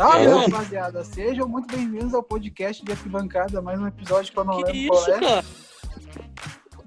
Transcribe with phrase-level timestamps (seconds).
[0.00, 0.26] Tá, É.
[0.26, 1.04] meu, rapaziada.
[1.04, 4.88] Sejam muito bem-vindos ao podcast de Arquibancada, mais um episódio que eu não Que lembro
[4.88, 5.20] qual isso, é.
[5.20, 5.44] cara?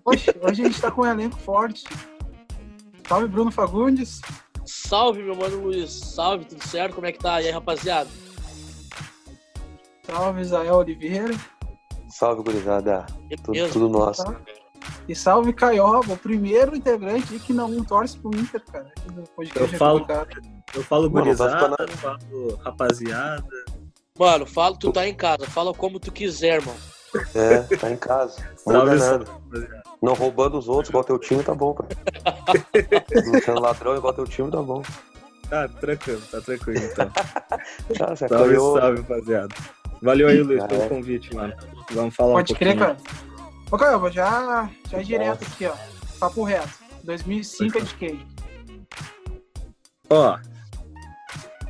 [0.04, 1.84] Hoje, hoje a gente tá com um elenco forte.
[3.08, 4.20] Salve, Bruno Fagundes.
[4.66, 5.92] Salve, meu mano Luiz.
[5.92, 6.96] Salve, tudo certo?
[6.96, 7.40] Como é que tá?
[7.40, 8.10] E aí, rapaziada?
[10.08, 11.36] Salve, Isael Oliveira.
[12.10, 13.06] Salve, gurizada.
[13.44, 14.26] Tudo, tudo nosso.
[14.26, 14.42] Tá?
[15.08, 18.92] E salve, Caioba, o primeiro integrante que não torce pro Inter, cara.
[19.56, 20.08] Eu falo-.
[20.74, 23.44] Eu falo Mano, não gurizada, falo rapaziada.
[24.18, 25.46] Mano, fala, tu tá em casa.
[25.48, 26.76] Fala como tu quiser, irmão.
[27.36, 28.42] É, tá em casa.
[28.66, 29.26] Não Salve, muda nada.
[29.32, 29.84] rapaziada.
[30.02, 31.90] Não roubando os outros, igual teu time, tá bom, cara.
[33.26, 34.82] Não sendo ladrão igual teu time, tá bom.
[35.50, 37.12] Tá tranquilo, tá tranquilo então.
[37.88, 38.74] Você Salve, acolheu.
[38.80, 39.56] salve, rapaziada.
[40.02, 41.54] Valeu aí, Luiz, pelo convite, mano.
[41.92, 42.98] Vamos falar Pode um crer, pouquinho.
[42.98, 43.22] cara.
[43.72, 45.74] Ô, Caioba, já, já direto aqui, ó.
[46.20, 46.70] Papo reto.
[47.04, 48.28] 2005 é de quem?
[50.10, 50.38] Ó,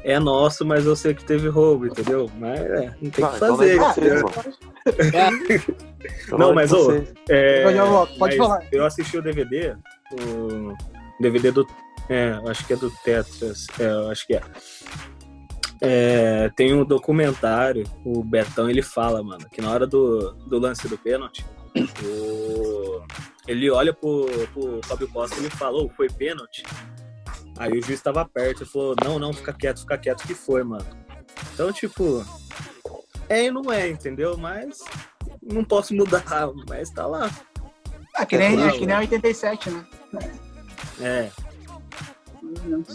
[0.03, 2.29] é nosso, mas eu sei que teve roubo, entendeu?
[2.37, 3.79] Mas é, não tem o que então fazer.
[5.13, 5.33] É,
[6.37, 6.91] Não, mas, ô.
[7.29, 8.67] É, pode mas falar.
[8.71, 9.75] Eu assisti o DVD,
[10.11, 10.75] o
[11.19, 11.65] DVD do.
[12.09, 13.67] É, acho que é do Tetras.
[13.79, 14.41] É, eu acho que é.
[15.81, 20.87] É, tem um documentário, o Betão ele fala, mano, que na hora do, do lance
[20.87, 21.45] do pênalti,
[22.05, 23.01] o-
[23.45, 26.63] ele olha pro, pro Fábio Costa e ele fala, ô, foi pênalti?
[27.57, 30.63] Aí o juiz tava perto e falou, não, não, fica quieto, fica quieto que foi,
[30.63, 30.85] mano.
[31.53, 32.25] Então, tipo,
[33.29, 34.35] é e não é, entendeu?
[34.37, 34.79] Mas
[35.41, 36.23] não posso mudar,
[36.67, 37.29] mas tá lá.
[38.15, 39.85] Ah, que nem, É, é, que nem a 87, né?
[41.01, 41.29] É,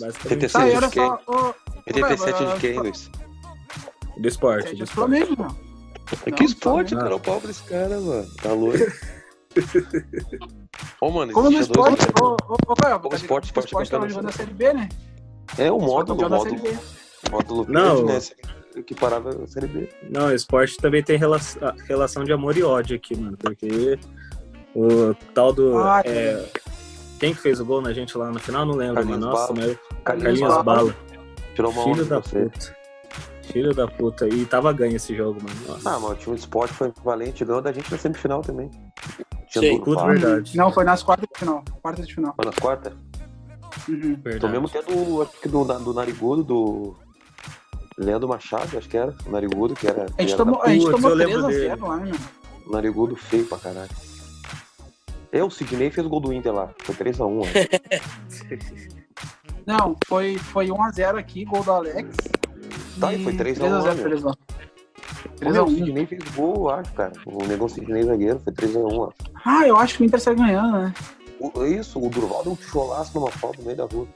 [0.00, 1.06] basicamente 86 Tá, de quem?
[1.06, 1.22] só.
[1.26, 1.54] Ô,
[1.86, 3.10] 87 Caioba, de quem, Luiz?
[4.18, 4.68] do esporte.
[4.68, 4.92] É Do de esporte.
[5.10, 5.68] Flamengo, não.
[6.26, 7.02] É Não, que esporte, não.
[7.02, 7.16] cara.
[7.16, 8.28] O pau desse cara, mano.
[8.42, 8.78] Tá louco.
[11.00, 13.90] Ô, mano, Como no esporte, ô, ô, ô, Caioba, Como tá esporte, o esporte esporte
[13.90, 14.88] campeão jogando a Série B, né?
[15.56, 16.78] É o módulo, da módulo, Série B.
[17.30, 18.04] módulo Não.
[18.04, 18.18] né?
[18.86, 19.88] Que parava a Série B.
[20.10, 23.36] Não, o esporte também tem relação, relação de amor e ódio aqui, mano.
[23.36, 23.98] Porque
[24.74, 25.78] o tal do.
[25.78, 26.44] Ah, é,
[27.18, 28.64] quem que fez o gol na gente lá no final?
[28.64, 29.32] Não lembro, Carlinhos mano.
[29.32, 29.66] Nossa, Bala.
[29.66, 30.96] mas Carlinhos Carlinhos Bala.
[31.54, 32.44] Tirou uma Filho da você.
[32.44, 32.76] puta.
[33.42, 34.28] Filho da puta.
[34.28, 35.60] E tava ganho esse jogo, mano.
[35.66, 35.90] Nossa.
[35.90, 38.70] Ah, mas o time de esporte foi valente, ganhou da gente na semifinal também.
[39.50, 40.06] Tinha Sim, do...
[40.06, 40.56] verdade.
[40.56, 41.64] Não, foi nas quartas de final.
[41.82, 42.34] Quartas de final.
[42.36, 42.92] Foi nas quartas?
[43.88, 44.20] Uhum.
[44.40, 46.96] Tomemos então até do, acho que do, do Narigudo, do
[47.96, 49.14] Leandro Machado, acho que era.
[49.26, 50.06] O Narigudo, que era.
[50.16, 50.64] A gente tomou, da...
[50.64, 52.12] a gente tomou 3 a 0 lá, né?
[52.70, 53.90] Narigudo feio pra caralho.
[55.32, 56.70] É, o Sidney fez o gol do Inter lá.
[56.82, 57.44] Foi 3x1.
[57.44, 58.88] Né?
[59.66, 62.16] Não, foi, foi 1x0 aqui, gol do Alex.
[62.98, 63.58] Tá, e foi 3x1.
[63.58, 64.32] 3x0 né?
[65.40, 65.64] 3x1.
[65.64, 67.12] O Sidney fez gol eu acho, cara.
[67.26, 69.12] O negão Sidney zagueiro, foi 3x1 lá.
[69.44, 70.94] Ah, eu acho que o Inter sai ganhando, né?
[71.40, 74.08] O, isso, o Durval deu um cholaço numa foto no meio da rua.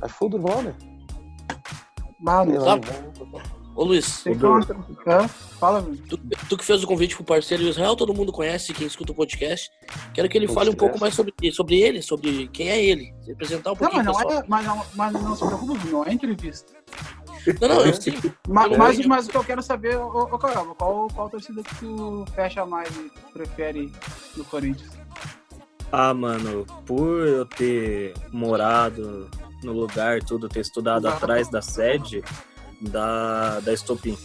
[0.00, 0.74] Acho que foi o Durval, né?
[2.26, 2.64] Ah, Mano.
[2.64, 2.76] Tá.
[2.76, 3.42] Né?
[3.76, 4.22] Ô Luiz,
[5.58, 6.16] fala, tu,
[6.48, 9.68] tu, que fez o convite pro parceiro Israel, todo mundo conhece quem escuta o podcast.
[10.14, 13.12] Quero que ele fale um pouco mais sobre, sobre ele, sobre quem é ele.
[13.42, 14.04] Se um pouquinho.
[14.04, 16.72] Não, mas não, é, mas, não, mas não se preocupa, não é entrevista.
[17.60, 17.88] Não, não, É.
[17.88, 18.12] eu sim.
[18.48, 21.62] Ma- Eu Mas, mas o que eu quero saber, ô, ô Caramba, qual, qual torcida
[21.62, 23.92] que tu fecha mais e prefere
[24.36, 24.90] no Corinthians?
[25.92, 29.28] Ah, mano, por eu ter morado
[29.62, 31.24] no lugar, tudo, ter estudado Exato.
[31.24, 32.22] atrás da sede
[32.80, 34.18] da, da Estopim.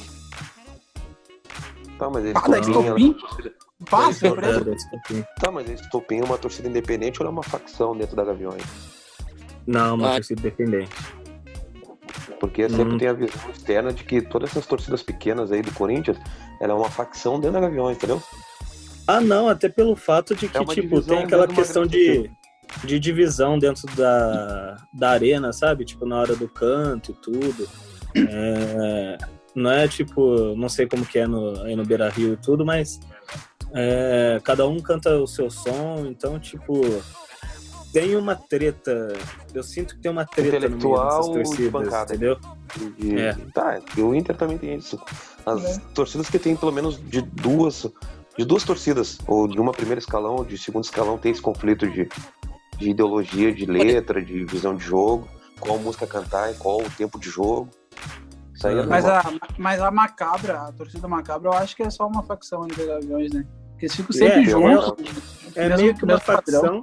[1.97, 3.16] Tá, mas eles Ah, da Estopim?
[3.91, 4.62] É, surpresa.
[4.62, 5.25] É, da Estopim.
[5.40, 8.63] Tá, mas Estopim é uma torcida independente ou é uma facção dentro da Gaviões?
[9.68, 10.16] Não, uma Ah.
[10.16, 10.90] torcida independente.
[12.40, 12.97] Porque sempre Hum.
[12.97, 16.18] tem a visão externa de que todas essas torcidas pequenas aí do Corinthians,
[16.62, 18.22] ela é uma facção dentro da Gaviões, entendeu?
[19.08, 22.30] Ah, não, até pelo fato de que, É tipo, tem aquela questão de,
[22.84, 25.84] de divisão dentro da, da arena, sabe?
[25.84, 27.68] Tipo, na hora do canto e tudo.
[28.16, 29.18] É,
[29.56, 32.66] não é tipo, não sei como que é no, aí no Beira Rio e tudo,
[32.66, 33.00] mas
[33.74, 36.81] é, cada um canta o seu som, então, tipo,
[37.94, 39.13] tem uma treta.
[39.53, 42.15] Eu sinto que tem uma treta no meio Intelectual dessas de torcidas, bancada.
[42.15, 42.38] entendeu?
[42.97, 43.33] De- É.
[43.53, 45.00] Tá, e o Inter também tem isso.
[45.45, 45.81] As É.
[45.94, 47.88] torcidas que tem pelo menos de duas,
[48.38, 51.88] de duas torcidas, ou de uma primeira escalão, ou de segundo escalão, tem esse conflito
[51.89, 52.07] de,
[52.77, 55.27] de ideologia, de letra, de visão de jogo,
[55.59, 57.69] qual música cantar e qual o tempo de jogo.
[58.53, 59.21] Isso aí é Mas normal.
[59.41, 62.75] a, mas a Macabra, a torcida Macabra, eu acho que é só uma facção ali
[62.75, 63.45] da Gaviões, né?
[63.71, 64.94] Porque eles ficam sempre É, juntos.
[65.56, 66.81] É mesmo- meio que uma mesmo padrão.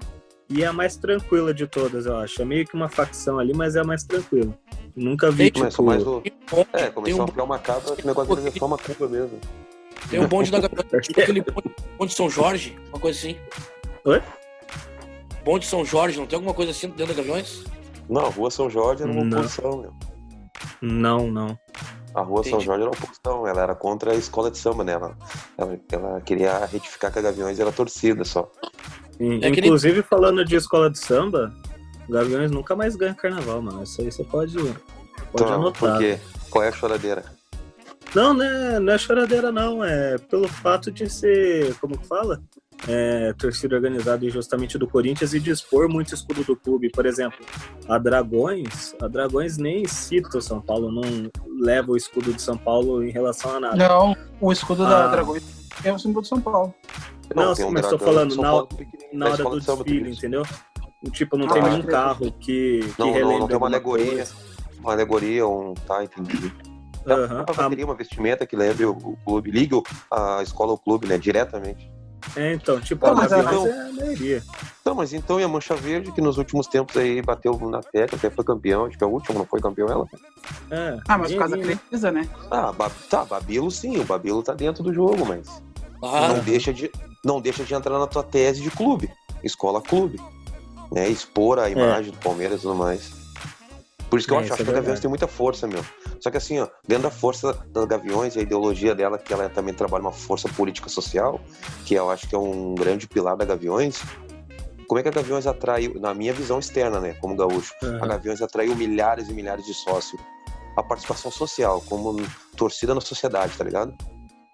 [0.49, 2.41] E é a mais tranquila de todas, eu acho.
[2.41, 4.57] É meio que uma facção ali, mas é a mais tranquila.
[4.95, 5.61] Nunca vi, Tem- tipo...
[5.61, 6.23] Começou mais o...
[6.73, 9.39] É, começou um, a criar uma capa, esse negócio deles é só uma culpa mesmo.
[10.09, 13.37] tem um bonde da Gaviões, tipo aquele bonde, bonde São Jorge, uma coisa assim.
[14.05, 14.23] Oi?
[15.45, 17.65] Bonde São Jorge, não tem alguma coisa assim dentro da Gaviões?
[18.09, 19.39] Não, Rua São Jorge era uma Não.
[19.39, 19.93] oposição, meu.
[20.81, 21.59] Não, não.
[22.15, 22.65] A rua São Entendi.
[22.65, 24.93] Jorge era oposição, ela era contra a escola de samba, né?
[24.93, 25.19] Ela,
[25.59, 28.51] ela, ela queria retificar que a Gaviões era torcida só.
[29.19, 31.53] In- É Inclusive, falando de escola de samba,
[32.09, 33.83] o Gaviões nunca mais ganha carnaval, mano.
[33.83, 34.75] Isso aí você pode, pode
[35.35, 35.93] Então, anotar.
[35.93, 36.19] porque
[36.51, 37.25] qual é a choradeira?
[38.15, 39.85] Não, né, não é choradeira, não.
[39.85, 42.41] É pelo fato de ser, como que fala?
[42.87, 46.91] É, torcida organizada injustamente do Corinthians e dispor muito escudo do clube.
[46.91, 47.39] Por exemplo,
[47.89, 52.57] a Dragões, a Dragões nem cita o São Paulo, não leva o escudo de São
[52.57, 53.77] Paulo em relação a nada.
[53.77, 54.89] Não, o escudo Ah.
[54.89, 55.43] da Dragões
[55.83, 56.75] é o símbolo de São Paulo.
[57.35, 58.43] Não, tem um mas tô dragão falando na-
[59.13, 60.43] Na hora escola do desfile, entendeu?
[61.13, 61.91] Tipo, não Ah, tem nenhum crer.
[61.91, 64.07] carro que, que Não, não, não tem uma alegoria.
[64.17, 64.35] coisa.
[64.81, 65.75] Uma alegoria, um.
[65.75, 66.53] Tá, entendi.
[67.05, 67.45] Dá Aham.
[67.45, 69.81] pra A- teria uma vestimenta que lembre o, o clube, ligue
[70.11, 71.17] a escola ao clube, né?
[71.19, 71.91] Diretamente.
[72.35, 74.43] É, então, tipo, Não, a mas Gaviões então- é a maioria.
[74.85, 78.19] Não, mas então e a Mancha Verde, que nos últimos tempos aí bateu na tecla,
[78.19, 80.07] até foi campeão, acho que é o último, não foi campeão ela?
[80.71, 82.29] É, Ah, mas por causa da Crefisa, né?
[82.51, 85.63] Ah, Ba- tá, Babilo sim, o Babilo tá dentro do jogo, mas
[86.03, 86.91] Ah, não, deixa de,
[87.27, 89.11] não deixa de entrar na tua tese de clube,
[89.43, 90.21] escola clube,
[90.93, 91.09] né?
[91.09, 93.11] Expor a imagem do Palmeiras e tudo mais.
[94.09, 95.67] Por isso que eu É, acho, isso acho é que a Gaviões tem muita força,
[95.67, 95.85] meu.
[96.21, 99.49] Só que assim, ó, dentro da força das Gaviões e a ideologia dela, que ela
[99.49, 101.41] também trabalha uma força política social,
[101.85, 104.01] que eu acho que é um grande pilar da Gaviões.
[104.87, 108.07] Como é que a Gaviões atraiu, na minha visão externa, né, como gaúcho, a Aham.
[108.07, 110.23] Gaviões atraiu milhares e milhares de sócios.
[110.77, 112.15] A participação social, como
[112.57, 113.93] torcida na sociedade, tá ligado?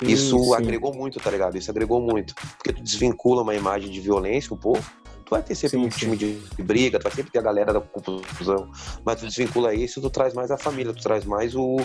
[0.07, 0.55] Isso Sim, sim.
[0.55, 1.57] agregou muito, tá ligado?
[1.57, 2.35] Isso agregou muito.
[2.35, 4.83] Porque tu desvincula uma imagem de violência um pouco.
[5.25, 7.73] Tu vai ter sempre Sim, um time de briga, tu vai sempre ter a galera
[7.73, 8.71] da confusão.
[9.05, 11.77] Mas tu desvincula isso, tu traz mais a família, tu traz mais o.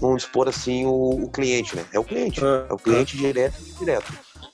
[0.00, 1.84] Vamos expor assim, o, o cliente, né?
[1.92, 2.44] É o cliente.
[2.44, 4.12] Ah, É o cliente direto e indireto.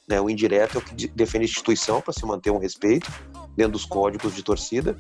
[0.09, 0.21] Né?
[0.21, 3.11] O indireto é o que de- defende a instituição para se manter um respeito
[3.57, 4.97] dentro dos códigos de torcida.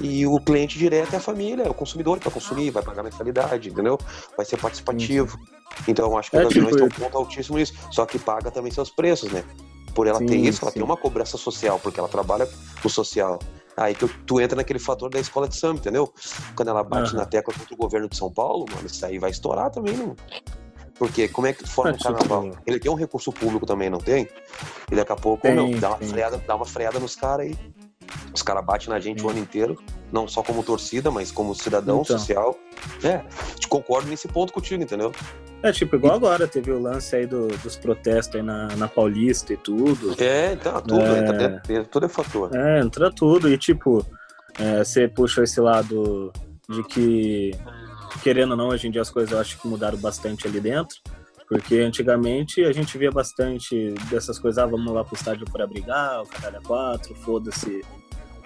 [0.00, 3.02] E o cliente direto é a família, é o consumidor que vai consumir, vai pagar
[3.02, 3.98] mensalidade, entendeu?
[4.36, 5.38] Vai ser participativo.
[5.86, 7.74] Então eu acho que É, a Gaviões tipo, tem um ponto altíssimo nisso.
[7.90, 9.44] Só que paga também seus preços, né?
[9.94, 10.76] Por ela ter Sim, isso, ela sim.
[10.78, 12.48] tem uma cobrança social, porque ela trabalha
[12.82, 13.38] no social.
[13.76, 16.12] Aí que tu entra naquele fator da escola de samba, entendeu?
[16.54, 19.30] Quando ela bate na tecla contra o governo de São Paulo, mano, isso aí vai
[19.30, 20.14] estourar também, não?
[20.98, 22.42] Porque como é que forma Ah, um carnaval?
[22.50, 24.28] tipo- Ele tem um recurso público também, não tem?
[24.92, 27.58] E daqui a pouco, Tem, meu, dá uma freada, dá uma freada nos caras aí.
[28.34, 29.76] Os caras batem na gente o ano inteiro,
[30.12, 32.18] não só como torcida, mas como cidadão Então.
[32.18, 32.56] social.
[33.02, 33.18] É,
[33.58, 35.12] te concordo nesse ponto contigo, entendeu?
[35.62, 39.52] É, tipo, igual agora, teve o lance aí do- dos protestos aí na, na Paulista
[39.52, 40.14] e tudo.
[40.22, 41.18] É, então, tudo, É.
[41.18, 41.32] entra
[41.66, 42.54] dentro, tudo é fator.
[42.56, 43.48] É, entra tudo.
[43.50, 44.04] E, tipo,
[44.58, 46.32] é, você puxa esse lado
[46.68, 47.50] de que,
[48.22, 50.96] querendo ou não, hoje em dia as coisas eu acho que mudaram bastante ali dentro.
[51.50, 56.22] Porque antigamente a gente via bastante dessas coisas, ah, vamos lá pro estádio para brigar,
[56.22, 57.84] o caralho é quatro, foda-se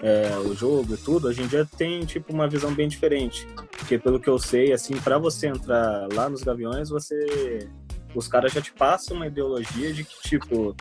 [0.01, 1.27] é, o jogo e tudo.
[1.27, 3.47] Hoje em dia tem, tipo, uma visão bem diferente.
[3.77, 7.69] Porque pelo que eu sei, assim, para você entrar lá nos Gaviões, você...
[8.15, 10.75] Os caras já te passam uma ideologia de que, tipo,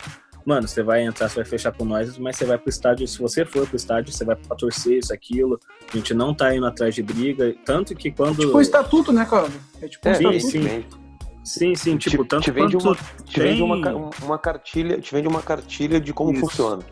[0.47, 3.19] mano, você vai entrar, você vai fechar com nós, mas você vai pro estádio, se
[3.19, 5.61] você for pro estádio, você vai pra torcer isso, aquilo.
[5.93, 7.55] A gente não tá indo atrás de briga.
[7.67, 8.39] Tanto que quando.
[8.39, 9.49] Tipo um estatuto, né, cara?
[9.83, 10.51] É tipo um É, sim, estatuto.
[10.51, 11.04] sim.
[11.45, 12.97] Sim, sim, tipo, te, tanto te vende, uma,
[13.27, 16.41] te vende uma, tem- uma cartilha, te vende uma cartilha de como Isso.
[16.41, 16.83] funciona.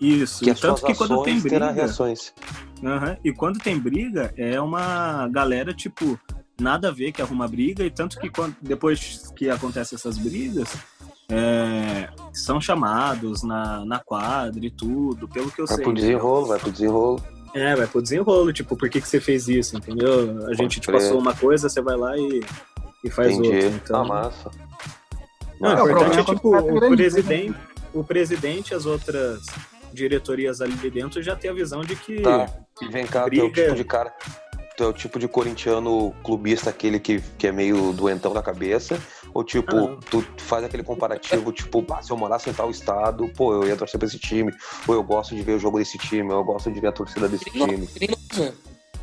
[0.00, 1.70] Isso, Que e tanto que quando tem briga.
[1.72, 2.32] reações.
[2.84, 6.20] Aham, E quando tem briga, é uma galera, tipo,
[6.60, 10.76] nada a ver que arruma briga, e tanto que quando, depois que acontecem essas brigas,
[11.30, 15.84] é, são chamados na, na quadra e tudo, pelo que eu Vai sei.
[15.84, 17.22] pro desenrolo, vai pro desenrolo.
[17.54, 20.46] É, vai pro desenrolo, tipo, por que, que você fez isso, entendeu?
[20.46, 22.40] A gente te passou uma coisa, você vai lá e,
[23.04, 23.48] e faz Entendi.
[23.66, 23.68] outra.
[23.68, 24.50] Então, Ah, massa.
[25.60, 27.58] não, É, o importante é, é tipo, o grande, presidente,
[27.94, 29.40] o presidente e as outras
[29.92, 32.48] diretorias ali dentro já tem a visão de que Tá.
[32.82, 33.62] E vem cá, tu é o Briga.
[33.62, 34.12] tipo de cara.
[34.76, 38.96] Tu é o tipo de corintiano clubista, aquele que, que é meio doentão da cabeça?
[39.34, 39.96] Ou tipo, Ah, não.
[39.98, 43.76] tu faz aquele comparativo, tipo, ah, se eu morasse em tal estado, pô, eu ia
[43.76, 44.52] torcer pra esse time.
[44.86, 46.92] Ou eu gosto de ver o jogo desse time, ou eu gosto de ver a
[46.92, 47.88] torcida desse time.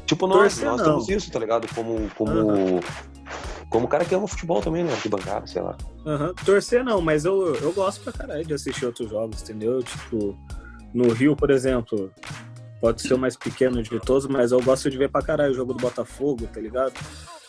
[0.06, 0.86] Tipo, nós, Torcer, nós não.
[0.86, 1.68] temos isso, tá ligado?
[1.76, 2.10] Como.
[2.16, 2.80] Como,
[3.70, 4.94] como cara que ama futebol também, né?
[4.94, 5.76] Arquibancada, sei lá.
[6.06, 9.82] Aham, Torcer não, mas eu, eu gosto pra caralho de assistir outros jogos, entendeu?
[9.84, 10.38] Tipo,
[10.94, 12.12] no Rio, por exemplo,
[12.80, 15.56] pode ser o mais pequeno de todos, mas eu gosto de ver pra caralho o
[15.56, 16.94] jogo do Botafogo, tá ligado?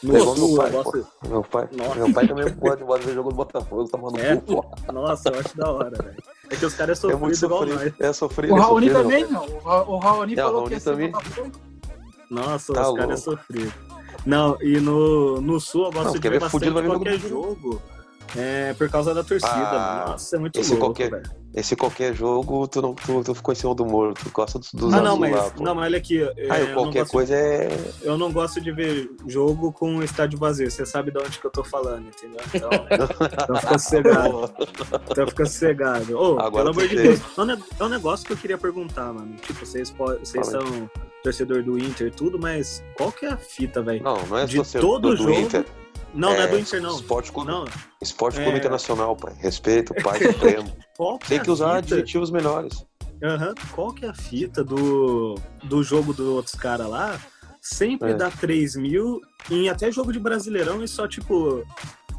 [0.03, 1.07] No É igual meu Sul, pai, eu gosto.
[1.29, 1.95] Meu pai, Nossa.
[1.95, 4.37] meu pai também pode, pode ver jogo do Botafogo, tá maluco, É?
[4.37, 4.65] pô.
[4.93, 6.17] Nossa, eu acho da hora, velho.
[6.51, 7.73] É que os caras é É muito sofridos igual nós.
[7.73, 8.05] sofrido.
[8.05, 8.53] É sofrido.
[8.53, 9.45] O é Raoni sofrido, também, não.
[9.47, 11.11] O Ra- O Raoni É, o falou Raoni que ia ser também.
[11.11, 11.51] Botafogo.
[12.31, 13.43] Nossa, Tá os caras é louco.
[14.27, 17.81] Não, e no, no Sul eu gosto Não, de ver bastante fudido qualquer jogo.
[18.37, 20.05] É por causa da torcida, Ah.
[20.09, 21.47] Nossa, é muito esse louco, qualquer- velho.
[21.55, 24.75] Esse qualquer jogo, tu, não, tu, tu ficou em cima do muro, tu gosta dos,
[24.75, 26.21] dos Ah, não, mas, lá, não, mas olha aqui.
[26.21, 27.79] é, eu, não qualquer gosto, coisa é.
[28.03, 30.71] eu não gosto de ver jogo com estádio vazio.
[30.71, 32.41] Você sabe de onde que eu tô falando, entendeu?
[32.53, 34.51] Então, então fica sossegado.
[35.11, 36.19] Então fica sossegado.
[36.19, 36.97] Ô, Agora pelo amor de.
[36.97, 37.21] Deus.
[37.39, 39.35] É um, é um negócio que eu queria perguntar, mano.
[39.37, 40.91] Tipo, vocês, vocês Fala são
[41.27, 44.03] torcedor do Inter tudo, mas qual que é a fita, velho?
[44.03, 45.65] Não, não é De torcedor todo do jogo, Inter.
[46.15, 46.95] Não, não é É, do Inter, não.
[46.95, 47.65] Esporte Clube, Não,
[48.01, 48.57] esporte clube É.
[48.59, 49.35] Internacional, pai.
[49.39, 50.71] Respeito, pai supremo.
[51.21, 51.95] que é Tem a que usar fita?
[51.95, 52.87] adjetivos melhores.
[53.23, 53.55] Aham.
[53.75, 57.19] Qual que é a fita do, do jogo dos outros caras lá?
[57.61, 58.15] Sempre É.
[58.15, 61.65] dá 3 mil em até jogo de Brasileirão e só, tipo,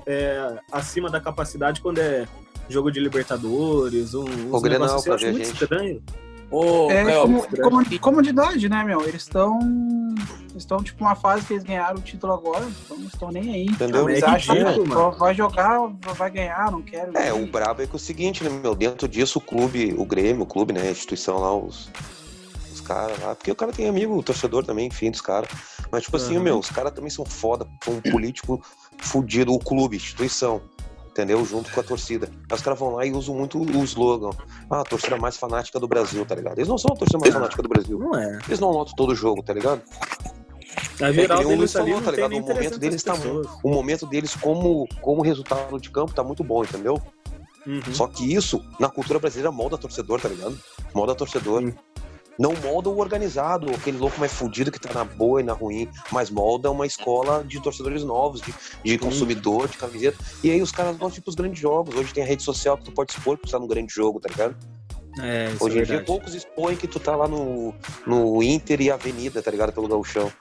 [0.06, 2.28] é, acima da capacidade quando é
[2.70, 5.62] jogo de Libertadores, um, uns Grenal, negócios assim, eu acho muito gente.
[5.64, 6.04] estranho.
[6.50, 9.02] Ô, É como, como- comodidade, né, meu?
[9.02, 9.60] Eles estão.
[10.56, 13.66] Estão, tipo, uma fase que eles ganharam o título agora, então não estão nem aí.
[13.66, 14.06] Entendeu?
[14.06, 15.12] Mas Eles é acham ridículo, que mano.
[15.12, 15.80] vai jogar,
[16.16, 17.16] vai ganhar, não quero.
[17.16, 18.74] É, o brabo é que é o seguinte, né, meu?
[18.74, 20.82] Dentro disso, o clube, o Grêmio, o clube, né?
[20.82, 21.92] A instituição lá, os,
[22.74, 23.36] os caras lá.
[23.36, 25.50] Porque o cara tem amigo, o torcedor também, enfim, dos caras.
[25.92, 26.44] Mas, tipo assim, Aham.
[26.44, 28.60] meu, os caras também são foda, são um político
[28.98, 30.62] fudido, o clube, instituição.
[31.18, 31.44] Entendeu?
[31.44, 32.30] Junto com a torcida.
[32.48, 34.30] Aí os caras vão lá e usam muito o slogan.
[34.70, 36.60] Ah, a torcida mais fanática do Brasil, tá ligado?
[36.60, 37.98] Eles não são a torcida mais fanática do Brasil.
[37.98, 38.38] Não é.
[38.48, 39.82] Eles não lotam todo jogo, tá ligado?
[41.02, 42.34] A o Luiz deles falou, tá ligado?
[42.34, 43.14] O momento 300 deles tá.
[43.64, 47.02] O momento deles como, como resultado de campo tá muito bom, entendeu?
[47.66, 47.82] Uhum.
[47.92, 50.58] Só que isso, na cultura brasileira, molda torcedor, tá ligado?
[50.94, 51.64] Molda torcedor.
[51.64, 51.74] Sim.
[52.38, 55.90] Não molda o organizado, aquele louco mais fudido que tá na boa e na ruim,
[56.12, 58.54] mas molda uma escola de torcedores novos, de,
[58.84, 60.18] de consumidor, de camiseta.
[60.44, 61.96] E aí os caras gostam de ir pros grandes jogos.
[61.96, 64.20] Hoje tem a rede social que tu pode expor que tu tá num grande jogo,
[64.20, 64.56] tá ligado?
[65.20, 66.06] É, Hoje é em dia verdade.
[66.06, 67.74] poucos expõem que tu tá lá no,
[68.06, 69.74] no Inter e Avenida, tá ligado?
[69.74, 70.32] Pelo gauchão.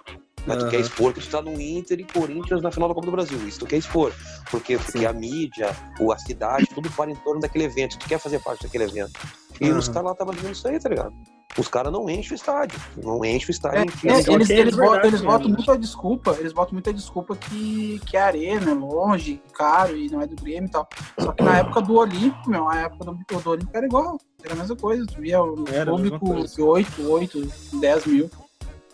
[0.46, 0.70] Mas tu Aham.
[0.70, 3.38] quer expor que tu tá no Inter e Corinthians na final da Copa do Brasil.
[3.48, 4.12] Isso tu quer expor.
[4.50, 7.98] Porque, porque a mídia, a cidade, tudo para em torno daquele evento.
[7.98, 9.18] Tu quer fazer parte daquele evento.
[9.60, 9.78] E Aham.
[9.78, 11.14] os caras lá estavam vivendo isso aí, tá ligado?
[11.58, 12.78] Os caras não enchem o estádio.
[13.02, 13.92] Não enchem o estádio.
[14.04, 18.00] É, é, eles, é eles, botam, eles botam muita desculpa, eles botam muita desculpa que,
[18.06, 20.86] que a arena é longe, caro e não é do Grêmio e tal.
[21.18, 24.54] Só que na época do Olímpico, meu, a época do, do Olímpico era igual, era
[24.54, 25.06] a mesma coisa.
[25.06, 28.30] Tu via o Era público de 8, 8, 10 mil.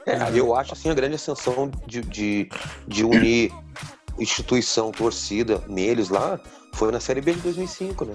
[0.07, 2.49] É, eu acho assim a grande ascensão de, de,
[2.87, 3.53] de unir
[4.19, 6.41] instituição, torcida neles lá
[6.75, 8.15] foi na Série B de 2005, né?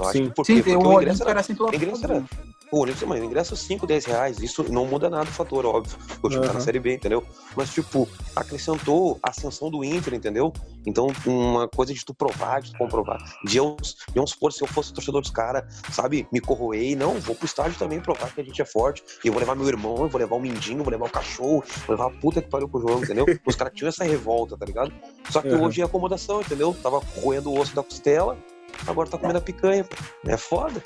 [0.00, 0.28] Eu acho Sim.
[0.28, 2.24] que por Sim, Porque o ingresso era era assim ingresso era-
[2.72, 4.38] O Olímpico, mas o ingresso é 5, 10 reais.
[4.38, 5.96] Isso não muda nada o fator, óbvio.
[6.22, 6.60] O time tá na.
[6.60, 7.24] Série B, entendeu?
[7.56, 10.52] Mas, tipo, acrescentou a ascensão do Inter, entendeu?
[10.86, 13.18] Então, uma coisa de tu provar, de tu comprovar.
[13.44, 17.14] De eu, de vamos supor, se eu fosse torcedor dos caras, sabe, me corroei, não,
[17.20, 19.02] vou pro estádio também provar que a gente é forte.
[19.24, 21.10] E eu vou levar meu irmão, eu vou levar o mindinho, eu vou levar o
[21.10, 23.26] cachorro, vou levar a puta que pariu pro jogo, entendeu?
[23.44, 24.92] Os caras tinham essa revolta, tá ligado?
[25.28, 25.66] Só que Aham.
[25.66, 26.74] hoje é acomodação, entendeu?
[26.82, 28.38] Tava roendo o osso da costela,
[28.86, 29.84] agora tá comendo a picanha.
[29.84, 29.96] pô.
[30.26, 30.82] É foda.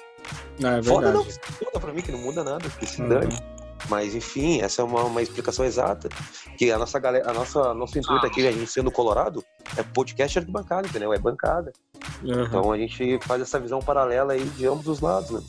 [0.59, 1.41] Não, é Foda não, verdade.
[1.59, 3.09] foda pra mim que não muda nada, que se Uhum.
[3.89, 6.09] Mas enfim, essa é uma, uma explicação exata.
[6.57, 9.45] Que a nossa galera, a nossa nosso intuito aqui, a gente sendo colorado,
[9.77, 11.13] é podcast de bancada, entendeu?
[11.13, 11.73] É bancada.
[12.25, 12.45] Aham.
[12.45, 15.41] Então a gente faz essa visão paralela aí de ambos os lados, né?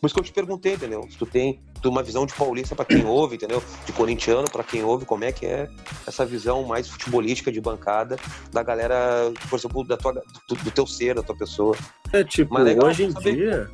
[0.00, 1.06] Por isso que eu te perguntei, entendeu?
[1.10, 3.62] Se tu tem tu uma visão de paulista pra quem ouve, entendeu?
[3.86, 5.68] De corintiano pra quem ouve, como é que é
[6.06, 8.16] essa visão mais futebolística de bancada
[8.52, 11.76] da galera, por exemplo, da tua, do, do teu ser, da tua pessoa.
[12.12, 13.70] É tipo, Mas legal hoje em saber- dia.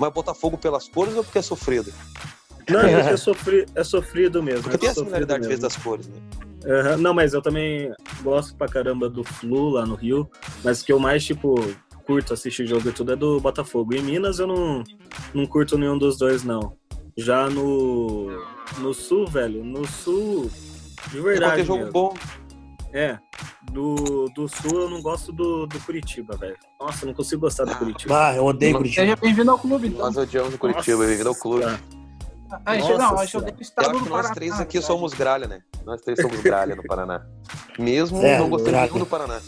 [0.00, 1.92] Mas botar fogo pelas cores ou porque é sofrido?
[2.68, 4.62] Não, é, é, sofri, é sofrido mesmo.
[4.62, 5.62] Porque é tem a similaridade mesmo.
[5.62, 6.16] das cores, né?
[6.66, 7.92] Aham, Não, mas eu também
[8.22, 10.28] gosto pra caramba do Flu lá no Rio.
[10.64, 11.54] Mas o que eu mais, tipo,
[12.04, 13.94] curto assistir jogo e tudo é do Botafogo.
[13.94, 14.82] Em Minas eu não,
[15.32, 16.76] não curto nenhum dos dois, não.
[17.16, 18.26] Já no,
[18.78, 20.50] no Sul, velho, no Sul,
[21.06, 21.92] de Tem verdade jogo mesmo.
[21.92, 22.14] bom.
[22.92, 23.18] É,
[23.72, 26.56] do, do Sul eu não gosto do, do Curitiba, velho.
[26.80, 28.28] Nossa, eu não consigo gostar do Curitiba.
[28.28, 29.02] Ah, eu odeio Curitiba.
[29.02, 30.06] Seja bem-vindo ao clube, então.
[30.06, 31.64] Nós odiamos o Curitiba, bem-vindo ao clube.
[31.64, 31.80] Nossa,
[32.64, 33.48] A gente, Nossa não, a gente Senhora.
[33.48, 34.86] odeia o Eu estado acho que nós Paraná, três aqui verdade.
[34.86, 35.62] somos gralha, né?
[35.84, 37.26] Nós três somos gralha no Paraná.
[37.78, 38.86] Mesmo É, não gostando gralha.
[38.86, 39.40] nenhum do Paraná.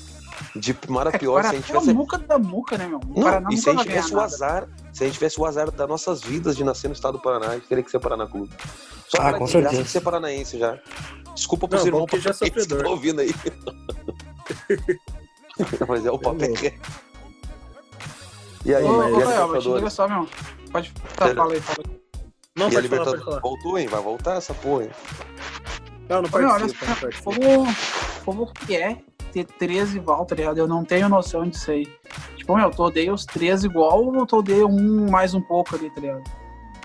[0.57, 1.93] De mara É, pior, se a gente é tivesse.
[1.93, 2.99] muca da muca, né, meu?
[2.99, 4.35] O Não, Paraná e se a gente tivesse o ganhar nada.
[4.35, 7.23] azar, se a gente tivesse o azar das nossas vidas de nascer no estado do
[7.23, 8.51] Paraná, a gente teria que ser Paraná Clube.
[9.09, 9.83] Só Ah, com de graça certeza.
[9.85, 10.79] de ser paranaense já.
[11.35, 12.79] Desculpa pros Não, irmãos que já é sofredor.
[12.79, 13.33] estão ouvindo aí.
[15.89, 16.75] Mas é o papo é.
[18.65, 20.29] E aí, Ô, ô, e Gael, mas te liga só, meu.
[20.71, 20.93] Pode.
[21.17, 21.98] Tá, fala aí, fala aí.
[22.59, 23.41] Não, E a Libertadores pode falar.
[23.41, 23.87] voltou, hein?
[23.87, 24.91] Vai voltar essa porra, hein?
[26.09, 27.67] Não, não participa, não como,
[28.25, 28.99] como que é
[29.33, 30.59] ter 13 val, tá ligado?
[30.59, 31.87] Eu não tenho noção disso aí.
[32.37, 35.91] Tipo, meu, tu odeia os 13 igual ou tu odeia um mais um pouco ali,
[35.91, 36.25] tá ligado?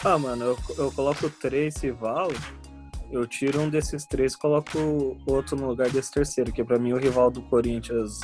[0.04, 2.30] Ah, mano, eu, eu coloco três rival,
[3.10, 6.78] eu tiro um desses três e coloco o outro no lugar desse terceiro, que pra
[6.78, 8.20] mim o rival do Corinthians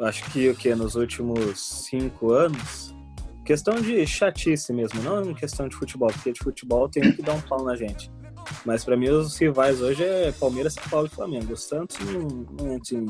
[0.00, 2.94] acho que o que nos últimos cinco anos,
[3.46, 7.34] questão de chatice mesmo, não em questão de futebol, porque de futebol tem que dar
[7.34, 8.10] um pau na gente.
[8.64, 11.52] Mas pra mim os rivais hoje é Palmeiras, São Paulo e Flamengo.
[11.52, 13.06] O Santos não, não entra em,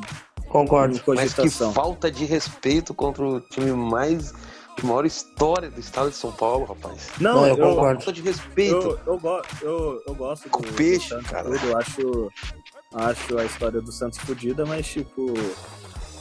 [0.49, 0.95] Concordo.
[0.95, 1.73] Mas que cogitação.
[1.73, 4.33] falta de respeito contra o time mais
[4.79, 7.11] de maior história do estado de São Paulo, rapaz.
[7.19, 8.01] Não, Não, eu eu, concordo.
[8.03, 8.99] Falta de respeito.
[9.07, 11.45] eu, eu, eu, eu gosto Com do, peixe, do Santos, cara.
[11.51, 12.33] tudo, eu acho,
[12.95, 15.35] acho a história do Santos fodida, mas tipo.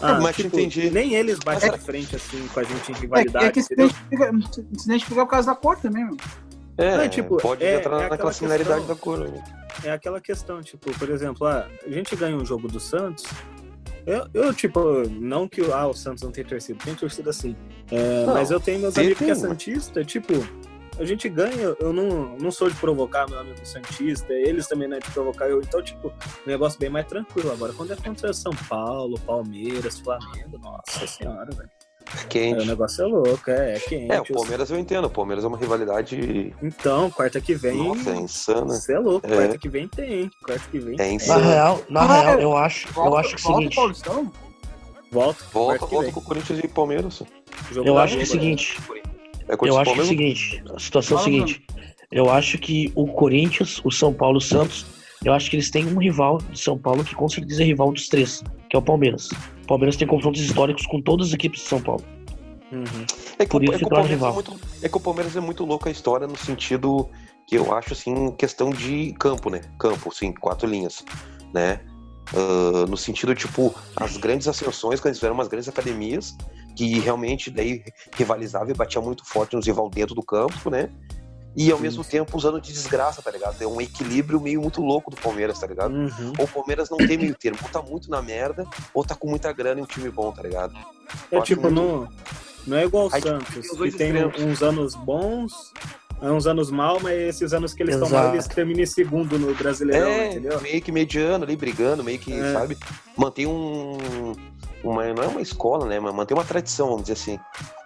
[0.01, 0.89] Ah, mas tipo, entendi.
[0.89, 3.45] nem eles batem de frente assim com a gente em É, rivalidade.
[3.45, 3.95] é que se entendeu?
[4.11, 6.17] identifica, se identifica por causa da cor também, meu.
[6.77, 9.19] É, Não, é tipo, pode é- entrar é naquela aquela similaridade questão- da cor.
[9.19, 9.43] Né?
[9.83, 13.23] é aquela questão, tipo, por exemplo, ah, a gente ganha um jogo do Santos.
[14.05, 17.55] Eu, eu, tipo, não que ah, o Santos não tem torcida, tem torcida sim.
[17.91, 20.33] É, Não, mas eu tenho meus amigos que é Santista, tipo,
[20.99, 24.97] a gente ganha, eu não, não sou de provocar meu amigo Santista, eles também não
[24.97, 27.51] é de provocar eu, então, tipo, um negócio bem mais tranquilo.
[27.51, 31.69] Agora, quando é contra São Paulo, Palmeiras, Flamengo, nossa senhora, velho.
[32.07, 32.67] É, o Quente.
[32.67, 34.11] negócio é louco, é, é quente.
[34.11, 35.05] É, o Palmeiras eu entendo.
[35.05, 36.55] O Palmeiras é uma rivalidade.
[36.61, 37.75] Então, quarta que vem.
[37.83, 38.67] Nossa, é insana.
[38.75, 39.35] Você é louco, É.
[39.35, 40.29] quarta que vem tem.
[40.45, 41.07] Quarta que vem É tem.
[41.07, 41.43] Na insano.
[41.49, 43.75] real, na Ah, real, eu acho, eu Volta- acho que é o volta seguinte.
[45.11, 47.23] Volta, Volta, volta com o Corinthians e Palmeiras.
[47.71, 48.31] Jogo Eu acho que é o né?
[48.31, 48.77] seguinte.
[49.47, 50.63] É Eu acho que é o seguinte.
[50.73, 51.65] A situação é a seguinte.
[52.11, 54.85] Eu acho que o Corinthians, o São Paulo e o Santos,
[55.23, 57.91] eu acho que eles têm um rival de São Paulo que com certeza é rival
[57.91, 59.29] dos três, que é o Palmeiras.
[59.63, 62.03] O Palmeiras tem confrontos históricos com todas as equipes de São Paulo.
[62.71, 62.83] Uhum.
[63.37, 64.33] É que, Por o- isso é que é rival.
[64.33, 67.09] muito, é que o Palmeiras é muito louco a história no sentido
[67.47, 69.61] que eu acho assim, questão de campo, né?
[69.79, 71.03] Campo, sim, quatro linhas,
[71.53, 71.79] né?
[72.33, 76.35] Ah, no sentido, tipo, as grandes ascensões, quando eles fizeram umas grandes academias,
[76.75, 77.83] que realmente daí
[78.15, 80.89] rivalizava e batia muito forte nos rival dentro do campo, né?
[81.57, 83.55] E ao Sim, mesmo tempo usando de desgraça, tá ligado?
[83.61, 85.93] É um equilíbrio meio muito louco do Palmeiras, tá ligado?
[85.95, 86.33] Uhum.
[86.37, 89.29] Ou o Palmeiras não tem meio termo, ou tá muito na merda, ou tá com
[89.29, 90.75] muita grana e um time bom, tá ligado?
[91.31, 92.09] É Eu acho tipo, muito- não,
[92.67, 94.37] não é igual o Aí, Santos, que tem extremos.
[94.37, 95.71] uns anos bons,
[96.21, 99.55] uns anos mal, mas esses anos que eles estão mal, eles terminam em segundo no
[99.55, 100.59] Brasileirão, É, entendeu?
[100.59, 102.51] meio que mediano ali, brigando, meio que, É.
[102.51, 102.77] sabe?
[103.15, 104.33] Mantém um.
[104.85, 105.99] Uma, não é uma escola, né?
[105.99, 107.39] Mas mantém uma tradição, vamos dizer assim.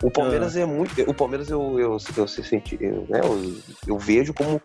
[0.04, 1.02] O Palmeiras é, muito.
[1.10, 4.62] O Palmeiras eu, eu, eu, se senti, eu, né, eu, eu vejo como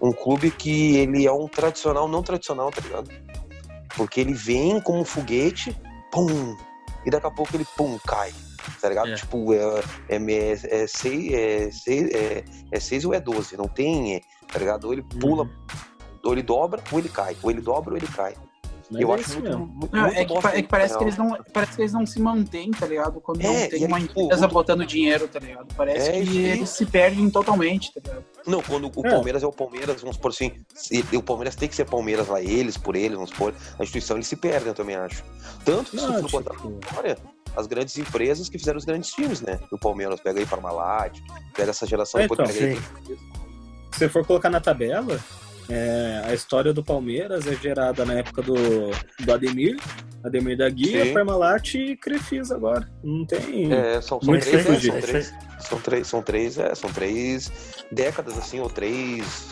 [0.00, 3.10] um clube que ele é um tradicional, não tradicional, tá ligado?
[3.96, 5.74] Porque ele vem como um foguete,
[6.12, 6.54] pum!
[7.06, 8.30] E daqui a pouco ele, pum, cai.
[8.78, 9.08] Tá ligado?
[9.08, 9.14] É.
[9.14, 13.56] Tipo, é, é, é, é, seis, é, seis, é, é seis ou é 12.
[13.56, 14.20] Não tem, é,
[14.52, 14.84] tá ligado?
[14.84, 15.50] Ou ele pula, Uhum.
[16.24, 17.34] ou ele dobra, ou ele cai.
[17.42, 18.34] Ou ele dobra, ou ele cai.
[18.90, 19.66] Mas eu é acho isso muito, mesmo.
[19.66, 22.04] muito, Não, muito é, que, é que parece que eles não, parece que eles não
[22.06, 23.20] se mantêm, tá ligado?
[23.20, 25.66] Quando É, não tem uma tipo, empresa o- botando dinheiro, tá ligado?
[25.76, 28.24] Parece É, que eles se perdem totalmente, tá ligado?
[28.46, 29.10] Não, quando o É.
[29.10, 32.40] Palmeiras é o Palmeiras, vamos supor assim, se- o Palmeiras tem que ser Palmeiras lá,
[32.42, 35.22] eles por eles, vamos supor, a instituição eles se perdem, eu também acho.
[35.64, 37.16] Tanto que se Não, tu botar tipo, história,
[37.56, 39.60] as grandes empresas que fizeram os grandes times, né?
[39.70, 41.16] O Palmeiras pega aí Parmalat,
[41.54, 43.16] pega essa geração, É, depois então, pega aí.
[43.92, 45.18] se você for colocar na tabela,
[45.68, 48.54] é, a história do Palmeiras é gerada na época do,
[49.24, 49.76] do Ademir,
[50.24, 51.14] Ademir da Guia, Sim.
[51.14, 52.88] Parmalat e Crefisa agora.
[53.02, 53.72] Não tem.
[53.72, 54.80] É, são, são Muito três, tempo, né?
[54.80, 57.50] São três, são três, são três, é, são três
[57.90, 59.50] décadas, assim, ou três.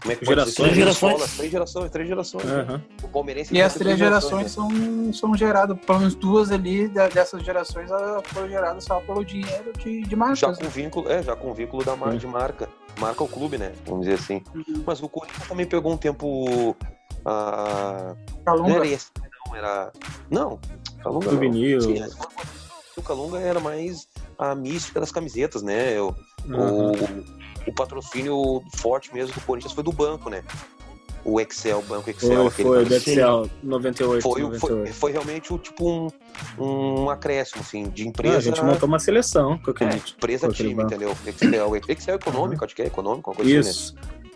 [0.00, 0.24] Como é que?
[0.26, 0.54] Gerações.
[0.54, 1.36] Três Gerações.
[1.36, 2.44] Três gerações, três gerações.
[2.44, 2.60] né?
[2.60, 2.82] Aham.
[3.02, 4.48] O Palmeirense E as tem três gerações né?
[4.48, 7.88] são, são geradas, pelo menos duas ali dessas gerações
[8.24, 10.58] foram geradas só pelo dinheiro de, de Já marcas.
[10.58, 12.68] com vínculo, é, já com vínculo da mar, de marca.
[12.98, 13.72] Marca o clube, né?
[13.86, 14.42] Vamos dizer assim.
[14.54, 14.84] Uhum.
[14.86, 16.76] Mas o Corinthians também pegou um tempo.
[17.24, 18.72] ah, não Calunga.
[18.76, 19.10] era esse,
[19.46, 19.92] não, era.
[20.30, 20.58] Não,
[21.02, 21.30] Calunga.
[21.30, 21.78] Souvenir.
[21.82, 22.08] Não.
[22.96, 26.00] O Calunga era mais a mística das camisetas, né?
[26.00, 26.14] O,
[26.50, 26.92] Aham.
[27.66, 30.44] o, o patrocínio forte mesmo do Corinthians foi do banco, né?
[31.24, 32.50] O Excel, o banco Excel.
[32.50, 32.96] Foi, aquele foi.
[32.96, 34.94] Excel 98, foi, foi, 98.
[34.94, 36.08] foi realmente o, tipo um,
[36.58, 38.36] um acréscimo, assim, de Ah, empresa.
[38.36, 40.02] a gente montou uma seleção com É, aquele.
[40.16, 40.88] empresa com time, banco.
[40.88, 41.16] entendeu?
[41.26, 43.70] Excel, Excel econômico, acho que é econômico, uma coisa assim, né?
[43.70, 43.94] Isso.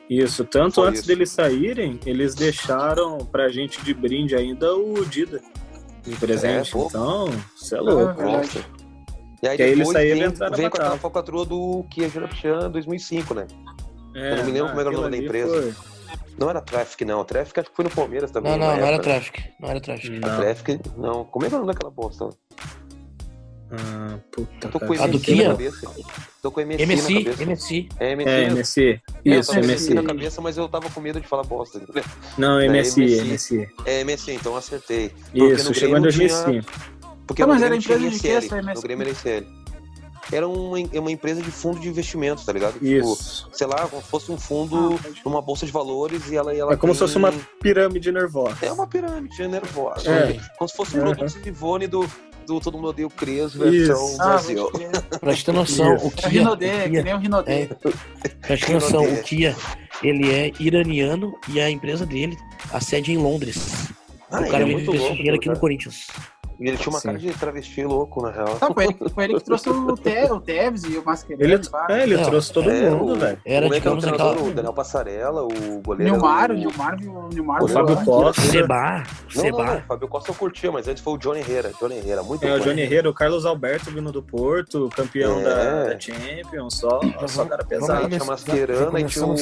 [0.09, 1.09] Isso, tanto Foi antes isso.
[1.09, 5.43] deles saírem, eles deixaram pra gente de brinde ainda o Dida
[6.03, 6.75] de presente.
[6.75, 8.19] É, então, você é louco.
[8.19, 8.59] Ah, Nossa.
[9.43, 10.99] E aí Que aí ele depois saía e vem, vem na com aquela batalha.
[10.99, 13.47] falcatrua do Kia Jurapichan 2005, né?
[14.15, 15.59] É, Eu não me lembro como era o nome da empresa.
[15.59, 15.75] ali
[16.39, 17.25] Não era Traffic, não.
[17.25, 18.53] Traffic acho que foi no Palmeiras também.
[18.53, 18.99] Não, não, não era.
[19.01, 19.43] Traffic.
[19.61, 20.17] Não era Traffic.
[20.23, 20.37] A Não.
[20.41, 21.25] Traffic, não.
[21.25, 22.29] Como é que é o nome daquela bosta?
[23.71, 25.05] Ah, puta, Tô com cara.
[25.05, 25.49] A do MSI na Kia?
[25.51, 25.91] cabeça.
[26.41, 27.45] Tô com MSI, MSI, na cabeça.
[27.45, 27.89] MSI.
[27.99, 28.29] É, MSI.
[28.29, 28.61] É, né?
[28.61, 29.03] MSI.
[29.25, 29.95] Isso, MSI.
[29.95, 31.79] na cabeça, mas eu tava com medo de falar bosta.
[32.39, 33.25] Não, É, MSI, MSI.
[33.25, 33.69] MSI.
[33.85, 35.11] É MSI, então acertei.
[35.11, 36.99] Porque Isso, chegou em Grêmio tinha- 2005.
[37.27, 38.75] Porque Ah, mas era empresa de ISL, essa MSI?
[38.77, 39.47] No Grêmio era ISL.
[40.31, 42.75] Era uma, é uma empresa de fundo de investimentos, tá ligado?
[42.75, 43.49] Tipo, Isso.
[43.53, 46.59] sei lá, como se fosse um fundo Ah, numa bolsa de valores e ela, e
[46.59, 48.57] ela É como se tem- fosse uma pirâmide nervosa.
[48.63, 50.11] É uma pirâmide nervosa.
[50.11, 50.39] É.
[50.59, 51.15] Como se fosse um Uhum.
[51.15, 52.09] produto Livone do.
[52.47, 54.17] do Todo Mundo Odeia o Cres, versão.
[54.21, 54.71] Ah, Brasil.
[55.45, 56.05] ter noção, Isso.
[56.07, 57.53] o É o Kia, Rinodê, o que nem o Rinodê.
[57.53, 59.55] é, pra te ter noção, o Kia,
[60.03, 62.39] ele é iraniano e a empresa dele,
[62.73, 63.89] a sede é em Londres.
[64.31, 65.15] Ah, o cara é muito louco.
[65.15, 65.59] dinheiro aqui no.
[65.59, 66.07] Corinthians.
[66.61, 67.09] E ele tinha uma Sim.
[67.09, 68.57] cara de travesti louco, na real.
[68.59, 71.45] Tá, foi ele, foi ele que trouxe o, Te, o Tevez e o Mascherano.
[71.45, 73.39] Ele, é, ele É, trouxe todo É, mundo, velho.
[73.45, 74.33] Era, Como que o digamos, treinador?
[74.33, 76.13] aquela- O Daniel Passarela, o goleiro.
[76.13, 76.55] Nilmar, o.
[76.55, 77.63] Nilmar, o Nilmar.
[77.63, 77.97] O O Fábio.
[78.05, 78.43] Costa.
[78.43, 79.65] Seba, Não, não, Seba.
[79.65, 81.71] não, Fábio Costa eu curtia, mas antes foi o Johnny Herrera.
[81.81, 82.57] Johnny Herrera, muito É, bom.
[82.57, 85.45] o Johnny Herrera, o Carlos Alberto vindo do Porto, campeão É.
[85.45, 88.09] da, da Champions, só, só cara pesado.
[88.09, 89.37] tinha Mascherano, aí tinha o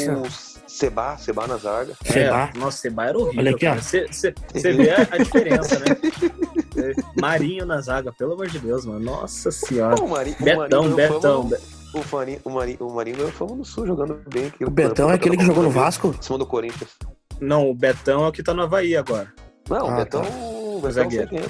[0.66, 1.94] Seba, Seba na zaga.
[2.04, 2.50] Seba.
[2.54, 3.40] É, nossa, Seba era horrível.
[3.40, 3.74] Olha aqui, ó.
[3.76, 5.86] Você vê a diferença, né?
[6.76, 9.00] É, Marinho na zaga, pelo amor de Deus, mano.
[9.00, 10.00] Nossa senhora.
[10.02, 11.42] O Marinho, o Betão, Marinho ganhou Betão.
[11.48, 11.58] fama-
[11.94, 14.46] O Marinho, o Marinho, o Marinho ganhou fama no Sul, jogando bem.
[14.46, 14.64] aqui.
[14.64, 16.14] O Betão é aquele que jogou no Vasco?
[16.18, 16.90] Em cima do Corinthians.
[17.40, 19.32] Não, o Betão é o que tá no Havaí agora.
[19.68, 20.28] Não, o Ah, Betão, tá.
[20.28, 21.28] o Betão não sei Zagueiro.
[21.28, 21.44] quem é.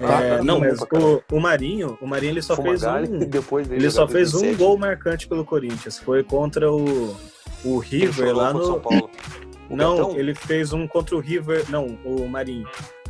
[0.00, 1.24] Ah, É, tá, não, tá mas bom pra caralho.
[1.32, 3.18] o, o Marinho, o Marinho ele só fez Fumagalli, um.
[3.28, 4.56] depois Ele só fez um 2007.
[4.58, 5.98] gol marcante pelo Corinthians.
[5.98, 7.16] Foi contra o,
[7.64, 8.80] o River lá contra o São no.
[8.80, 9.10] Paulo.
[9.70, 10.16] O Não, Betão?
[10.16, 11.64] ele fez um contra o River.
[11.68, 12.66] Não, o Marinho.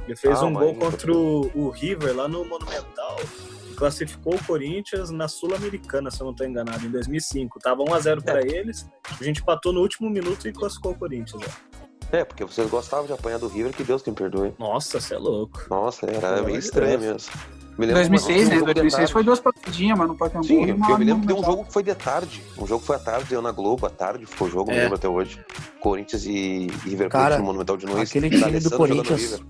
[0.09, 3.17] Ele fez Ah, um gol contra o, o River lá no Monumental.
[3.71, 7.59] e Classificou o Corinthians na Sul-Americana, se eu não estou enganado, em 2005.
[7.61, 8.87] Tava 1x0 para eles.
[9.21, 11.43] A gente empatou no último minuto e classificou o Corinthians.
[12.11, 14.55] É, porque vocês gostavam de apanhar do River, que Deus tem perdoe.
[14.59, 15.67] Nossa, você é louco.
[15.69, 17.29] Nossa, era meio de estranho Deus.
[17.29, 17.59] mesmo.
[17.79, 18.57] Me lembro 2006, uma- né?
[18.57, 19.13] um jogo de 2006 tarde.
[19.13, 20.45] foi duas partidinhas, mas no Pacaembu.
[20.49, 22.43] Sim, e eu me lembro que deu um jogo que foi de tarde.
[22.59, 24.77] Um jogo que foi à tarde, deu na Globo, à tarde foi o jogo, me
[24.79, 24.81] É.
[24.83, 25.39] lembro até hoje.
[25.81, 28.09] Corinthians e, e River Cara, Plate no Monumental de Nunes.
[28.11, 29.41] aquele time do Corinthians- River.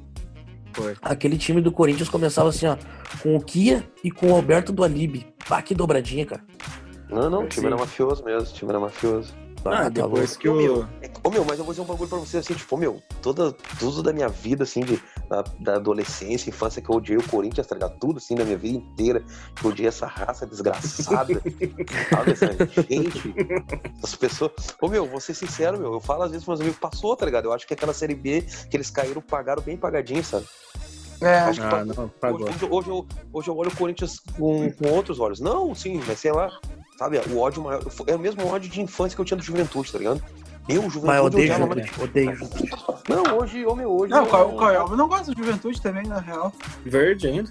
[0.72, 0.96] Foi.
[1.02, 2.76] Aquele time do Corinthians começava assim, ó,
[3.22, 5.26] com o Kia e com o Alberto do Alibe.
[5.48, 6.42] Pá, que dobradinha, cara.
[7.08, 7.66] Não, não, o time Sim.
[7.68, 9.32] era mafioso mesmo, o time era mafioso.
[9.64, 10.56] Ah, Ah, tá depois que Ô, o.
[10.56, 10.88] meu,
[11.24, 14.02] Ô meu, mas eu vou dizer um bagulho pra você assim, tipo, meu, toda, tudo
[14.02, 17.74] da minha vida, assim, de, da, da adolescência, infância, que eu odiei o Corinthians, tá
[17.74, 17.98] ligado?
[17.98, 19.22] Tudo assim da minha vida inteira,
[19.56, 21.42] que eu odiei essa raça desgraçada.
[22.10, 22.52] sabe, essa
[22.88, 23.34] gente,
[23.98, 24.52] essas pessoas.
[24.80, 27.26] Ô meu, vou ser sincero, meu, eu falo às vezes pros meus amigos, passou, tá
[27.26, 27.46] ligado?
[27.46, 30.46] Eu acho que aquela série B que eles caíram, pagaram bem pagadinho, sabe?
[31.20, 32.48] É, Acho que Ah, pa- não, pagou.
[32.48, 35.40] Hoje, hoje eu, hoje eu olho o Corinthians com, com outros olhos.
[35.40, 36.48] Não, sim, mas sei lá,
[36.98, 37.18] sabe?
[37.30, 37.82] O ódio maior.
[38.06, 40.22] É o mesmo ódio de infância que eu tinha do juventude, tá ligado?
[40.68, 42.38] Eu, juventude, Mas eu odeio odiava, Juventude, odeio
[43.08, 44.10] Não, hoje, meu, hoje.
[44.12, 46.52] Não, o eu- Caio- o Caio não gosta de juventude também, na real.
[46.84, 47.50] Verde ainda.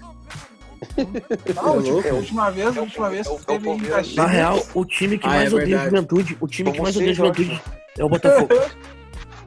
[1.56, 2.08] A última, louco.
[2.08, 4.14] a última vez, a É última vez é que é teve.
[4.14, 5.90] Na real, o time que Ah, mais é odeia verdade.
[5.96, 7.62] Juventude, o time que Como mais odeia eu Juventude
[7.98, 8.48] é o Botafogo.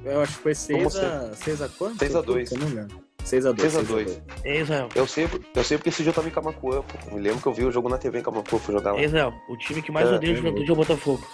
[0.04, 2.00] Eu acho que foi 6 Como a 6 a quanto?
[2.00, 2.50] 6 a 2.
[2.50, 2.90] Se eu não me engano.
[3.32, 3.72] 6 a 2.
[3.72, 4.22] 6 a 2.
[4.44, 4.90] É Israel.
[4.94, 7.16] Eu sei, eu sei porque esse dia eu tava em Camacuã, pô.
[7.16, 9.00] Me lembro que eu vi o jogo na TV em Camacuã, fui jogar lá.
[9.00, 9.34] É Israel.
[9.50, 11.26] O time que mais É, odeia é Juventude é o Botafogo.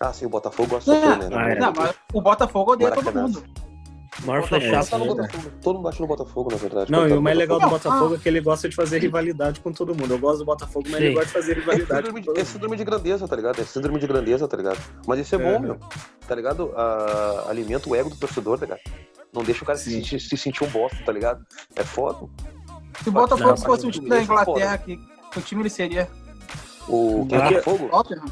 [0.00, 1.36] Ah, sim, o Botafogo gosta de sofrer, né?
[1.36, 1.54] ah, é.
[1.60, 3.26] Não, mas o Botafogo odeia todo Maracanã.
[3.28, 3.44] mundo.
[4.22, 4.88] O maior flechado.
[4.88, 5.28] tá é.
[5.62, 6.90] Todo mundo bate no Botafogo, na verdade.
[6.92, 8.16] Não, e o mais do legal do Botafogo ah.
[8.16, 10.12] é que ele gosta de fazer rivalidade com todo mundo.
[10.14, 11.04] Eu gosto do Botafogo, mas Sim.
[11.06, 12.48] ele gosta de fazer É rivalidade síndrome, com de, todo é mundo.
[12.52, 13.60] síndrome de grandeza, tá ligado?
[13.60, 14.78] É síndrome de grandeza, tá ligado?
[15.06, 15.58] Mas isso é bom, É.
[15.58, 15.78] meu.
[16.28, 16.72] Tá ligado?
[16.76, 18.80] Ah, alimenta o ego do torcedor, tá ligado?
[19.34, 21.44] Não deixa o cara se sentir, se sentir um bosta, tá ligado?
[21.74, 22.28] É foda.
[23.02, 24.96] Se o Botafogo Não, fosse o mas time da Inglaterra, que,
[25.32, 26.08] que time ele seria?
[26.88, 27.62] O quem é Ah.
[27.62, 28.24] Tottenham?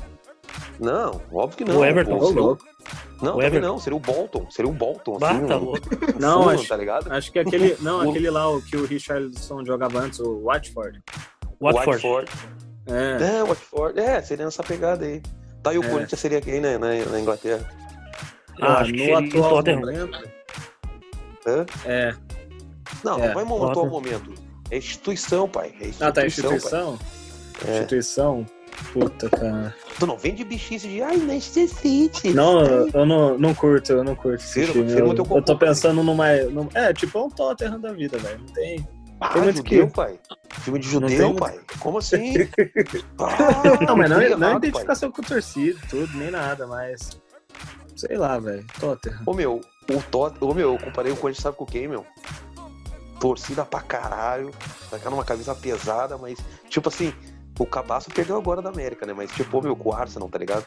[0.78, 1.78] Não, óbvio que não.
[1.80, 2.18] O Everton.
[2.18, 2.64] Pô, seria o- louco.
[3.20, 3.66] Não, O Everton.
[3.68, 3.78] não.
[3.78, 4.50] Seria o Bolton.
[4.50, 5.46] Seria o Bolton, assim.
[5.46, 5.74] tá um- um
[6.20, 7.10] Não, acho- tá ligado?
[7.12, 7.76] Acho que aquele.
[7.80, 11.02] Não, O- aquele lá, o que o Richardson jogava antes, o Watford.
[11.60, 12.30] Watford.
[12.86, 13.38] É.
[13.38, 13.98] É, Watford.
[14.00, 15.22] É, seria nessa pegada aí.
[15.62, 15.88] Tá, e o É.
[15.88, 17.68] Corinthians seria quem, né, na, na Inglaterra?
[18.60, 20.18] Ah, que no atual momento.
[21.46, 21.66] Hã?
[21.84, 22.14] É.
[23.04, 23.28] Não, É.
[23.28, 24.32] não vai montar o momento.
[24.70, 25.68] É instituição, pai.
[25.80, 26.26] É instituição, Ah, tá, pai.
[26.28, 26.98] instituição?
[27.66, 27.72] É.
[27.78, 28.46] Instituição?
[28.92, 29.74] Puta, cara.
[29.98, 32.32] Tu não vende bichice de ai, Manchester City.
[32.32, 34.66] Não, Ai, eu não, não curto, eu não curto time.
[34.66, 38.18] firma Eu, teu eu tô pensando numa, num- É, tipo, é um Tottenham da vida,
[38.18, 38.38] velho.
[38.40, 38.88] Não tem.
[39.20, 40.18] Ah, tem muito judeu, que- pai.
[40.60, 41.60] Filme de judeu, muito- pai.
[41.78, 42.32] Como assim?
[43.20, 47.20] Ah, Não, mas não, que não é identificação com torcida, tudo, nem nada, mas.
[47.94, 48.64] Sei lá, velho.
[48.80, 49.20] Tottenham.
[49.26, 49.60] Ô meu,
[49.94, 50.36] o Tot...
[50.40, 52.04] Ô meu, eu comparei o Corinthians, sabe com quem, meu?
[53.20, 54.50] Torcida pra caralho,
[54.90, 57.12] tá numa camisa pesada, mas, tipo assim,
[57.58, 59.12] o Cabaço perdeu agora da América, né?
[59.16, 60.64] Mas, tipo, ô meu, com o Arsenal, tá ligado?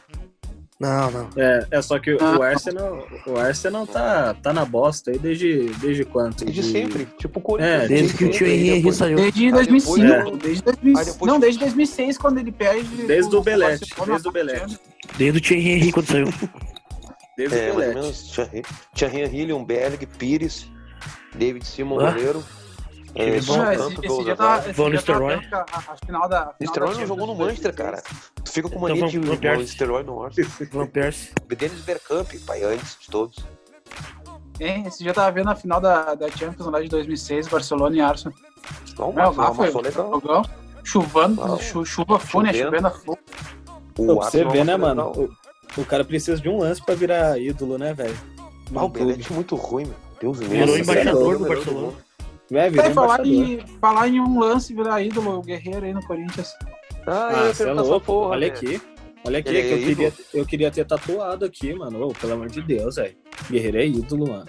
[0.80, 1.28] Não, não.
[1.36, 2.46] É, é só que o Ah.
[2.48, 6.44] Arsenal, o Arsenal tá, tá na bosta aí desde, desde quanto?
[6.44, 7.82] Desde De- sempre, tipo o Corinthians.
[7.84, 9.16] É, Desde que o tio Henrique depois- saiu.
[9.16, 10.06] Desde Aí 2005.
[10.06, 13.06] depois- Desde 2000, Aí depois- Não, desde 2006, quando ele perde.
[13.06, 14.78] Desde o Belete, desde o Belete.
[15.18, 16.26] Desde o Thierry Henry quando saiu.
[17.36, 18.32] Desde É, mais ou menos.
[18.94, 20.66] Tinha Henry, um Berg, Pires,
[21.34, 22.10] David Simon, Ah.
[22.12, 22.44] goleiro.
[23.18, 23.54] É, bom.
[23.54, 24.58] só esse, tanto esse dia tá.
[24.58, 25.36] esse Van tá Nistelrooy.
[25.36, 26.54] vendo que a, final da.
[26.60, 28.02] Nistelrooy não jogou no Manchester, cara.
[28.02, 28.32] 2016.
[28.44, 30.50] Tu fica com Então mania de o Nistelrooy no Arsenal.
[30.70, 31.30] Van Persie.
[31.56, 33.36] Dennis Bergkamp, pai, antes de todos.
[34.60, 37.96] Hein, esse dia eu tava vendo a final da, da Champions lá de 2006, Barcelona
[37.96, 38.36] e Arsenal.
[38.98, 40.10] Não, Meu, mas lá foi foi legal.
[40.10, 40.42] jogão.
[40.84, 42.64] Chuvando, chu- chuva fune, Chovendo.
[42.66, 43.18] chovendo a fogo.
[43.96, 45.12] Você ver, né, mano?
[45.76, 48.16] O, cara precisa de um lance pra virar ídolo, né, velho?
[48.74, 49.94] Ah, o Belete é muito ruim, meu.
[50.20, 50.66] Deus Virou meu.
[50.66, 51.92] Nossa, embaixador sério, do Barcelona.
[52.70, 53.26] virou É, falar, embaixador.
[53.26, 56.48] em, falar em um lance virar ídolo, o Guerreiro aí no Corinthians.
[57.06, 58.06] Ah, Ah, você é louco.
[58.06, 58.76] porra, Olha velho.
[58.76, 58.82] aqui.
[59.24, 62.06] Olha aqui, Ele que eu é queria, eu queria ter tatuado aqui, mano.
[62.08, 63.14] Ô, pelo amor de Deus, velho.
[63.50, 64.46] Guerreiro é ídolo, mano.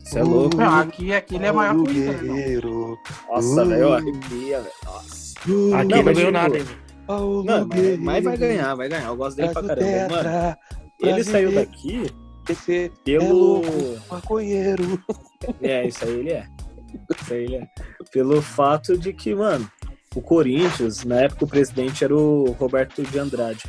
[0.00, 0.28] Você é Uh.
[0.28, 0.56] louco.
[0.56, 2.12] Meu, aqui, aqui ele é maior que o né?
[2.22, 2.98] Guerreiro.
[3.30, 3.66] Nossa, Uh.
[3.68, 4.72] velho, eu arrepia, velho.
[4.84, 5.34] Nossa.
[5.38, 6.70] Aqui Não, não, ganhou digo- nada ainda.
[7.06, 8.02] Paulo Não, mas, Guerreiro.
[8.02, 9.06] mas vai ganhar, vai ganhar.
[9.06, 10.22] Eu gosto dele pra caramba.
[10.22, 10.56] Mano,
[11.00, 12.06] ele saiu daqui
[12.52, 13.24] ser pelo.
[13.24, 14.00] É louco.
[14.10, 15.02] maconheiro.
[15.62, 16.46] É, isso aí ele é.
[17.20, 17.66] Isso aí ele é.
[18.12, 19.70] Pelo fato de que, mano,
[20.14, 23.62] o Corinthians, na época o presidente era o Roberto de Andrade.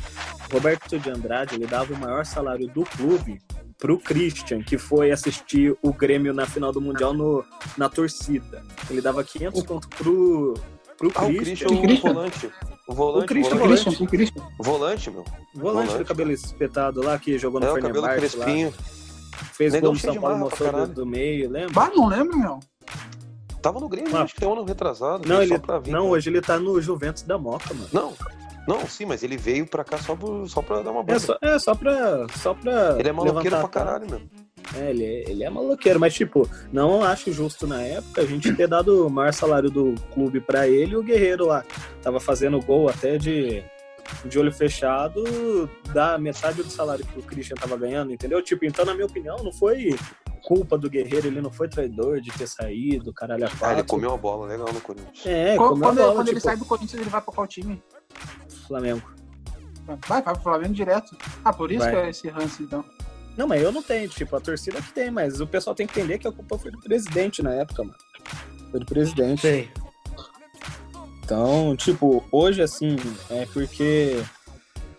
[0.50, 3.40] O Roberto de Andrade, ele dava o maior salário do clube
[3.78, 7.44] pro Christian, que foi assistir o Grêmio na final do Mundial no,
[7.76, 8.62] na torcida.
[8.88, 10.54] Ele dava 500 conto pro,
[10.96, 11.68] pro Ah, o Christian.
[11.68, 12.10] O Christian?
[12.10, 12.50] O volante,
[12.88, 13.84] O Christian, o O volante.
[13.84, 14.42] Christian, o Christian.
[14.58, 15.24] Volante, meu.
[15.54, 16.04] volante do volante.
[16.04, 18.14] cabelo espetado lá, que jogou no É, Fenerbahçe lá.
[18.14, 18.74] crespinho.
[19.52, 21.72] Fez Negão gol no São de Paulo, mostrou do, do meio, lembra?
[21.72, 22.60] Bah, não lembro, meu.
[23.60, 24.22] Tava no Grêmio, Ah.
[24.22, 25.26] acho que tem um ano retrasado.
[25.28, 26.02] Não, veio ele, vir, não cara.
[26.04, 27.88] hoje ele tá no Juventus da Moca, mano.
[27.92, 28.12] Não,
[28.68, 31.18] não, sim, mas ele veio pra cá só, por, só pra dar uma É banda.
[31.18, 32.26] só, é só pra.
[32.36, 34.20] Só pra Ele é maloqueiro levantar pra caralho, meu.
[34.74, 38.52] É, ele é, ele é maloqueiro, mas tipo, não acho justo na época a gente
[38.54, 41.64] ter dado o maior salário do clube pra ele e o Guerreiro lá.
[42.02, 43.62] Tava fazendo gol até de,
[44.24, 45.22] de olho fechado,
[45.92, 48.42] da metade do salário que o Christian tava ganhando, entendeu?
[48.42, 49.94] Tipo, então, na minha opinião, não foi
[50.44, 53.84] culpa do Guerreiro, ele não foi traidor de ter saído, caralho, a Ah, ele quatro.
[53.86, 55.26] comeu uma bola legal no Corinthians.
[55.26, 57.82] É, quando a bola, quando ele tipo, sai do Corinthians, ele vai pra qual time?
[58.66, 59.02] Flamengo.
[60.08, 61.16] Vai, vai pro Flamengo direto.
[61.44, 61.90] Ah, por isso Vai.
[61.92, 62.84] que é esse ranço, então.
[63.36, 65.98] Não, mas eu não tenho, tipo, a torcida que tem, mas o pessoal tem que
[65.98, 67.96] entender que a culpa foi do presidente na época, mano.
[68.70, 69.42] Foi do presidente.
[69.42, 69.70] Sei.
[71.24, 72.96] Então, tipo, hoje assim,
[73.30, 74.22] é porque.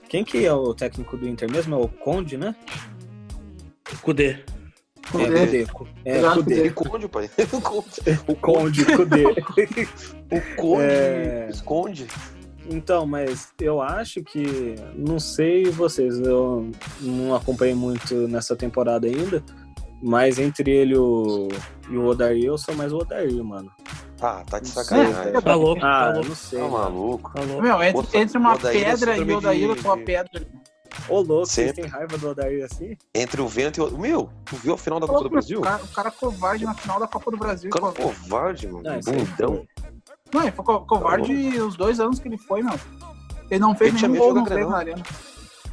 [0.09, 1.75] Quem que é o técnico do Inter mesmo?
[1.75, 2.55] É o Conde, né?
[4.01, 4.29] Cudê.
[4.29, 4.45] É,
[5.11, 5.65] Cudê.
[5.65, 5.91] Cudê.
[6.05, 6.59] É, Exato, Cudê.
[6.59, 7.29] Ele conde, pai.
[7.51, 8.01] O conde.
[8.27, 9.23] O Conde, Cudê.
[10.31, 11.47] O conde É.
[11.49, 12.07] esconde.
[12.69, 14.75] Então, mas eu acho que.
[14.95, 16.69] Não sei vocês, eu
[17.01, 19.43] não acompanhei muito nessa temporada ainda.
[20.01, 21.47] Mas entre ele e o,
[21.89, 23.71] e o Odair, eu sou mais o Odair, mano.
[24.21, 25.33] Ah, tá de É, sacanagem.
[25.41, 26.29] Tá louco, Ah, tá eu louco.
[26.29, 26.59] não sei.
[26.59, 27.33] Tá maluco.
[27.33, 27.61] Tá louco.
[27.63, 29.97] Meu, entre, Outra- entre uma Odair é pedra e o Odair, de- eu sou a
[29.97, 30.47] pedra.
[31.09, 31.81] Ô, louco, vocês Sempre.
[31.83, 32.95] têm raiva do Odair assim?
[33.13, 33.97] Entre o vento e o.
[33.97, 35.59] Meu, tu viu a final da Copa do Brasil?
[35.59, 37.69] O cara, o cara covarde na final da Copa do Brasil.
[37.69, 38.83] O cara co- covarde, mano.
[38.83, 39.67] Não, aí Bundão.
[40.33, 42.73] Não, ele foi co- covarde os dois anos que ele foi, meu.
[43.49, 44.71] Ele não fez Ele nenhum gol, não jogar fez Grenal.
[44.71, 45.03] na arena.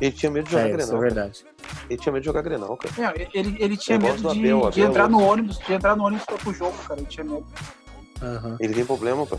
[0.01, 1.01] Ele tinha medo de jogar É, isso é Grenal.
[1.01, 1.15] cara.
[1.15, 1.45] verdade.
[1.91, 3.15] Ele tinha medo de jogar Grenal, cara.
[3.35, 6.25] Ele, ele tinha medo de, Abel, de Abel, entrar no ônibus, de entrar no ônibus
[6.27, 7.01] pro jogo, cara.
[7.01, 7.47] Ele tinha medo.
[8.23, 8.57] Aham.
[8.61, 9.37] Ele tem problema, pá.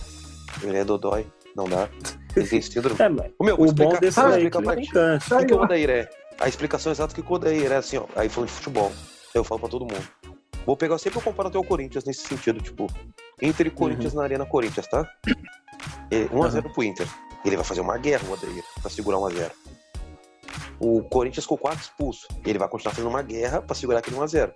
[0.61, 1.25] Ele é dodói.
[1.55, 1.87] Não dá.
[2.35, 2.95] Ele tem síndrome.
[2.99, 4.89] É, mas Ô, meu, o bom desse é explicar que pra ti.
[5.33, 6.09] O que, que o Odair é?
[6.39, 8.05] A explicação exata que o Odair é assim, ó.
[8.15, 8.91] Aí falando de futebol.
[9.33, 10.05] Eu falo pra todo mundo.
[10.65, 12.87] Vou pegar sempre eu comparo até o Corinthians nesse sentido, tipo,
[13.41, 15.09] Inter e Corinthians na Arena Corinthians, tá?
[16.11, 17.07] É, 1x0 pro Inter.
[17.43, 19.51] Ele vai fazer uma guerra, o Odair, pra segurar 1x0.
[20.79, 22.27] O Corinthians com 4 expulsos.
[22.45, 24.51] Ele vai continuar fazendo uma guerra pra segurar aquele 1x0.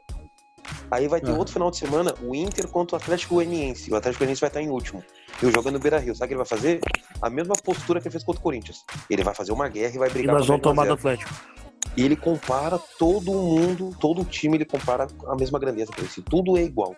[0.92, 1.40] Aí vai ter Aham.
[1.40, 3.92] outro final de semana, o Inter contra o Atlético Goianiense.
[3.92, 5.04] O Atlético Goianiense vai estar em último.
[5.42, 6.16] E o jogando no Beira Rio.
[6.16, 6.80] Sabe o que ele vai fazer?
[7.22, 8.84] A mesma postura que ele fez contra o Corinthians.
[9.10, 10.94] Ele vai fazer uma guerra e vai E brigar nós pra vamos tomar do 1
[10.94, 11.00] a 0.
[11.00, 11.34] Atlético.
[11.98, 16.58] E ele compara todo mundo, todo o time, ele compara a mesma grandeza assim, Tudo
[16.58, 16.96] é igual.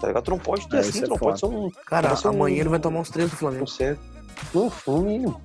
[0.00, 0.24] Tá ligado?
[0.24, 1.70] Tu não pode ter É, assim, tu é não pode ser um.
[1.86, 3.66] Cara, ser um- amanhã ele vai tomar uns três do um Flamengo.
[3.66, 4.00] certo.
[4.52, 5.40] Não, foi o mínimo.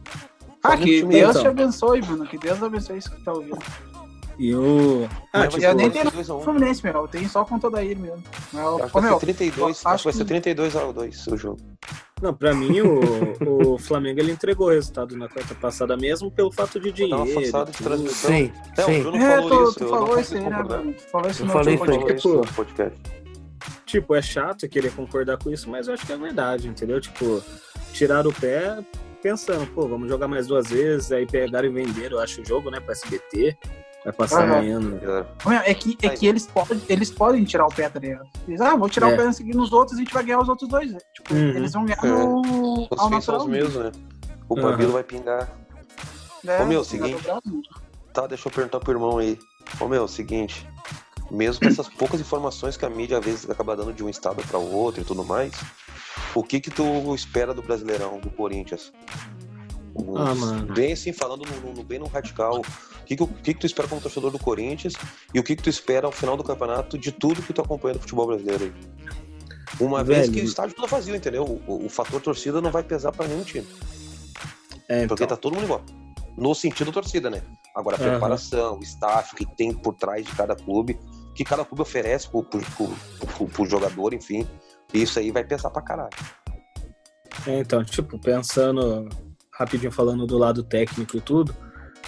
[0.63, 1.41] Ah, Flamengo que time Deus então.
[1.43, 2.25] te abençoe, mano.
[2.27, 3.59] Que Deus abençoe isso que tá ouvindo.
[4.39, 5.07] E o.
[5.31, 6.41] Ah, Mas tipo, eu nem tenho 2 a 1.
[6.41, 6.93] Fluminense, meu.
[6.93, 8.23] Eu tenho só com toda ele mesmo.
[8.51, 10.25] Mas, Acho ô, que vai meu, ser 32, eu acho que vai acho ser que-
[10.25, 11.59] 32 a 2 o jogo.
[12.21, 16.51] Não, pra mim, o, o Flamengo ele entregou o resultado na quarta passada, mesmo pelo
[16.51, 17.25] fato de dinheiro.
[17.25, 18.31] de transmissão.
[18.31, 19.01] Sim, É, o sim.
[19.03, 21.47] Bruno É, falou tu, isso, tu eu falou não isso aí, né, falou isso Eu
[21.47, 21.99] falei último isso aí.
[21.99, 22.29] Falou isso podcast.
[22.29, 22.99] no podcast.
[23.85, 26.99] Tipo, é chato querer concordar com isso, mas eu acho que é verdade, entendeu?
[26.99, 27.41] Tipo,
[27.93, 28.79] tiraram o pé
[29.21, 32.69] pensando, pô, vamos jogar mais duas vezes, aí pegaram e venderam, eu acho, o jogo,
[32.69, 33.57] né, pro SBT.
[34.07, 34.79] Vai passar amanhã.
[34.79, 35.25] né?
[35.45, 38.25] Meu, É que, é que eles, podem, eles podem tirar o pé, tá ligado?
[38.47, 39.13] Eles, ah, vou tirar É.
[39.13, 40.91] o pé seguir nos outros e a gente vai ganhar os outros dois.
[40.93, 40.99] né?
[41.13, 41.49] Tipo, Uhum.
[41.49, 42.07] eles vão ganhar É.
[42.07, 43.41] no, Os ao natural.
[43.41, 43.91] os mesmos, né?
[44.47, 44.69] O Aham.
[44.71, 45.49] Babilo vai pingar.
[46.41, 46.61] né?
[46.61, 47.21] Ô, meu, seguinte.
[48.13, 49.37] Tá, deixa eu perguntar pro irmão aí.
[49.81, 50.65] Ô meu, seguinte.
[51.29, 54.41] Mesmo com essas poucas informações que a mídia às vezes acaba dando de um estado
[54.47, 55.51] para o outro e tudo mais,
[56.33, 58.93] o que que tu espera do Brasileirão, do Corinthians?
[60.15, 60.73] Ah, mano.
[60.73, 62.61] Bem assim, falando no, no- bem no radical,
[63.07, 64.93] que, que, o que, que tu espera como torcedor do Corinthians
[65.33, 67.93] e o que, que tu espera ao final do campeonato de tudo que tu acompanha
[67.95, 68.73] do futebol brasileiro aí.
[69.79, 70.21] Uma Velho.
[70.21, 71.43] vez que o estádio tá vazio, entendeu?
[71.43, 73.67] O, o- o fator torcida não vai pesar pra nenhum time.
[74.89, 75.81] É, então, Porque tá todo mundo igual.
[76.37, 77.41] No sentido torcida, né?
[77.75, 80.99] Agora, a preparação, o staff que tem por trás de cada clube,
[81.35, 82.87] que cada clube oferece pro, pro, pro,
[83.27, 84.47] pro- pro jogador, enfim.
[84.93, 86.09] Isso aí vai pesar pra caralho.
[87.45, 89.07] É, então, tipo, pensando
[89.51, 91.55] rapidinho falando do lado técnico e tudo,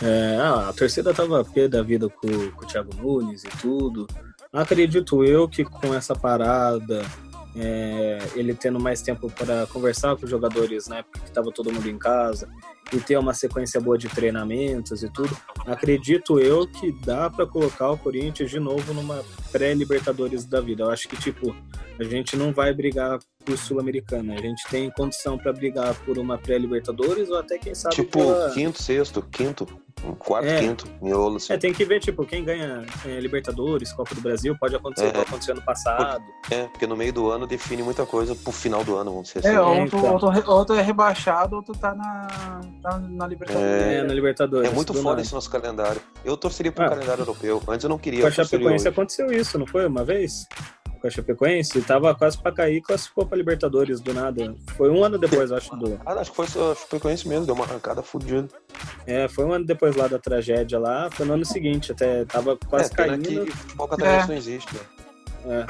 [0.01, 4.07] é, ah, a torcida tava pé da vida com, com o Thiago Nunes e tudo.
[4.51, 7.05] Acredito eu que com essa parada,
[7.55, 11.71] é, ele tendo mais tempo para conversar com os jogadores na época que tava todo
[11.71, 12.47] mundo em casa
[12.93, 15.35] e ter uma sequência boa de treinamentos e tudo,
[15.67, 20.83] acredito eu que dá para colocar o Corinthians de novo numa pré-Libertadores da vida.
[20.83, 21.55] Eu acho que, tipo,
[21.99, 24.35] a gente não vai brigar por Sul-Americana.
[24.35, 28.51] A gente tem condição para brigar por uma pré-Libertadores ou até, quem sabe, Tipo, pela-
[28.51, 29.65] quinto, sexto, quinto,
[30.19, 30.59] quarto, É.
[30.59, 31.51] quinto, miolo, assim.
[31.51, 35.09] É, tem que ver, tipo, quem ganha é, Libertadores, Copa do Brasil, pode acontecer É.
[35.09, 36.23] igual aconteceu ano passado.
[36.51, 39.47] É, porque no meio do ano define muita coisa pro final do ano, vamos dizer
[39.47, 39.57] É, assim.
[39.57, 40.13] ou É, tu, então.
[40.13, 42.27] ou, tu, ou tu é rebaixado ou tu tá na,
[42.83, 43.67] tá na Libertadores.
[43.67, 44.69] É, na Libertadores.
[44.69, 45.21] É muito foda nada.
[45.21, 45.99] esse nosso calendário.
[46.23, 46.89] Eu torceria pro Ah.
[46.89, 47.61] calendário europeu.
[47.67, 48.21] Antes eu não queria.
[48.21, 49.87] Com a eu torceria Chapecoense aconteceu isso, não foi?
[49.87, 50.47] Uma vez?
[51.01, 54.53] Com a Chapecoense, tava quase pra cair e classificou pra Libertadores do nada.
[54.77, 55.99] Foi um ano depois, acho, do.
[56.05, 58.47] Ah, acho que foi só a Chapecoense mesmo, deu uma arrancada fodida.
[59.07, 62.57] É, foi um ano depois lá da tragédia lá, foi no ano seguinte, até tava
[62.67, 63.45] quase é, caindo.
[63.45, 64.27] que futebol catarinense É.
[64.27, 64.75] não existe,
[65.45, 65.65] né?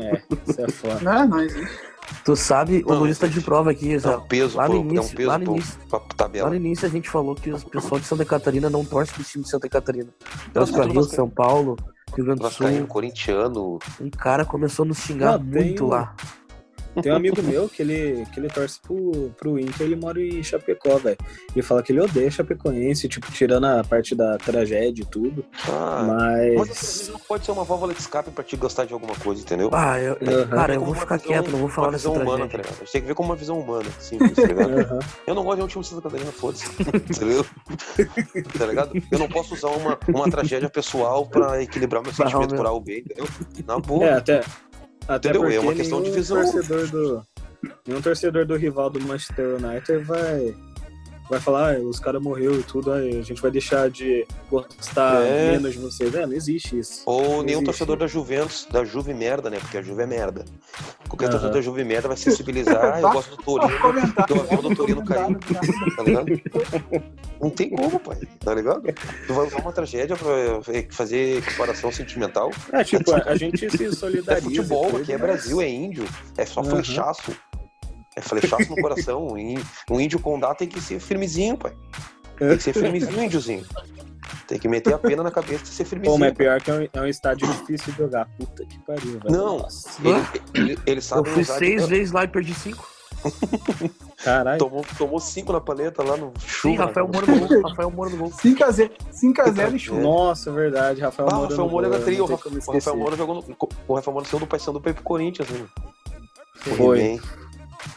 [0.00, 1.00] É, isso é foda.
[1.02, 1.78] Não, não existe.
[2.24, 4.16] Tu sabe, o Não, Luiz tá de prova aqui, É já.
[4.16, 6.48] um peso, Lá no pro, é um início- peso lá no início- pra Lá tabela.
[6.48, 9.44] no início a gente falou que os pessoal de Santa Catarina não torce pro time
[9.44, 10.08] de Santa Catarina.
[10.46, 11.02] Não, Torce pra Rio.
[11.04, 11.76] São Paulo,
[12.16, 12.86] Rio Grande do Sul.
[12.86, 13.78] corintiano.
[14.00, 16.14] Um cara começou a nos xingar tem muito um- lá.
[17.02, 20.42] Tem um amigo meu que ele, que ele torce pro, pro Inter, ele mora em
[20.42, 21.16] Chapecó, velho.
[21.54, 25.44] Ele fala que ele odeia Chapecoense, tipo, tirando a parte da tragédia e tudo.
[25.68, 27.08] Ah, mas Mas.
[27.12, 29.70] não pode ser uma válvula de escape pra te gostar de alguma coisa, entendeu?
[29.72, 30.46] Ah, eu, Aham.
[30.48, 32.62] cara, eu vou ficar visão- quieto, não vou falar uma dessa visão humana, tá tragédia.
[32.62, 32.76] ligado?
[32.76, 34.70] A gente tem que ver como uma visão humana, simples, tá ligado?
[34.80, 34.98] Aham.
[35.26, 36.64] Eu não gosto de um time de Santa Catarina, foda-se.
[37.08, 37.44] Entendeu?
[38.58, 39.02] tá ligado?
[39.10, 42.98] Eu não posso usar uma, uma tragédia pessoal pra equilibrar meu sentimento por algo bem,
[43.00, 43.26] entendeu?
[43.66, 44.04] Na boa.
[44.04, 44.40] É, até.
[45.08, 45.40] Até Entendeu?
[45.42, 46.42] porque É uma questão de visão.
[46.42, 47.26] torcedor do.
[47.86, 50.54] Nenhum torcedor do rival do Manchester United vai.
[51.28, 55.22] Vai falar, ah, os caras morreram e tudo, aí a gente vai deixar de gostar
[55.26, 55.52] É.
[55.52, 56.14] menos de vocês.
[56.14, 57.02] É, não existe isso.
[57.04, 57.64] Ou nenhum existe.
[57.64, 59.58] torcedor da Juventus, da Juve merda, né?
[59.60, 60.44] Porque a Juve é merda.
[61.06, 61.32] Qualquer Aham.
[61.32, 62.94] torcedor da Juve merda vai se sensibilizar.
[62.94, 63.74] Ah, eu gosto do Torino.
[64.28, 65.24] Eu gosto do Torino cair.
[65.24, 66.26] comentário, Tá ligado?
[67.40, 68.18] Não tem como, pai.
[68.40, 68.82] Tá ligado?
[69.26, 72.50] Tu vai usar uma tragédia pra fazer comparação sentimental.
[72.72, 74.42] É, tipo, a, gente se É solidariza.
[74.46, 76.04] futebol, e tudo, aqui é Brasil, é índio.
[76.36, 76.70] É só Aham.
[76.70, 77.32] flechaço.
[78.18, 79.28] É flechaço no coração.
[79.28, 81.72] Um ín- índio condá tem que ser firmezinho, pai.
[82.36, 83.64] Tem que ser firmezinho, índiozinho.
[84.46, 86.18] Tem que meter a pena na cabeça e ser Pô, firmezinho.
[86.18, 88.26] mas pior que é um, é um estádio difícil de jogar.
[88.38, 89.24] Puta que pariu, velho.
[89.30, 89.66] Não.
[90.04, 91.58] Ele, ele, ele Eu sabe fui usar.
[91.58, 92.86] seis vezes lá e perdi cinco.
[94.24, 94.58] Caralho.
[94.58, 96.74] Tomou, tomou cinco na paleta lá no chuva.
[96.74, 97.62] Sim, Rafael Moura no gol.
[97.62, 98.30] Rafael Moura no gol.
[98.30, 100.00] 5x0 5x0 e chuva.
[100.00, 101.00] Nossa, verdade.
[101.00, 101.50] Rafael Ah, o Moura.
[101.50, 102.24] Rafael Moura gol, era trio.
[102.24, 102.96] O Rafael.
[102.96, 104.28] Moura jogou no, o Rafael Moura
[104.58, 105.66] saiu do pra ir pro Corinthians, né?
[106.76, 107.00] Foi.
[107.00, 107.22] He-Man.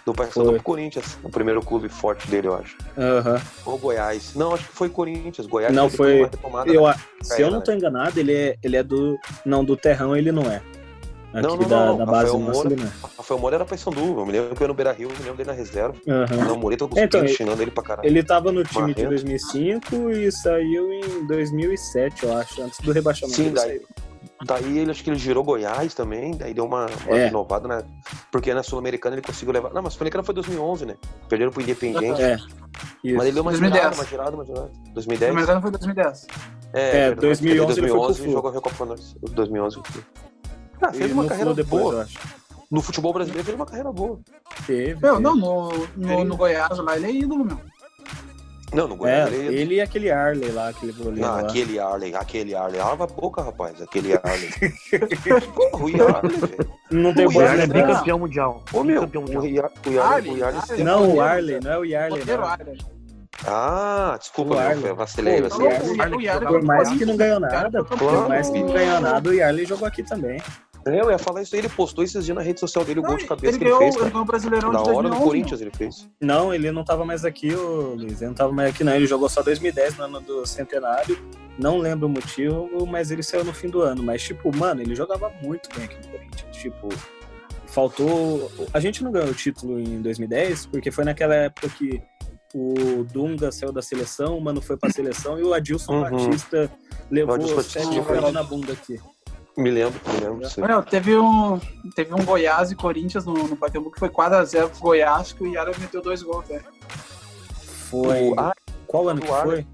[0.06, 1.18] Do Paysandu pro Corinthians.
[1.24, 2.78] O primeiro clube forte dele, eu acho.
[2.98, 3.42] Aham.
[3.66, 4.34] Ou Goiás.
[4.36, 5.48] Não, acho que foi Corinthians.
[5.48, 6.96] Goiás Não, foi- uma retomada, Eu, né?
[7.22, 9.18] se eu não tô enganado, ele é, ele é do.
[9.46, 10.62] Não, do Terrão ele não é.
[11.34, 12.68] Aqui Não, não, da, não, da base Moura.
[12.74, 12.92] ele não é.
[13.18, 14.20] Rafael Moura era Paysandu.
[14.20, 15.96] Eu me lembro que eu ia no Beira Rio, eu me lembro dele na reserva.
[16.06, 18.06] Não, o Moreta com Então, ele- pra caralho.
[18.08, 19.10] Ele tava no time de Marrento.
[19.10, 23.36] 2005 e saiu em 2007, eu acho, antes do rebaixamento.
[23.38, 23.82] Sim, daí- saiu.
[24.46, 27.26] Daí ele acho que ele girou Goiás também, daí deu uma, uma É.
[27.26, 27.84] renovada, né?
[28.32, 29.72] Porque na Sul-Americana ele conseguiu levar.
[29.74, 30.96] Não, mas Sul-Americana foi 2011, né?
[31.30, 32.22] Perderam pro Independiente.
[32.22, 32.36] É.
[33.04, 33.18] Isso.
[33.18, 33.74] Mas ele deu uma 2010.
[33.82, 34.72] girada, uma girada, uma girada.
[34.94, 35.32] 2010?
[35.32, 36.28] O mercado foi 2010.
[36.74, 38.32] É, É, 2011 ele foi pro 2011 Flu.
[38.32, 39.16] jogou a Recopa Nós.
[39.22, 39.80] 2011.
[40.82, 41.94] Ah, fez E uma carreira depois, boa.
[41.96, 42.18] eu acho.
[42.72, 44.20] No futebol brasileiro fez uma carreira boa.
[44.66, 44.96] Teve.
[45.02, 45.20] Meu, teve.
[45.24, 47.60] não, no, no, no Goiás lá ele é ídolo, meu.
[48.74, 49.56] Não, no É, Goiás ele...
[49.62, 51.42] ele e aquele Arley lá, aquele goleiro Ah, lá.
[51.42, 52.80] aquele Arley, aquele Arley.
[52.80, 54.50] Lava a boca, rapaz, aquele Arley.
[55.54, 56.72] Porra, o Arley, velho.
[56.92, 57.74] Não tem O Yarley é Não.
[57.88, 58.64] bicampeão mundial.
[58.74, 59.72] Ô, meu, Bicampeão o mundial.
[59.86, 60.84] Yarley, o Arley.
[60.84, 62.44] Não, o Arley, não é o Yarley, não.
[62.46, 62.78] Arley.
[63.48, 64.90] Ah, desculpa, meu, Arley.
[64.90, 65.78] eu vacilei, Pô, vacilei.
[66.40, 69.88] Por mais que não ganhou nada, por mais que não ganhou nada, o Yarley jogou
[69.88, 70.40] aqui também.
[70.86, 73.04] É, eu ia falar isso aí, ele postou esses dias na rede social dele, o
[73.04, 74.90] gol Não, de cabeça ele que ele ganhou, fez, ele ganhou o Brasileirão Na de
[74.90, 75.24] hora do 2011.
[75.26, 76.10] Corinthians ele fez.
[76.20, 78.22] Não, ele não tava mais aqui, ô Luiz.
[78.22, 78.94] Ele não tava mais aqui, não.
[78.96, 81.18] Ele jogou só 2010, no ano do centenário.
[81.60, 84.02] Não lembro o motivo, mas ele saiu no fim do ano.
[84.02, 86.58] Mas, tipo, mano, ele jogava muito bem aqui no Corinthians.
[86.58, 86.90] Tipo,
[87.68, 88.52] faltou.
[88.74, 92.02] A gente não ganhou o título em 2010, porque foi naquela época que
[92.54, 96.02] o Dunga saiu da seleção, o Mano foi pra seleção e o Adilson Uhum.
[96.02, 96.70] Batista
[97.10, 99.00] levou O Adilson sete gols na bunda aqui.
[99.62, 100.50] Me lembro, me lembro.
[100.50, 100.62] sim.
[100.62, 101.60] Olha, teve um,
[101.96, 105.48] teve um Goiás e Corinthians no, no Pacaembu que foi 4x0 pro Goiás, que o
[105.48, 106.62] Yara meteu dois gols, né?
[107.90, 108.30] Foi.
[108.30, 108.54] O- ah,
[108.88, 109.68] Qual ano que o foi?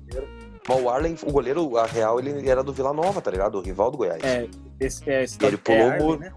[0.67, 3.57] mas o Arlen, o goleiro, a real, ele era do Vila Nova, tá ligado?
[3.57, 4.21] O rival do Goiás.
[4.23, 4.47] É,
[4.79, 6.19] esse, é, esse Ele é pulou o Arlen, muro.
[6.19, 6.33] né?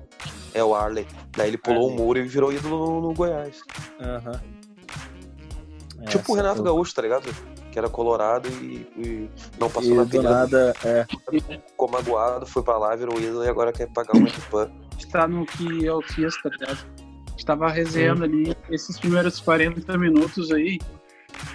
[0.55, 1.07] É o Arley.
[1.37, 1.95] Daí ele pulou Arley.
[2.01, 3.61] o muro e virou ídolo no, no Goiás.
[4.01, 4.41] Aham.
[6.09, 7.29] tipo o Essa Renato foi- Gaúcho, tá ligado?
[7.71, 11.07] Que era colorado e, e não passou E na do peneira, nada, é.
[11.69, 14.71] ficou magoado, foi pra lá, virou ídolo e agora quer pagar uma equipa.
[14.99, 16.79] Está no que eu fiz, tá ligado?
[17.37, 20.79] Estava resenhando ali esses primeiros 40 minutos aí.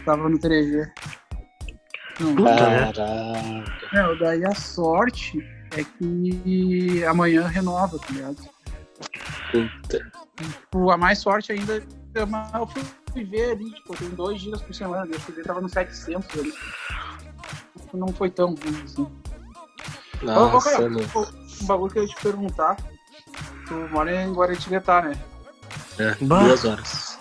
[0.04, 0.90] Tava no 3G.
[2.20, 2.94] Não, Puta, né?
[2.94, 3.88] Caraca.
[3.94, 5.38] Meu, daí a sorte
[5.78, 8.38] é que amanhã renova, tá ligado?
[9.52, 10.12] Puta.
[10.38, 12.68] Tipo, a mais sorte ainda, eu eu
[13.16, 16.40] fui ver ali, tipo, tem dois dias por semana, eu fui ver, tava no 700
[16.40, 16.52] ali.
[17.80, 19.04] Tipo, Não foi tão ruim assim.
[20.22, 22.76] Ô, ô, Nossa, cara, o- um bagulho que eu ia te perguntar.
[23.68, 25.18] Tu mora em Guaratinguetá, né?
[25.98, 26.44] É, Bah.
[26.44, 27.18] duas horas.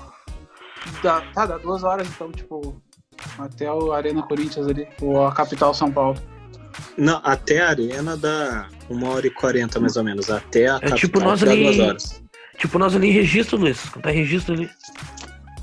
[1.02, 2.82] Dá, tá, dá duas horas, então, tipo,
[3.38, 6.20] até o Arena Corinthians ali, ou a capital São Paulo.
[6.98, 10.28] Não, até a arena dá uma hora e quarenta, mais ou menos.
[10.28, 12.22] Até a capital tipo nós dá ali- duas horas.
[12.58, 13.80] Tipo, nós ali em registro, Luiz.
[14.02, 14.70] Tá registro ali.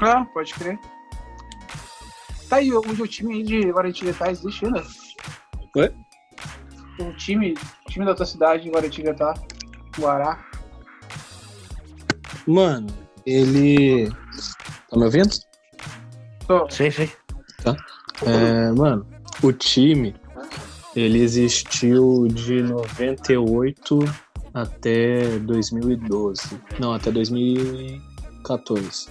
[0.01, 0.79] Ah, pode crer.
[2.49, 4.83] Tá aí, onde o time aí de Guaratinguetá existe ainda?
[5.75, 5.93] Oi?
[6.99, 7.53] O time,
[7.85, 9.33] o time da tua cidade de Guaratinguetá,
[9.97, 10.43] Guará.
[12.45, 12.87] Mano,
[13.25, 14.09] ele.
[14.89, 15.29] Tá me ouvindo?
[16.47, 17.09] Tô, Sei, sei.
[18.25, 19.07] É, mano,
[19.41, 20.15] o time
[20.95, 23.99] ele existiu de 98
[24.53, 26.59] até 2012.
[26.79, 29.09] Não, até 2014.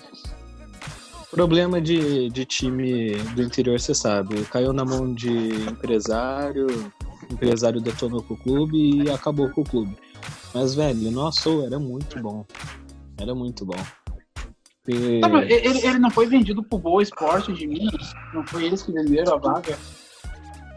[1.31, 4.43] Problema de, de time do interior, você sabe.
[4.47, 5.31] Caiu na mão de
[5.71, 6.67] empresário,
[7.31, 9.97] o empresário detonou com o clube e acabou com o clube.
[10.53, 12.45] Mas, velho, nossa, era muito bom.
[13.17, 13.79] Era muito bom.
[14.89, 18.13] E- Tá, mas ele, ele não foi vendido pro Boa Esporte de Minas?
[18.35, 19.79] Não foi eles que venderam a vaga?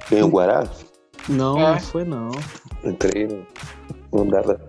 [0.08, 0.70] Tem o Guará?
[1.28, 1.72] Não, É.
[1.74, 2.30] não foi não.
[2.84, 3.48] Entrei no.
[4.12, 4.60] Não dava.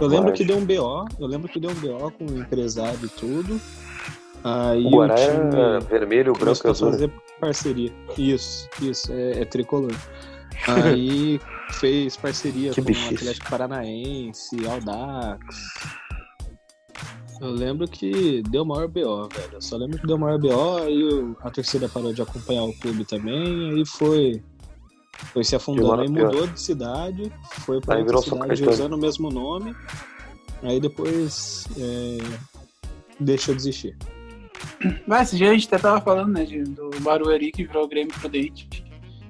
[0.00, 3.00] Eu lembro que deu um BO, eu lembro que deu um BO com o empresário
[3.02, 3.58] e tudo.
[4.42, 6.90] Aí O Guará time vermelho, branco e azul.
[6.92, 7.92] fazer parceria.
[8.16, 9.94] Isso, isso, é, é tricolor.
[10.66, 11.40] Aí
[11.72, 13.14] fez parceria Que com o.
[13.14, 15.40] Atlético Paranaense, Aldax.
[17.40, 19.54] Eu lembro que deu maior BO, velho.
[19.54, 23.04] Eu só lembro que deu maior BO, aí a torcida parou de acompanhar o clube
[23.04, 24.42] também, aí foi.
[25.32, 27.30] Foi se afundando, aí mudou de cidade,
[27.60, 29.76] foi pra Aí outra cidade usando o mesmo nome,
[30.62, 32.18] aí depois é,
[33.18, 33.98] deixou de existir.
[35.06, 38.12] Mas esse dia a gente até tava falando, né, de- do Barueri que virou Grêmio
[38.14, 38.68] Prudente.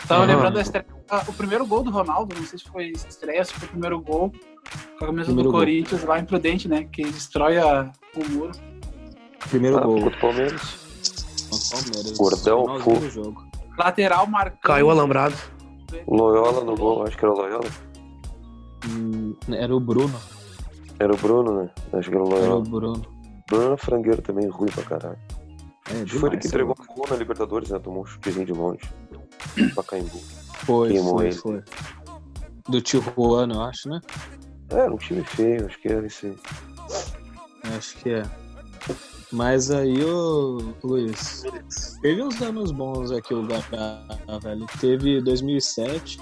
[0.07, 0.33] Tava Aham.
[0.33, 3.53] lembrando da estreia, ah, o primeiro gol do Ronaldo, não sei se foi estreia, se
[3.55, 4.31] foi o primeiro gol
[4.99, 5.61] com a camisa Primeiro do gol.
[5.61, 8.53] Corinthians lá em Prudente, né, que destrói a- o muro.
[9.51, 10.63] Primeiro Ah, gol contra o Palmeiras.
[11.53, 12.17] o Palmeiras.
[12.17, 13.45] Gordão, do jogo.
[13.79, 14.61] Lateral marcando.
[14.63, 15.35] Caiu o alambrado.
[16.07, 17.71] Loyola no gol, acho que era o Loyola.
[18.89, 20.19] Hum, Era o Bruno.
[20.99, 21.71] Era o Bruno, né?
[21.93, 22.65] Acho que era o Era o Loyola.
[22.65, 23.20] Bruno.
[23.53, 25.19] Era frangueiro também, ruim pra caralho.
[25.89, 26.93] É, que foi ele demais, que entregou louco.
[26.93, 27.79] o gol na Libertadores, né?
[27.79, 28.81] Tomou um chutezinho de longe.
[29.75, 30.19] Pacaembu.
[30.65, 31.35] Foi, Queimou foi, ele.
[31.35, 31.63] foi.
[32.69, 34.01] Do Tijuana, eu acho, né?
[34.71, 36.35] É, era um time feio, acho que era esse.
[37.77, 38.23] Acho que é.
[39.33, 41.45] Mas aí, ô Luiz,
[42.03, 44.03] teve uns anos bons aqui o Guará,
[44.43, 44.67] velho.
[44.81, 46.19] Teve 2007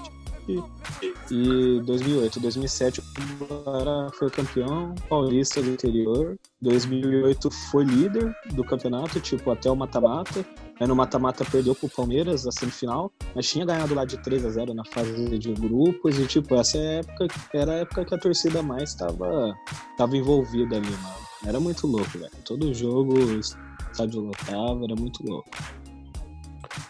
[1.31, 2.39] e 2008.
[2.39, 6.37] 2007 o foi campeão paulista do interior.
[6.61, 10.45] 2008 foi líder do campeonato, tipo, até o mata-mata.
[10.79, 14.49] Aí no mata-mata perdeu pro Palmeiras na semifinal, mas tinha ganhado lá de 3 a
[14.49, 16.17] 0 na fase de grupos.
[16.17, 19.53] E, tipo, essa época era a época que a torcida mais tava,
[19.97, 21.29] tava envolvida ali, mano.
[21.45, 22.31] Era muito louco, velho.
[22.43, 25.49] Todo jogo, o estádio lotava, era muito louco.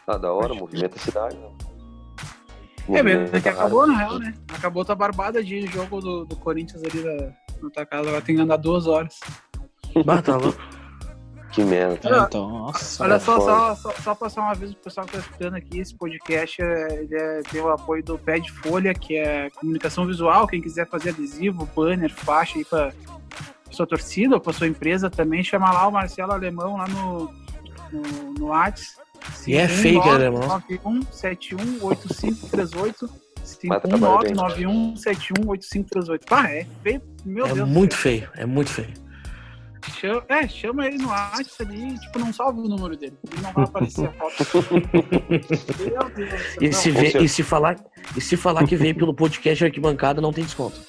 [0.08, 1.69] Ah, da hora, movimenta a cidade, né?
[2.98, 4.34] É mesmo, Movimenta que a acabou na real, né?
[4.54, 7.32] Acabou tua barbada de jogo do, do Corinthians ali da,
[7.62, 9.20] na tua casa, agora tem que andar duas horas.
[10.06, 10.60] Bah, tá louco.
[11.52, 12.00] Que merda.
[12.08, 13.04] Olha- É, então, nossa.
[13.04, 15.80] Olha é só, só, só, só passar uma vez pro pessoal que tá escutando aqui,
[15.80, 20.06] esse podcast é, ele é- tem o apoio do Pé de Folha, que é comunicação
[20.06, 22.92] visual, quem quiser fazer adesivo, banner, faixa aí pra
[23.72, 27.34] sua torcida ou pra sua empresa também, chama lá o Marcelo Alemão lá no,
[27.92, 28.99] no, no Whats.
[29.48, 30.62] E é fake, alemão.
[30.70, 33.10] 91718538
[33.66, 34.34] Mas trabalha bem.
[34.96, 36.26] 51991718538.
[36.28, 37.60] Pá, é feio, meu É Deus.
[37.60, 38.90] do muito feio, é muito feio.
[40.00, 43.18] Chama, é, chama ele no WhatsApp ali e, tipo, não salva o número dele.
[43.32, 44.44] Ele não vai aparecer a foto.
[45.80, 46.42] Meu Deus.
[46.62, 46.74] E céu.
[46.74, 47.76] se, Não, vê- e, se falar,
[48.16, 50.80] e se falar que veio pelo podcast Arquibancada, não tem desconto.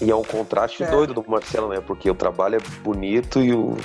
[0.00, 0.90] E é um contraste É.
[0.90, 1.80] doido do Marcelo, né?
[1.80, 3.76] Porque o trabalho é bonito e o.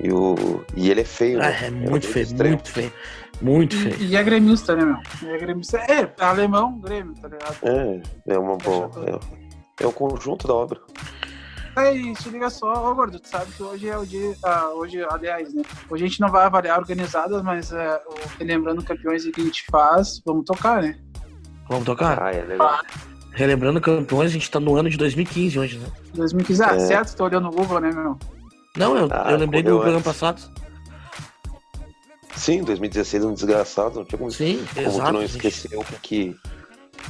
[0.00, 1.66] E, o, e ele é feio, Ah, né?
[1.66, 2.54] é muito feio, extremo.
[2.54, 2.92] muito feio.
[3.40, 3.96] Muito feio.
[4.00, 5.32] E, e é gremista, né, meu?
[5.34, 5.78] É gremista.
[5.78, 7.56] É, alemão, grêmio, tá ligado?
[7.62, 8.02] É,
[8.34, 8.90] é uma boa.
[9.06, 10.80] É, é o conjunto da obra.
[11.76, 14.34] Aí, se liga só, ô gordo, tu sabe que hoje é o dia.
[14.44, 15.62] ah, hoje, aliás, né?
[15.88, 19.64] Hoje a gente não vai avaliar organizadas, mas é, o- lembrando campeões que a gente
[19.70, 20.98] faz, vamos tocar, né?
[21.68, 22.20] Vamos tocar?
[22.20, 22.80] Ah, é legal.
[23.32, 25.86] Relembrando campeões, a gente tá no ano de 2015 hoje, né?
[26.14, 26.62] 2015.
[26.64, 26.78] Ah, É.
[26.80, 28.18] certo, tô olhando no Google, né, meu?
[28.78, 30.20] Não, eu, Ah, eu lembrei do correu programa antes.
[30.20, 30.52] passado.
[32.36, 35.12] Sim, 2016 é um desgraçado, não tinha como, Sim, como tu exato.
[35.12, 36.36] não esquecer o que,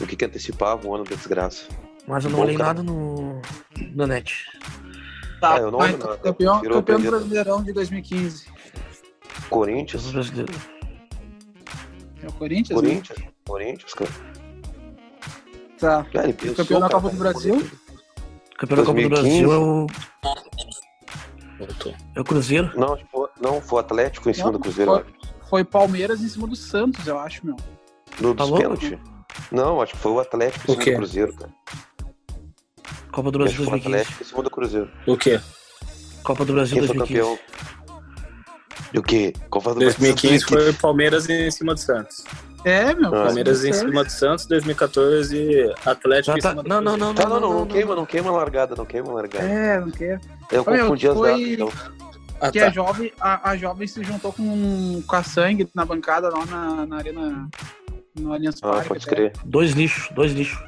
[0.01, 1.65] o que, que antecipava um ano da desgraça.
[2.07, 2.69] Mas eu não Bom, olhei cara.
[2.69, 3.43] nada no,
[3.95, 4.47] na net.
[5.41, 6.17] Tá, Ah, eu não nada.
[6.17, 8.47] campeão, campeão brasileirão de 2015.
[9.51, 10.53] Corinthians, brasileiro.
[12.23, 12.81] É o Corinthians?
[12.83, 12.89] né?
[12.89, 14.11] Corinthians, Corinthians, cara.
[15.79, 16.07] Tá.
[16.25, 17.71] Ele pensou, Campeão da cara, Copa do cara, Brasil?
[18.59, 19.47] Campeão da Copa do 2015.
[19.47, 19.87] Brasil é o,
[21.59, 21.95] Voltou.
[22.15, 22.71] é o Cruzeiro.
[22.79, 25.05] Não, foi, não, foi o Atlético em cima Não, do Cruzeiro, foi-.
[25.49, 27.57] Foi Palmeiras em cima do Santos, eu acho, meu.
[28.21, 28.63] no Tá dos louco?
[28.63, 28.99] pênaltis.
[29.51, 30.91] Não, acho que foi o Atlético em O cima quê?
[30.93, 31.53] do Cruzeiro, cara.
[33.11, 33.89] Copa do Brasil que foi o 2015.
[33.97, 34.91] Atlético em cima do Cruzeiro.
[35.07, 35.41] O quê?
[36.23, 37.37] Copa do Brasil Quem foi 2015.
[37.39, 37.39] campeão?
[38.93, 39.33] E o quê?
[39.51, 40.73] Copa do 2015 Brasil.
[40.73, 42.25] foi Palmeiras em cima do Santos.
[42.65, 43.15] É, meu.
[43.15, 43.25] Ah.
[43.27, 43.73] Palmeiras em é.
[43.73, 47.31] cima do Santos, 2014 Atlético Já em tá- cima do Não, não, não, Tá, não,
[47.35, 49.45] não, não, não, não queima, não queima a largada, não queima a largada.
[49.47, 50.21] É, não quer.
[50.51, 51.73] Eu meu, confundi as foi- datas, então.
[52.41, 52.67] Ah, Que tá.
[52.67, 56.87] a jovem, a, a jovem se juntou com, com a sangue na bancada lá na,
[56.87, 57.49] na arena.
[58.19, 58.89] No Allianz Ah, Parque.
[58.89, 59.15] pode até.
[59.17, 59.33] crer.
[59.45, 60.59] Dois lixos, dois lixos.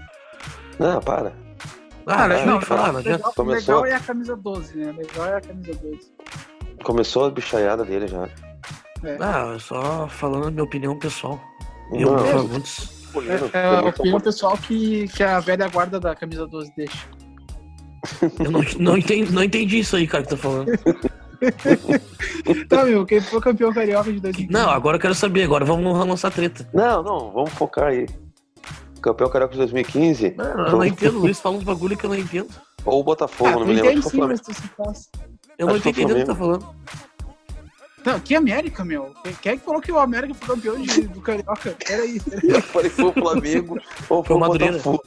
[0.79, 1.33] Não, para.
[2.07, 3.75] Ah, Ah, deixa legal, eu falar, não legal, Começou.
[3.83, 4.93] legal é a camisa 12, né?
[4.97, 6.13] Legal é a camisa 12.
[6.83, 8.29] Começou a bichaiada dele já.
[9.21, 11.41] Ah, só falando a minha opinião pessoal.
[11.93, 12.63] Eu, Não, é, favor.
[13.53, 17.07] É, é a opinião pessoal que, que a velha guarda da camisa 12 deixa.
[18.39, 20.71] Eu não, não, entendi, não entendi isso aí, cara, que tá falando.
[22.69, 24.53] Tá, meu, quem foi campeão carioca de 2015?
[24.53, 26.69] Não, agora eu quero saber, agora vamos lançar treta.
[26.73, 28.07] Não, não, vamos focar aí.
[29.03, 32.11] Campeão Carioca de 2015, Não, eu não entendo, o Luiz fala uns bagulho que eu
[32.11, 32.49] não entendo.
[32.85, 34.03] ou o Botafogo, Ah, não me lembro.
[34.09, 35.09] sim, mas tu se faz.
[35.59, 36.67] Eu não Acho tô foi entendendo o que tá falando.
[38.05, 39.15] Não, que América, meu?
[39.43, 41.77] Quem- é que falou que o América foi campeão de, do Carioca?
[41.87, 42.21] Peraí.
[42.43, 43.79] Eu falei, foi o Flamengo
[44.09, 44.73] ou foi Foi o Madureira.
[44.79, 45.03] Botafogo.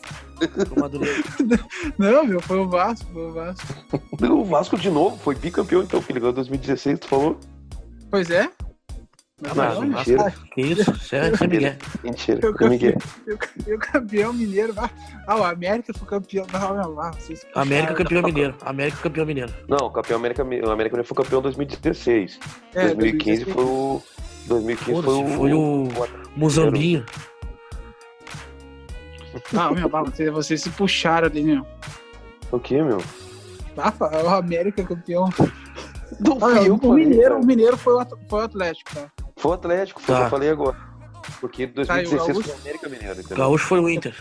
[0.75, 1.23] O Madureira.
[1.97, 3.67] Não, meu, foi o Vasco, foi o Vasco.
[4.31, 7.39] O Vasco de novo foi bicampeão, então, que ele ganhou em 2016, tu falou?
[8.11, 8.49] Pois é.
[9.41, 10.23] Ah, não, mentira.
[10.23, 11.15] mas, Que isso?
[11.15, 11.75] É, é Miguel.
[12.03, 12.93] Mentira, Eu é Miguel.
[13.01, 14.73] ah, E o campeão mineiro.
[14.77, 14.89] Ah,
[15.27, 16.45] ah, o América foi campeão.
[16.53, 17.95] Não, não, ah, vocês América puxaram.
[17.95, 18.55] campeão mineiro.
[18.61, 19.53] América campeão mineiro.
[19.67, 22.39] Não, o campeão América, o América Mineiro foi campeão em 2016.
[22.75, 24.01] É, 2015 foi o.
[24.45, 25.27] 2015 foi o.
[25.37, 25.89] foi o
[26.35, 27.05] Muzambinho.
[29.57, 31.65] Ah, meu, vocês, vocês se puxaram ali, meu.
[32.51, 33.01] O que, meu?
[33.77, 33.91] Ah,
[34.23, 35.27] o América campeão.
[36.19, 37.39] Não Ah, eu o, Mineiro, cara.
[37.39, 39.22] o Mineiro foi o, o Atlético, tá?
[39.43, 40.21] Foi o Atlético, foi o Tá.
[40.23, 40.77] que eu falei agora.
[41.41, 42.43] Porque Tá, e o 2016 Gaúcho?
[42.43, 43.37] foi o América Mineiro, entendeu?
[43.37, 44.15] Gaúcho foi o Inter.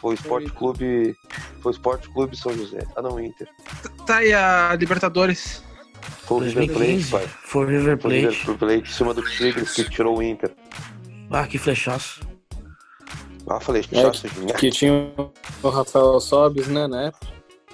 [0.00, 1.16] Foi o Esporte Clube.
[1.60, 2.78] Foi o Esporte Clube São José.
[2.96, 3.46] Ah não, Inter.
[4.06, 5.62] Tá aí a Libertadores.
[6.22, 7.10] Foi o River Plate, 2015.
[7.10, 7.28] pai.
[7.44, 8.36] Foi o River Foi o Plate.
[8.40, 10.50] River Plate em cima do Tigres que tirou o Inter.
[11.30, 12.20] Ah, que flechaço.
[13.46, 14.56] Ah, falei, É, chato, genial.
[14.58, 15.12] Que tinha
[15.62, 17.12] o Rafael Sobes, né, né?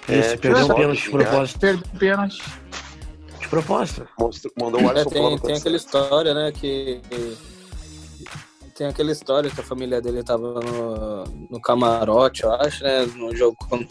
[0.09, 1.23] É, Isso, perdeu um só pênalti de que, né?
[1.23, 1.59] propósito.
[1.59, 2.43] Perdeu o pênalti.
[3.51, 4.07] De propósito.
[4.17, 7.01] Mostrou- Mandou o É, Alisson tem, falar tem aquela história, né, que...
[8.77, 13.35] Tem aquela história que a família dele tava no, no camarote, eu acho, né, no
[13.35, 13.85] jogo contra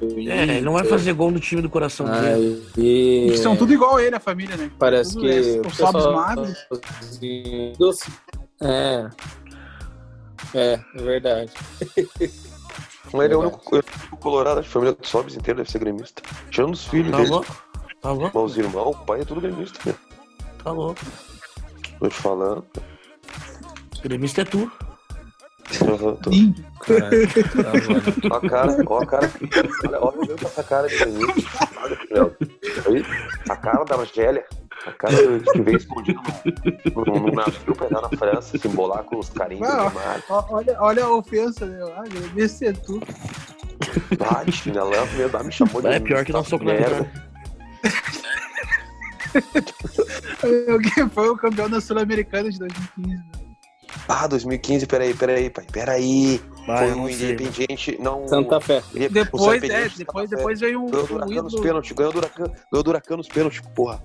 [0.00, 0.90] o É, ele não vai Inter.
[0.98, 2.64] fazer gol no time do coração dele.
[2.76, 4.70] Aí, E são tudo igual a ele, a família, né?
[4.78, 6.52] Parece tudo que é- o pessoal- magro.
[8.62, 9.10] É.
[10.54, 11.52] É, é verdade.
[13.12, 15.58] Mas ele é o único ele é o único colorado, a família do Sobs inteira
[15.58, 16.22] deve ser gremista.
[16.50, 17.30] Tirando os filhos Tá dele.
[17.30, 17.64] louco?
[18.02, 18.30] Tá louco?
[18.42, 19.94] Mas os irmãos, o pai é tudo gremista, né?
[20.62, 21.00] Tá louco.
[21.98, 22.64] Tô te falando.
[24.02, 24.70] Gremista é tu.
[25.80, 26.54] Uhum, tô- Sim.
[26.80, 28.30] Caralho, tá.
[28.30, 29.30] Ó a cara, ó a cara.
[29.86, 31.50] Olha, olha essa cara de gremista.
[32.86, 33.04] Aí,
[33.48, 34.44] A cara da Argélia.
[34.84, 36.20] A cara do- que veio escondido
[36.96, 40.20] num, num, num navio pra entrar na França, se embolar com os carinhos do mar.
[40.50, 41.86] Olha, olha a ofensa, meu.
[41.96, 43.00] Ah, gremista é tu.
[44.18, 45.06] Vai, chinelão,
[45.44, 47.31] me chamou de É pior que um soco na merda.
[50.94, 53.16] Quem foi o campeão da Sul-Americana de 2015?
[53.16, 53.22] né?
[54.08, 55.66] Ah, 2015, peraí, peraí, pai.
[55.70, 56.40] Peraí.
[56.66, 57.32] Vai, Foi o sei.
[57.32, 58.26] Independiente, não.
[58.26, 58.82] Santa Fé.
[58.94, 62.88] o Depois, é, depois, depois veio o, Ganhou do o Huracan nos pênaltis, ganhou do
[62.88, 64.02] Huracan, nos pênaltis, porra.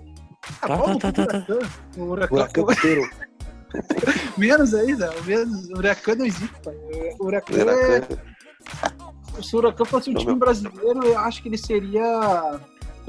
[0.61, 1.45] Ah, Tá, tá, tá, tá,
[1.97, 2.35] Huracan.
[2.35, 3.09] O Huracan inteiro.
[4.37, 5.11] menos ainda.
[5.11, 6.75] o Menos, o Huracan não existe, pai.
[7.19, 10.39] O Huracan, é, se o Huracan fosse um Não, time meu.
[10.39, 12.59] brasileiro, eu acho que ele seria.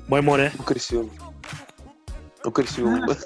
[0.08, 0.50] Boy Moré.
[0.58, 1.10] O Criciúma.
[2.44, 3.16] O Criciúma.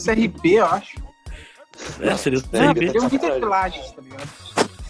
[0.00, 0.96] Seria CRB, eu acho.
[2.00, 3.44] É, seria o É, um tá Inter de.
[3.44, 4.28] Lages, tá ligado?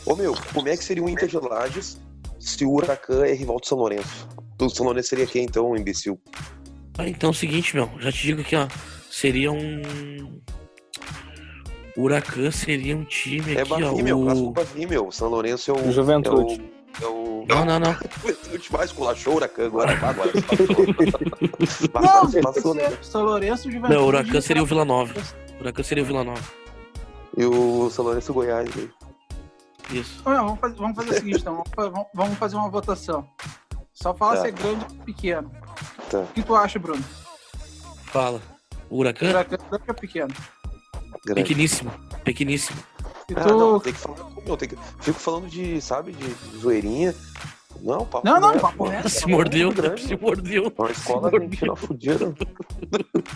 [0.07, 1.99] Ô meu, como é que seria o Inter de Lages
[2.39, 4.29] se o Huracan é rival do São Lourenço?
[4.61, 6.21] O São Lourenço seria quem então, imbecil?
[6.97, 7.91] Ah, então é o seguinte, meu.
[7.99, 8.69] Já te digo aqui, ó.
[9.11, 10.41] Seria um.
[11.97, 13.97] O Huracan seria um time É aqui, ó.
[13.97, 14.21] Meu.
[14.21, 14.53] O...
[14.53, 15.09] Bavi, meu.
[15.09, 15.91] O São Lourenço é o.
[15.91, 16.55] Juventude.
[16.55, 16.76] É o.
[17.01, 17.45] É o...
[17.49, 17.93] Não, não, não.
[18.23, 19.93] Juventude mais culachou o Huracan agora.
[20.09, 20.31] Agora
[22.03, 22.75] Não, passou.
[22.75, 22.91] né?
[23.03, 23.95] São Lourenço, Juventude.
[23.95, 25.13] Não, o Huracan seria o Vila Nova.
[25.59, 26.43] O Huracan seria o Vila Nova.
[27.37, 28.69] E o São Lourenço Goiás.
[28.77, 28.91] aí.
[29.91, 30.23] Isso.
[30.25, 31.55] Não, vamos, fazer, vamos fazer o seguinte, então.
[31.55, 33.29] Vamos, fa- vamos- vamos fazer uma votação.
[33.93, 34.43] Só fala Tá.
[34.43, 35.51] se é grande ou pequeno.
[36.11, 36.21] Tá.
[36.21, 37.05] O que tu acha, Bruno?
[38.07, 38.41] Fala.
[38.91, 39.29] O Huracan?
[39.29, 40.35] Huracan grande ou pequeno?
[41.25, 41.43] Grande.
[41.43, 41.91] Pequeníssimo.
[42.25, 42.79] Pequeníssimo.
[43.31, 43.57] E Ah, tu...
[43.57, 44.77] não, tem que falar com meu, tem que...
[45.01, 47.15] Fico falando de, sabe, de, de zoeirinha.
[47.83, 49.09] Não, papo Não, não, reto, papo reto.
[49.09, 50.03] Se mordeu, grande.
[50.03, 50.73] se mordeu.
[50.79, 52.35] Uma escola argentina fudida.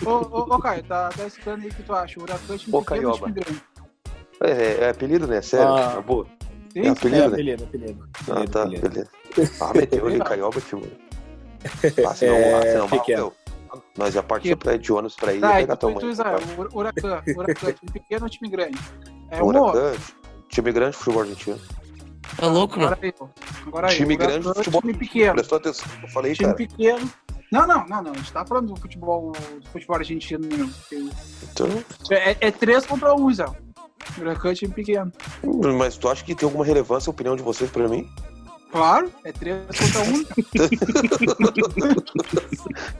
[0.05, 2.19] Ô, ô, ô, Caio, tá, tá explicando aí o que tu acha.
[2.19, 3.17] O Huracan é time Ô, Caioba.
[3.17, 3.63] time grande?
[4.41, 5.41] É, é apelido, né?
[5.41, 5.93] Sério, Ah.
[5.95, 6.25] na boa.
[6.73, 7.33] Sim, É apelido, É, né?
[7.33, 8.09] apelido, apelido.
[8.13, 8.89] Ah, apelido, tá, apelido.
[8.89, 9.09] beleza.
[9.61, 10.81] Ah, meteu ali, Caioba, tio.
[12.09, 13.17] Ah, se não, É, ah, se não, pequeno.
[13.71, 16.09] meu, nós já partia pra de ônibus pra ir Tá, e tu, tu.
[16.09, 16.39] Israel,
[16.73, 18.79] o Huracan, Huracan, time pequeno ou time grande?
[19.31, 19.47] É um.
[19.47, 19.93] Huracan,
[20.49, 21.59] time grande de futebol argentino.
[22.37, 22.87] Tá louco, meu?
[22.87, 23.27] Agora aí, ó.
[23.67, 23.95] Agora aí.
[23.95, 24.81] Time grande de futebol.
[24.81, 25.33] Time pequeno.
[25.33, 26.57] Prestou atenção, eu falei, Time cara.
[26.57, 27.11] pequeno.
[27.51, 28.11] Não, não, não, não.
[28.11, 30.71] A gente tá falando do futebol, do futebol argentino mesmo.
[31.51, 31.67] Então,
[32.11, 33.45] É, é três contra um, Zé.
[34.17, 35.11] Huracan é time pequeno.
[35.77, 38.09] mas tu acha que tem alguma relevância a opinião de vocês pra mim?
[38.71, 40.23] Claro, é três contra um.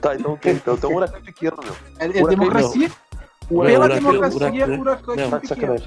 [0.00, 0.54] Tá, então tem.
[0.54, 1.74] Então, então Huracan é pequeno, meu.
[1.98, 2.90] É, é democracia.
[3.50, 5.82] Não, Pela democracia, Huracan- Huracan é não, time Tá pequeno.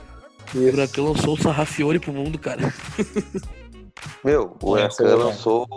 [0.46, 0.70] Sacanagem.
[0.70, 2.74] O Huracan lançou o Sarrafiore pro mundo, cara.
[4.24, 5.20] Meu, o É, Huracan legal.
[5.20, 5.68] lançou.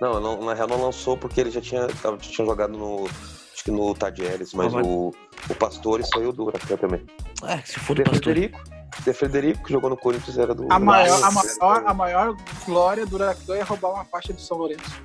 [0.00, 3.06] Não, não, na real não lançou porque ele já tinha, tava- tinha jogado no.
[3.54, 5.12] Acho que no Tadieres, mas Ah, mas- o,
[5.50, 7.04] o Pastore saiu do Huracan também.
[7.42, 8.22] Ah, se for do pastor.
[8.22, 8.60] Frederico.
[9.04, 10.70] De Frederico, que jogou no Corinthians, era do.
[10.70, 12.36] A maior, a, maior, a maior
[12.66, 15.02] glória do Huracan é roubar uma faixa do São Lourenço.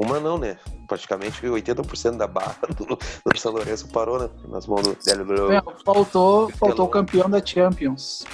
[0.00, 0.56] Uma não, né?
[0.86, 4.30] Praticamente 80% da barra do, do São Lourenço parou né?
[4.48, 8.24] nas mãos do Del É, faltou, faltou o campeão da Champions.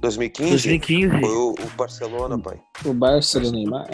[0.00, 1.20] 2015 2015.
[1.20, 2.60] foi o, o Barcelona, pai.
[2.84, 3.88] O Barça do Neymar.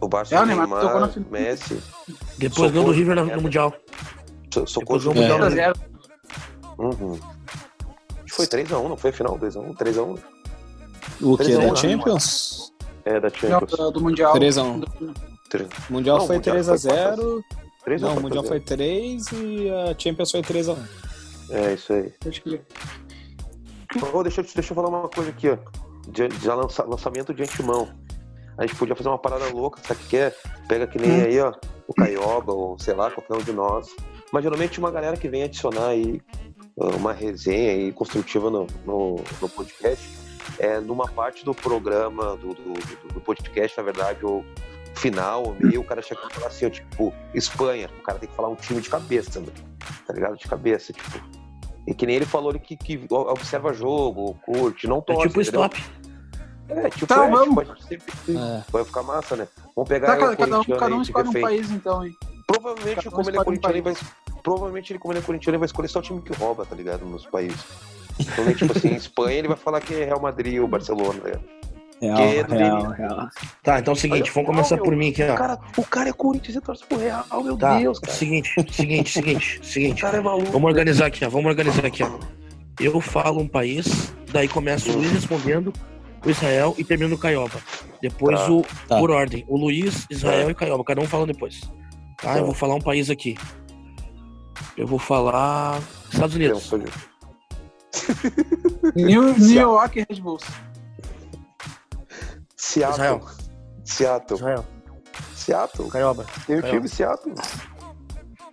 [0.00, 1.28] O Barça, É, o o Neymar Neymar, tocou na final.
[1.30, 1.82] Messi,
[2.38, 3.74] Depois ganhou do River no, no Mundial.
[4.52, 5.14] so- socou o.
[5.14, 5.44] Mundial.
[5.44, 5.50] É.
[5.50, 5.74] 0
[6.78, 7.14] Uhum.
[7.14, 9.38] Acho que foi 3x1, não foi a final?
[9.38, 9.76] 2x1?
[9.76, 10.18] 3x1?
[11.20, 11.44] O que?
[11.44, 11.76] Três a um, Da né?
[11.76, 12.72] Champions?
[13.04, 13.70] É, da Não, Champions.
[13.78, 14.32] do, do Mundial.
[15.58, 15.68] 3 a 1.
[15.68, 17.42] Do- O Mundial Não, foi Mundial 3x0.
[17.84, 20.76] 3 Não, o Mundial foi 3 e a Champions foi 3x1.
[21.50, 22.12] É, isso aí.
[22.20, 22.62] Pode crer.
[24.12, 25.56] Ô, deixa, eu- deixa eu falar uma coisa aqui, ó.
[26.08, 27.88] De, de lança- lançamento de antemão.
[28.58, 30.34] A gente podia fazer uma parada louca, sabe o que é?
[30.68, 31.24] Pega que nem Hum.
[31.24, 31.52] aí, ó,
[31.88, 33.88] o Caioba, ou sei lá, qualquer um de nós.
[34.32, 36.20] Mas geralmente uma galera que vem adicionar aí
[36.76, 40.04] uma resenha aí construtiva no, no, no podcast,
[40.58, 44.44] é numa parte do programa, do, do, do- do podcast, na verdade, ou
[44.94, 48.34] final, meio, o cara chega e fala assim, ó, tipo, Espanha, o cara tem que
[48.34, 49.48] falar um time de cabeça, né?
[50.06, 50.36] tá ligado?
[50.36, 51.20] De cabeça, tipo.
[51.86, 55.40] E que nem ele falou ali que, que observa jogo, curte, não É torce, tipo
[55.42, 55.60] entendeu?
[55.66, 55.84] stop.
[56.68, 57.48] É, tipo, Tá, é, vamos.
[57.48, 58.62] tipo, a gente sempre É.
[58.72, 59.46] vai ficar massa, né?
[59.76, 62.16] Vamos pegar Tá, aí cada, o cada um, cada um escolhe um país, então, hein?
[62.46, 63.94] Provavelmente, um como ele é corintiano, ele vai...
[64.42, 66.74] Provavelmente, ele, como ele é corintiano, ele vai escolher só o time que rouba, tá
[66.76, 67.04] ligado?
[67.04, 67.62] Nos países.
[68.16, 71.28] Provavelmente, tipo assim, em Espanha, ele vai falar que é Real Madrid ou Barcelona, tá
[71.28, 71.44] ligado?
[72.00, 73.28] Real, é real, real.
[73.62, 75.36] Tá, então é o seguinte, vamos começar por mim aqui, O ó.
[75.36, 78.12] cara, o cara é Corinthians e torce pro Real, meu Tá, Deus, cara.
[78.12, 80.02] seguinte, seguinte, seguinte, O seguinte.
[80.02, 80.50] cara é maluco.
[80.52, 81.30] Vamos organizar aqui, ó.
[81.30, 82.10] Vamos organizar aqui, ó.
[82.80, 85.72] Eu falo um país, daí começa o Luiz respondendo,
[86.26, 87.58] o Israel e termina o Caioba.
[88.02, 88.50] Depois Tá.
[88.50, 88.62] o.
[88.88, 88.98] Tá.
[88.98, 89.44] Por ordem.
[89.48, 90.84] O Luiz, Israel e Caioba.
[90.84, 91.60] Cada um falando depois.
[91.60, 92.32] Tá?
[92.34, 92.38] Tá.
[92.38, 93.36] Eu vou falar um país aqui.
[94.76, 95.80] Eu vou falar.
[96.12, 96.70] Estados Unidos.
[98.94, 100.42] New, New York Red Bulls.
[102.64, 102.94] Seattle.
[102.94, 103.20] Israel.
[103.84, 104.36] Seattle.
[104.38, 104.64] Israel.
[105.34, 105.88] Seattle.
[105.90, 106.24] Caioba.
[106.46, 106.78] Tem o Caioba.
[106.78, 107.34] time Seattle.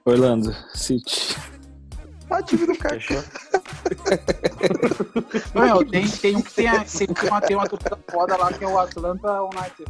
[0.05, 1.35] Orlando, City.
[2.29, 2.95] Ah, time do cara.
[2.99, 3.23] Fechou?
[5.53, 8.63] Não, tem, tem um que tem, a- tem uma, tem uma torcida foda lá que
[8.63, 9.85] é o Atlanta United.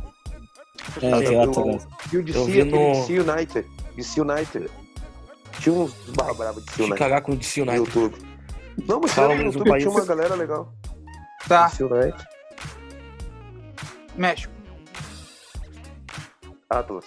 [1.01, 1.87] É, tem eu- Atlanta.
[2.11, 3.67] E o DC, no- DC United.
[3.95, 4.69] DC United.
[5.59, 7.99] Tinha uns barra brava de DC United Chicago com o DC no United.
[7.99, 8.25] YouTube.
[8.87, 9.83] Não, mas Fala no YouTube país.
[9.83, 10.73] tinha uma galera legal.
[11.47, 12.25] Tá, DC United.
[14.15, 14.53] México.
[16.69, 17.05] Atlas.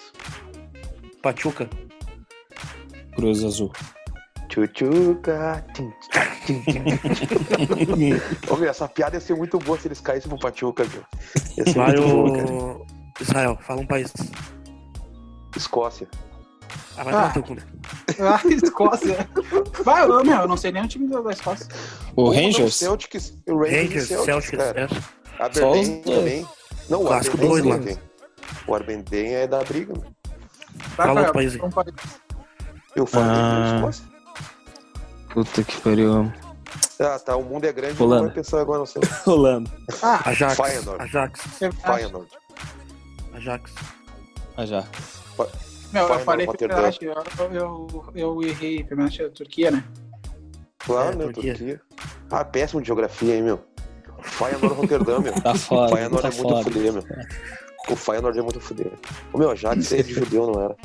[1.23, 1.69] Pachuca.
[3.17, 3.73] Cruz Azul.
[4.49, 4.63] Tchim.
[8.51, 11.03] Ô, meu, essa piada ia ser muito boa se eles caíssem pro Pachuca, meu.
[11.59, 12.53] Ia ser Vai muito boa, cara.
[12.53, 12.87] o.
[13.21, 14.13] Israel, fala um país.
[15.57, 16.09] Escócia.
[16.97, 17.31] Ah, vai Ah.
[17.31, 17.63] tomar cu, né?
[18.21, 19.29] Ah, Escócia.
[19.85, 21.67] Vai, eu, meu, eu não sei nem o time da Escócia.
[22.17, 22.75] O Rangers?
[22.77, 24.81] Celtics, o Rangers, Rangers, Celtics, Celtics, cara.
[24.83, 24.89] é.
[25.43, 26.47] Aberdeen também.
[26.89, 27.99] Não, o Clássico do dois também.
[28.66, 30.14] O Aberdeen é da briga, meu.
[30.97, 31.61] Vai, Fala outro país aí.
[32.97, 33.70] Eu falei Ah.
[33.70, 34.05] da Escócia.
[35.32, 36.32] Puta que pariu.
[37.01, 38.26] Ah, tá, o mundo é grande, não Holanda.
[38.26, 39.03] vai pensar agora, não sei.
[39.26, 39.70] Rolando.
[40.03, 40.57] Ah, Ajax.
[40.57, 41.03] Feyenoord.
[41.03, 41.41] Ajax.
[41.59, 42.30] Feyenoord.
[43.35, 43.72] Ajax.
[44.66, 44.85] Já.
[45.93, 46.47] Meu, eu falei.
[46.47, 47.14] Fenerbahçe, eu,
[47.53, 48.85] eu, eu errei.
[48.85, 49.85] Fenerbahçe é Turquia, né?
[50.78, 51.55] Claro, É, né, Turquia.
[51.55, 51.80] Turquia.
[52.30, 53.61] Ah, péssimo de geografia, hein, meu.
[54.25, 55.33] Feyenoord Roterdã, meu.
[55.41, 55.97] Tá O foda.
[55.97, 56.62] Feyenoord Tá é muito foda.
[56.64, 57.05] fuder, meu.
[57.91, 58.93] O Feyenoord é muito fuder.
[59.33, 60.77] O meu, Ajax é de judeu, não era?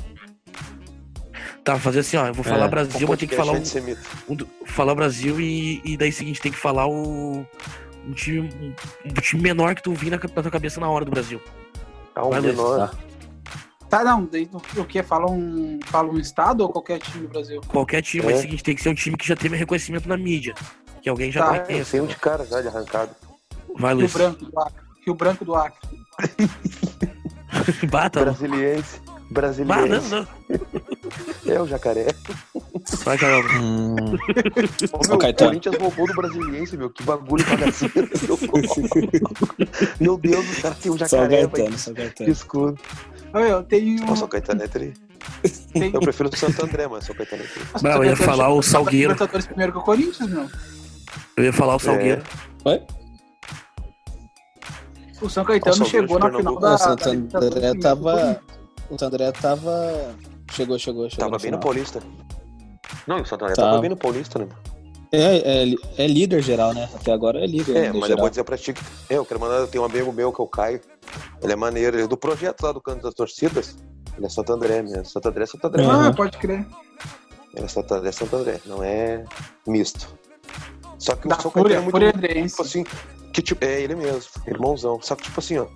[1.63, 2.27] Tá, fazer assim, ó.
[2.27, 2.67] Eu vou falar É.
[2.67, 3.63] Brasil, mas tem que falar um,
[4.29, 7.45] um falar Brasil e, e daí seguinte, tem que falar o.
[8.07, 8.73] Um time, um,
[9.09, 11.39] um time menor que tu vir na, na tua cabeça na hora do Brasil.
[12.15, 12.89] Ah, um Vai, Luiz, menor.
[12.89, 12.97] tá.
[13.89, 15.01] Tá, não, daí o o que?
[15.03, 17.59] Fala um, fala um estado ou qualquer time do Brasil?
[17.67, 18.25] Qualquer time, É.
[18.27, 20.53] mas é o seguinte, tem que ser um time que já teve reconhecimento na mídia.
[21.01, 21.55] Que alguém já Tá.
[21.55, 21.89] Ah, conhece.
[21.91, 23.11] sei um de cara já de arrancado.
[23.77, 24.13] Vai, Rio Luiz.
[24.13, 24.73] Branco do Acre.
[25.05, 25.89] Rio Branco do Acre.
[27.89, 28.23] Bata.
[28.23, 28.99] Brasiliense.
[28.99, 30.09] Bah, não, Brasiliense.
[30.09, 30.27] não.
[31.53, 32.07] É o jacaré.
[33.03, 33.43] Vai, Carol.
[33.61, 33.95] Hum,
[34.91, 35.51] Ô, meu, o Caetano.
[35.51, 36.89] Corinthians roubou do Brasiliense, meu.
[36.89, 38.09] Que bagulho bagaceiro.
[39.99, 41.41] meu Deus, o cara tem um jacaré,
[41.77, 42.31] São Que Gaetano.
[42.31, 42.75] escuro.
[43.33, 44.03] Olha, eu tenho.
[44.05, 44.93] Nossa, o Caetano é tri.
[45.73, 45.93] tem...
[45.93, 47.61] Eu prefiro o Santo André, mas sou Caetano é tri.
[47.73, 49.15] Nossa, Não, eu ia Caetano falar o na Salgueiro.
[49.47, 50.49] Primeiro que o Corinthians, meu.
[51.37, 52.23] Eu ia falar o Salgueiro.
[52.65, 52.81] Oi?
[55.21, 56.75] O São Caetano Nossa, chegou na final da.
[56.75, 58.41] O Santo André tava.
[58.89, 60.15] O Santo André tava.
[60.51, 61.25] Chegou, chegou, chegou.
[61.25, 61.59] Tava no bem no.
[61.59, 62.01] Paulista.
[63.05, 64.47] Não, o Santo André tava bem no Paulista, né?
[65.11, 66.87] É, é, é líder geral, né?
[66.93, 67.75] Até agora é líder.
[67.75, 68.21] É, líder mas eu geral.
[68.21, 70.39] vou dizer pra ti que é, eu quero mandar, eu tenho um amigo meu que
[70.39, 70.81] é o Caio.
[71.41, 73.75] Ele é maneiro, ele é do projeto lá do canto das torcidas.
[74.15, 75.05] Ele é Santo André mesmo.
[75.05, 75.83] Santo André é Santo André.
[75.83, 75.91] Uhum.
[75.91, 76.65] Ah, pode crer.
[77.55, 79.25] Ele é Santo André, é Santo André, não é
[79.65, 80.07] misto.
[80.99, 82.83] Só que Da o São Fúria, Caetano é muito Fúria tipo assim,
[83.33, 84.99] que tipo, é ele mesmo, irmãozão.
[85.01, 85.67] Só que tipo assim, ó,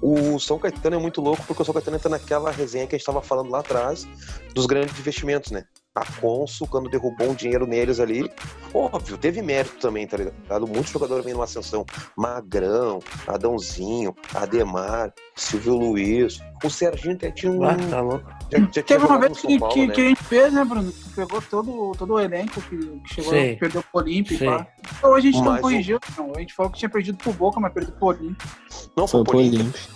[0.00, 2.98] o São Caetano é muito louco porque o São Caetano entra naquela resenha que a
[2.98, 4.06] gente tava falando lá atrás
[4.54, 5.64] dos grandes investimentos, né?
[5.96, 8.28] A Consul, quando derrubou um dinheiro neles ali,
[8.74, 10.66] óbvio, teve mérito também, tá ligado?
[10.66, 11.86] Muitos jogadores vêm numa ascensão.
[12.16, 16.40] Magrão, Adãozinho, Ademar, Silvio Luiz.
[16.64, 17.62] O Serginho até tinha um.
[17.62, 18.24] Ah, tá louco.
[18.50, 19.94] já, já Teve uma vez que, Paulo, que, né?
[19.94, 20.90] que a gente fez, né, Bruno?
[20.90, 23.48] Que pegou todo, todo o elenco que, que chegou, Sim.
[23.50, 24.66] que perdeu pro e pá.
[24.98, 26.32] Então a gente não Mas o- corrigiu, não.
[26.34, 28.48] A gente falou que tinha perdido pro Boca, mas perdeu pro Olímpio.
[28.96, 29.38] Não Foi foi pro.
[29.38, 29.93] Olímpio.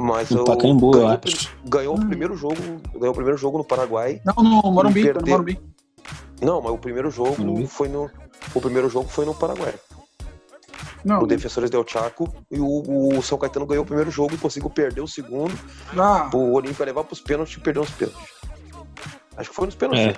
[0.00, 1.56] Mas No o Pacaembu, eu ganhou, o acho.
[1.64, 2.54] ganhou o primeiro jogo,
[2.94, 4.20] ganhou o primeiro jogo no Paraguai.
[4.24, 5.32] Não, no Morumbi, foi no perdeu.
[5.32, 5.60] Morumbi.
[6.40, 7.66] Não, mas o primeiro jogo Morumbi?
[7.66, 8.08] foi no
[8.54, 9.74] o primeiro jogo foi no Paraguai.
[11.04, 14.38] Não, O Defensores del Chaco e o, o São Caetano ganhou o primeiro jogo e
[14.38, 15.56] conseguiu perder o segundo.
[15.96, 18.28] ah, O Olímpia levar pros pênaltis e perdeu os pênaltis.
[19.36, 20.04] Acho que foi nos pênaltis.
[20.04, 20.08] É.
[20.08, 20.14] né?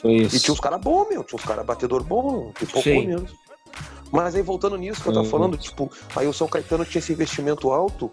[0.00, 0.40] Foi E isso.
[0.40, 1.22] tinha uns caras bons, meu.
[1.24, 3.28] Tinha uns caras batedor bom, pipocou mesmo.
[4.14, 5.30] Mas aí voltando nisso que eu tava Uhum.
[5.30, 8.12] falando, tipo, aí o São Caetano tinha esse investimento alto,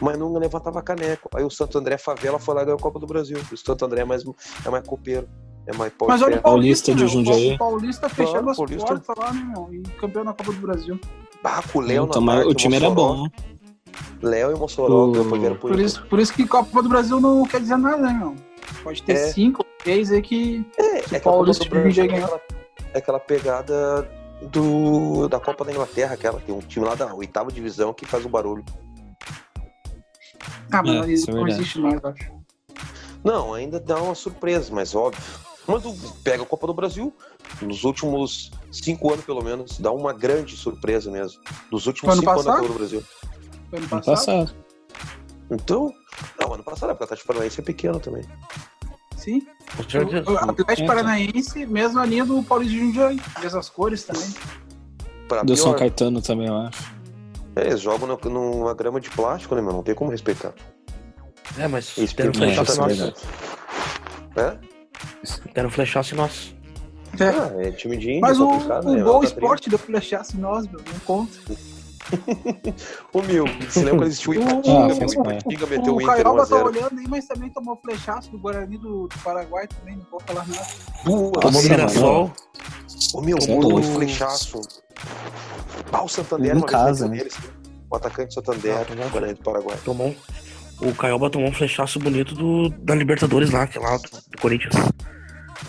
[0.00, 1.28] mas não levantava caneco.
[1.34, 3.36] Aí o Santo André Favela foi lá e ganhou a Copa do Brasil.
[3.52, 4.24] O Santo André é mais,
[4.64, 5.28] é mais copeiro,
[5.66, 6.42] é mais pau mas de olha o.
[6.42, 7.54] Paulista, Paulista de Jundiaí.
[7.54, 8.86] O Paulista fechando as Paulista.
[8.86, 9.68] portas lá, né, meu?
[9.74, 10.98] E campeão na Copa do Brasil.
[11.44, 13.26] Ah, com o Léo Então, na o time era bom.
[14.22, 17.60] Léo e Mossoró, O- pro Por isso, por isso que Copa do Brasil não quer
[17.60, 18.34] dizer nada, né, meu?
[18.82, 19.16] Pode ter É.
[19.32, 20.64] cinco, seis aí que.
[20.78, 22.24] É, que é o que a Copa Paulista do Brasil já é ganhou.
[22.24, 22.40] aquela,
[22.94, 24.08] é aquela pegada
[24.50, 26.40] do, da Copa da Inglaterra, aquela.
[26.40, 28.64] Tem um time lá da oitava divisão que faz o barulho.
[30.70, 31.60] Ah, mas É, isso é não verdade.
[31.62, 32.32] existe mais, eu acho.
[33.22, 35.22] Não, ainda dá uma surpresa, mas óbvio.
[35.66, 35.84] Mas
[36.24, 37.14] pega a Copa do Brasil,
[37.60, 41.40] nos últimos cinco anos, pelo menos, dá uma grande surpresa mesmo.
[41.70, 42.62] Dos últimos cinco anos da passado?
[42.62, 43.04] Copa do Brasil.
[43.70, 44.16] Foi ano Ano passado.
[44.16, 44.54] passado.
[45.50, 45.92] Então,
[46.40, 48.24] não, ano passado, porque o Atlético Paranaense é pequeno também.
[49.22, 49.46] Sim.
[49.88, 50.30] Certeza.
[50.30, 53.20] O Atlético Paranaense, mesma linha do Paulista de Jundiaí.
[53.40, 54.34] Mesmas cores também.
[55.28, 56.92] Pra Do São pior, Caetano também, eu acho.
[57.56, 59.72] é, eles jogam na- numa grama de plástico, né, meu?
[59.72, 60.52] Não tem como respeitar.
[61.58, 63.14] É, mas Eles deram pegam- É, flechaço é nosso.
[64.36, 64.58] É?
[65.54, 66.56] Deram flechaço nosso.
[67.20, 67.28] É.
[67.28, 69.02] Ah, é time de índio, Mas o, o né?
[69.02, 70.80] Gol Esporte deu flechasse nós, meu.
[70.80, 71.32] Não conta.
[73.12, 74.78] Ô, meu, você lembra quando existiu o O- Ipatinga?
[74.84, 75.08] Ah, meu?
[75.08, 75.12] O.
[75.12, 76.64] Ipatinga meteu o o Inter Caioba tá 1x0.
[76.66, 79.96] olhando aí, mas também tomou flechaço do Guarani do, do Paraguai também.
[79.96, 80.66] Não vou falar nada.
[81.04, 82.32] Tomou no Mirassol.
[83.14, 84.60] Ô, meu, Você é flechaço.
[85.92, 87.24] Ah, o Santander, uma casa, né?
[87.90, 89.76] O atacante Santander, Ah, o Guarani do Paraguai.
[89.84, 93.96] Tomou um- O Caioba tomou um flechaço bonito do, da Libertadores lá, que é lá
[93.96, 94.74] do, do Corinthians.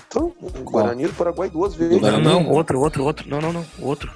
[0.07, 2.01] Então, o Guarani do Paraguai duas vezes.
[2.01, 3.27] Não, não, outro, outro, outro.
[3.29, 3.65] Não, não, não.
[3.79, 4.11] Outro.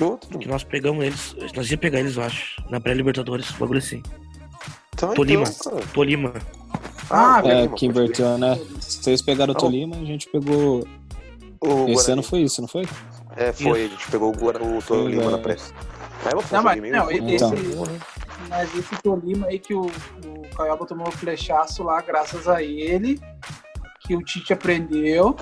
[0.00, 0.38] Outro.
[0.38, 1.36] Que nós pegamos eles.
[1.54, 2.62] Nós ia pegar eles, eu acho.
[2.70, 4.02] Na pré-Libertadores, bagulho assim.
[4.94, 5.44] Então, Tolima.
[5.48, 5.78] então.
[5.94, 6.32] Tolima.
[7.10, 8.58] Ah, o É, que inverteu, né?
[8.80, 9.56] Vocês pegaram o.
[9.56, 10.86] Tolima, a gente pegou.
[11.60, 12.12] O Esse Guarani.
[12.12, 12.86] ano foi isso, não foi?
[13.36, 13.84] É, foi.
[13.84, 15.42] A gente pegou o, Guara- o Tolima Foi, na é.
[15.42, 15.72] pressa.
[16.24, 17.52] Mas eu vou Não, mas, não, esse, Então.
[18.48, 23.20] mas esse Tolima aí que o, o Caioba tomou um flechaço lá, graças a ele,
[24.00, 25.36] que o Tite aprendeu,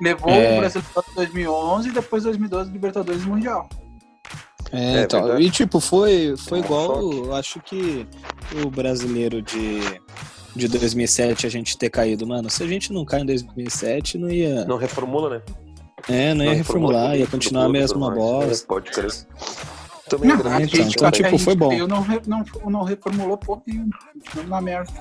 [0.00, 0.54] levou É.
[0.54, 3.68] o Brasil para 2011 e depois 2012 Libertadores Mundial.
[4.72, 5.22] É, É então.
[5.22, 5.42] verdade.
[5.44, 8.06] E tipo, foi, foi É um igual, acho que
[8.64, 9.80] o brasileiro de,
[10.56, 12.50] de 2007 a gente ter caído, mano.
[12.50, 14.64] Se a gente não cai em 2007, não ia.
[14.64, 15.42] Não reformula, né?
[16.08, 18.52] É, não ia reformular, ia continuar a mesma bola.
[18.52, 19.10] É, pode crer.
[20.08, 21.70] Também Não, a gente, então, a tipo, gente foi bom.
[21.70, 23.90] caiu, não, re- não, não reformulou porra nenhuma.
[24.46, 24.92] Na merda.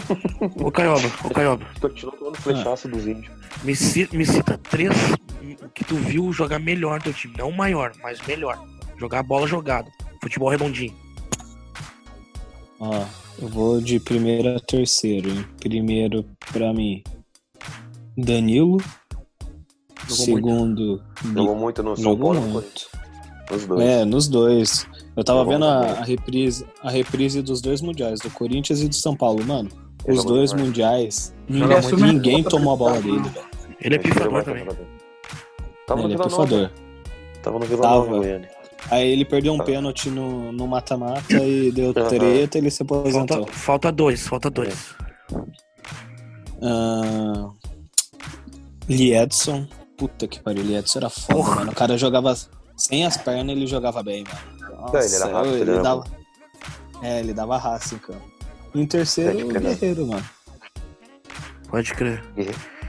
[0.56, 1.66] Ô Caioba, ô Caioba.
[1.80, 3.30] Continua tomando flechaço dos índios.
[3.62, 3.72] Me,
[4.18, 4.92] me cita três
[5.74, 7.34] que tu viu jogar melhor no teu time.
[7.36, 8.58] Não maior, mas melhor.
[8.98, 9.90] Jogar a bola jogada.
[10.22, 10.94] Futebol redondinho.
[12.80, 13.04] Ó,
[13.38, 15.28] eu vou de primeiro a terceiro.
[15.30, 15.46] hein?
[15.60, 17.02] Primeiro, pra mim,
[18.16, 18.78] Danilo.
[20.08, 22.88] Jogou Segundo, Jogou muito no São Jogou Paulo, muito.
[23.46, 23.62] Corinthians.
[23.62, 23.82] Os dois.
[23.88, 24.86] É, nos dois.
[25.16, 25.90] Eu tava Jogou vendo a, bem.
[25.92, 29.68] a reprise, a reprise dos dois mundiais, do Corinthians e do São Paulo, mano.
[30.04, 33.46] Ele Os dois mundiais, ninguém, ninguém tomou a bola dele, velho.
[33.80, 34.66] Ele é Ele jogou pifador também.
[35.86, 36.70] Tava Ele é pifador.
[37.42, 37.94] Tava no Vila Tava.
[37.96, 38.50] Nova, Goiânia.
[38.90, 39.64] Aí ele perdeu um Tá.
[39.64, 43.38] pênalti no no mata-mata e deu treta e ele se aposentou.
[43.38, 44.94] Falta, falta dois, falta dois.
[46.62, 47.50] Ah,
[48.88, 49.66] Liedson.
[49.96, 51.54] Puta que pariu, Liedson era foda, Porra.
[51.56, 51.72] mano.
[51.72, 52.34] O cara jogava
[52.86, 54.80] sem as pernas, ele jogava bem, mano.
[54.80, 56.04] Nossa, ele era rápido, ele dava...
[57.02, 58.22] É, ele dava raça em campo.
[58.74, 59.62] Em terceiro, o crer.
[59.62, 60.24] Guerreiro, mano.
[61.68, 62.22] Pode crer.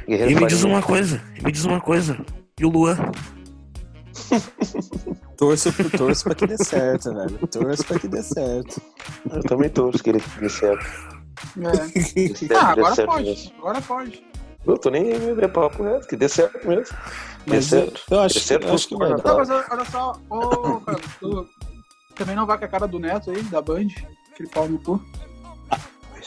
[0.08, 2.18] Guerreiro E me diz um- uma coisa, e me diz uma coisa.
[2.60, 2.96] E o Luan?
[5.38, 7.38] Torço, torço pra que dê certo, velho.
[7.48, 8.82] Torço pra que dê certo.
[9.32, 10.86] Eu também torço que ele dê certo.
[11.58, 12.56] É.
[12.56, 13.54] Ah, agora certo pode.
[13.60, 14.24] Agora pode.
[14.68, 16.96] Eu tô nem aí, é papo reto, que dê certo mesmo.
[17.46, 18.02] Dê Mas eu, certo.
[18.12, 19.36] eu acho, Dê certo eu acho que vai dar.
[19.36, 21.48] mas olha só, ô, cara, tu
[22.16, 23.88] também não vai com a cara do Neto aí, da Band?
[24.34, 25.02] Aquele pau no cu.
[25.72, 25.80] É Ah,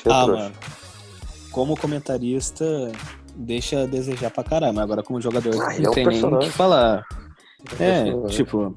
[0.02, 0.26] trouxa.
[0.26, 0.54] mano.
[1.52, 2.64] Como comentarista,
[3.34, 4.82] deixa a desejar pra caramba.
[4.82, 7.04] Agora, como jogador, Ah, ele é não um tem nem o que falar.
[7.78, 8.26] É, personagem.
[8.36, 8.76] tipo.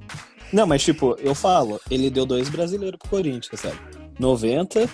[0.52, 3.80] Não, mas tipo, eu falo, ele deu dois brasileiros pro Corinthians, sabe?
[4.20, 4.88] 90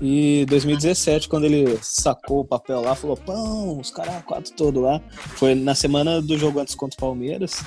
[0.00, 5.00] e 2017, quando ele sacou o papel lá, falou, pão, os caras quatro todos lá.
[5.36, 7.64] Foi na semana do jogo antes contra o Palmeiras.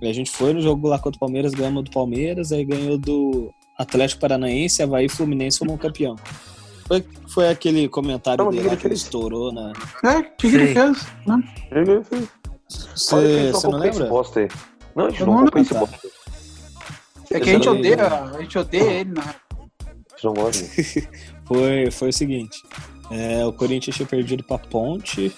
[0.00, 2.96] E a gente foi no jogo lá contra o Palmeiras, ganhamos do Palmeiras, aí ganhou
[2.96, 6.16] do Atlético Paranaense, Havaí e Fluminense fomos campeão.
[6.88, 9.72] Foi, foi aquele comentário Não, dele ele lá que ele estourou na.
[10.04, 11.06] É, que, que ele fez?
[11.68, 12.08] Que
[12.96, 14.06] Você você não lembra?
[14.06, 14.48] bosta aí.
[14.96, 15.98] Não, a gente Eu não acompanha esse bosta.
[17.30, 19.22] é que a gente odeia, a gente odeia ele, né?
[19.22, 20.64] A gente não gosta.
[21.50, 22.62] Foi, foi o seguinte:
[23.10, 25.34] é, o Corinthians tinha perdido pra Ponte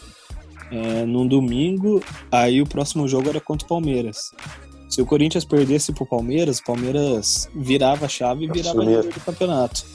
[0.71, 4.31] é, num domingo, aí o próximo jogo era contra o Palmeiras.
[4.91, 9.21] Se o Corinthians perdesse pro Palmeiras, o Palmeiras virava a chave e virava líder do
[9.21, 9.87] campeonato.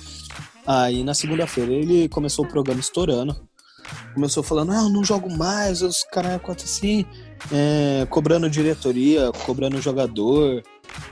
[0.66, 3.36] Aí na segunda-feira ele começou o programa estourando.
[4.16, 7.06] Começou falando, ah, eu não jogo mais, os caras quatro assim,
[7.54, 10.64] é, cobrando diretoria, cobrando jogador,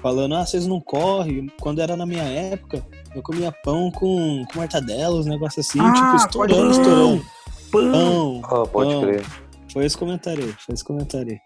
[0.01, 1.47] falando, ah, vocês não correm.
[1.61, 2.83] Quando era na minha época,
[3.15, 7.25] eu comia pão com, com mortadela, uns negócios assim, Ah, tipo, estourando, pode- estourando.
[7.71, 7.91] Pão!
[7.91, 8.41] Pão.
[8.45, 9.01] Ah, pode Não.
[9.01, 9.25] crer.
[9.73, 11.39] Foi esse comentário aí, foi esse comentário aí.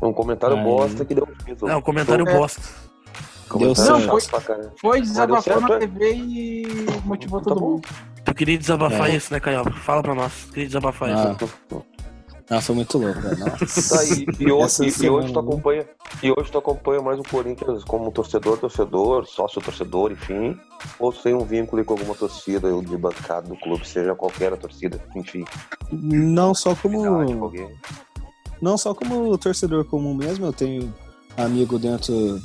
[0.00, 0.64] Um comentário Aí.
[0.64, 1.64] bosta que deu um peso.
[1.66, 2.36] Não, comentário É.
[2.36, 2.60] bosta.
[3.48, 4.30] Comentário Deu chato certo.
[4.30, 4.72] pra caralho.
[4.80, 7.70] Foi, desabafou Mas na deu TV e motivou Tá todo bom.
[7.72, 7.88] mundo.
[8.24, 9.16] Tu queria desabafar É.
[9.16, 9.70] isso, né, Caioba?
[9.72, 10.32] Fala pra nós.
[10.50, 11.36] Queria desabafar Ah.
[11.40, 11.84] isso.
[12.54, 13.38] Ah, foi muito louco, velho.
[13.38, 13.96] Nossa.
[13.96, 15.48] Tá, e, e hoje, Essa e- e hoje tu né?
[15.48, 15.86] acompanha
[16.22, 20.56] e hoje tu acompanha mais o Corinthians como torcedor, torcedor, sócio torcedor, enfim,
[20.98, 24.56] ou tem um vínculo com alguma torcida ou de bancada do clube, seja qualquer a
[24.56, 25.44] torcida, enfim,
[25.90, 27.50] Não só como.
[28.60, 30.94] Não só como torcedor comum mesmo, eu tenho
[31.36, 32.38] amigo dentro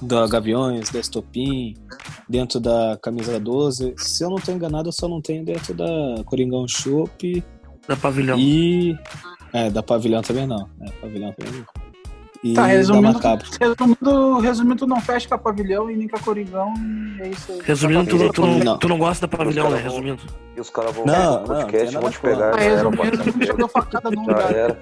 [0.00, 1.74] da Gaviões, da Estopim,
[2.28, 3.94] dentro da Camisa 12.
[3.96, 5.86] Se eu não tô enganado, eu só não tenho dentro da
[6.26, 7.42] Coringão Shop
[7.88, 8.38] Da pavilhão.
[8.38, 8.94] e.
[9.54, 10.68] É, da Pavilhão também não.
[10.82, 11.64] É, Pavilhão também não.
[12.42, 13.18] E Tá, resumindo,
[13.58, 16.74] resumindo, resumindo, tu não fecha com a pavilhão e nem com a Coringão,
[17.18, 17.58] e é isso aí.
[17.64, 18.78] Resumindo, tu, tu, não, Não.
[18.78, 19.78] tu não gosta da pavilhão, né?
[19.78, 20.22] Resumindo.
[20.54, 23.32] E os caras vão Não, ver não, o podcast tem vão te pegar, Ah, resumindo,
[23.32, 24.54] tu já deu facada já lugar.
[24.54, 24.78] era.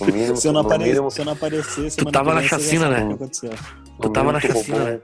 [0.00, 0.82] No mínimo, Se eu não, no apare...
[0.84, 3.16] mínimo, se eu não aparecer, Tu semana tava na chacina, sabe né?
[3.20, 3.30] no
[4.00, 5.00] Tu tava na tu chacina, né?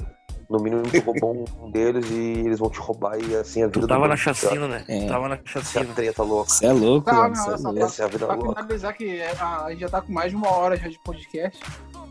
[0.48, 2.14] No mínimo tu roubou um deles e
[2.46, 4.84] eles vão te roubar e assim a vida Tu tava do na chacina, né?
[4.88, 5.06] É.
[5.06, 5.86] Tava na Essa chacina.
[5.94, 6.50] treta louca.
[6.50, 7.34] Você é louco, Tá, mano.
[7.34, 7.78] é essa.
[7.78, 8.62] Essa é a vida Pra louca.
[8.62, 10.98] finalizar que é, a, a gente já tá com mais de uma hora já de
[11.00, 11.60] podcast.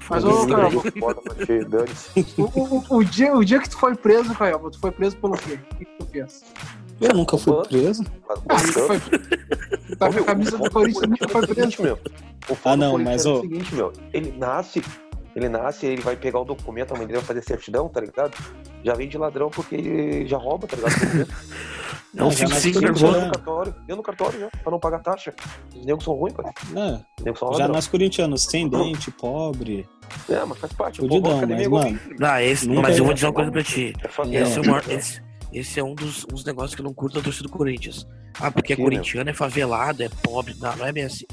[0.10, 0.56] Mas, ô, né?
[1.24, 2.26] Pra ti, dane-se.
[2.38, 5.58] o, o, dia, o dia que tu foi preso, Caio, tu foi preso pelo quê?
[5.72, 6.44] O que, que tu fez?
[7.02, 8.04] Eu nunca fui preso.
[8.30, 9.00] Ah, tu foi.
[9.98, 12.00] Tá com a camisa do Corinthians nunca foi preso.
[12.64, 13.94] Ah, não, mas, Corinthians é ô- o seguinte, meu.
[14.14, 14.84] Ele nasce,
[15.36, 18.36] ele nasce, ele vai pegar o documento, a mãe dele vai fazer certidão, tá ligado?
[18.84, 20.96] Já vem de ladrão porque ele já rouba, tá ligado?
[22.18, 23.20] É um já nasce 5-5 tudo Deu nervoso.
[23.20, 23.26] já.
[23.26, 25.34] no cartório, deu no cartório já, pra não pagar taxa.
[25.76, 26.34] Os negros são ruins.
[26.72, 27.04] Né?
[27.20, 29.86] Os negros são Já nasce corintiano, sem dente, pobre.
[30.30, 31.02] É, mas faz parte.
[31.02, 33.06] Fudidão, Pô, mas, academia mano, Não, esse, Nunca mas eu é.
[33.08, 33.94] vou dizer uma coisa pra ti.
[34.32, 34.42] É.
[34.44, 35.22] Esse é, o maior- esse-
[35.52, 38.08] esse é um dos uns negócios que eu não curto da torcida do Corinthians.
[38.40, 40.56] Ah, porque é Sim, corintiano, é favelado, é pobre.
[40.58, 41.26] Não, não é bem assim.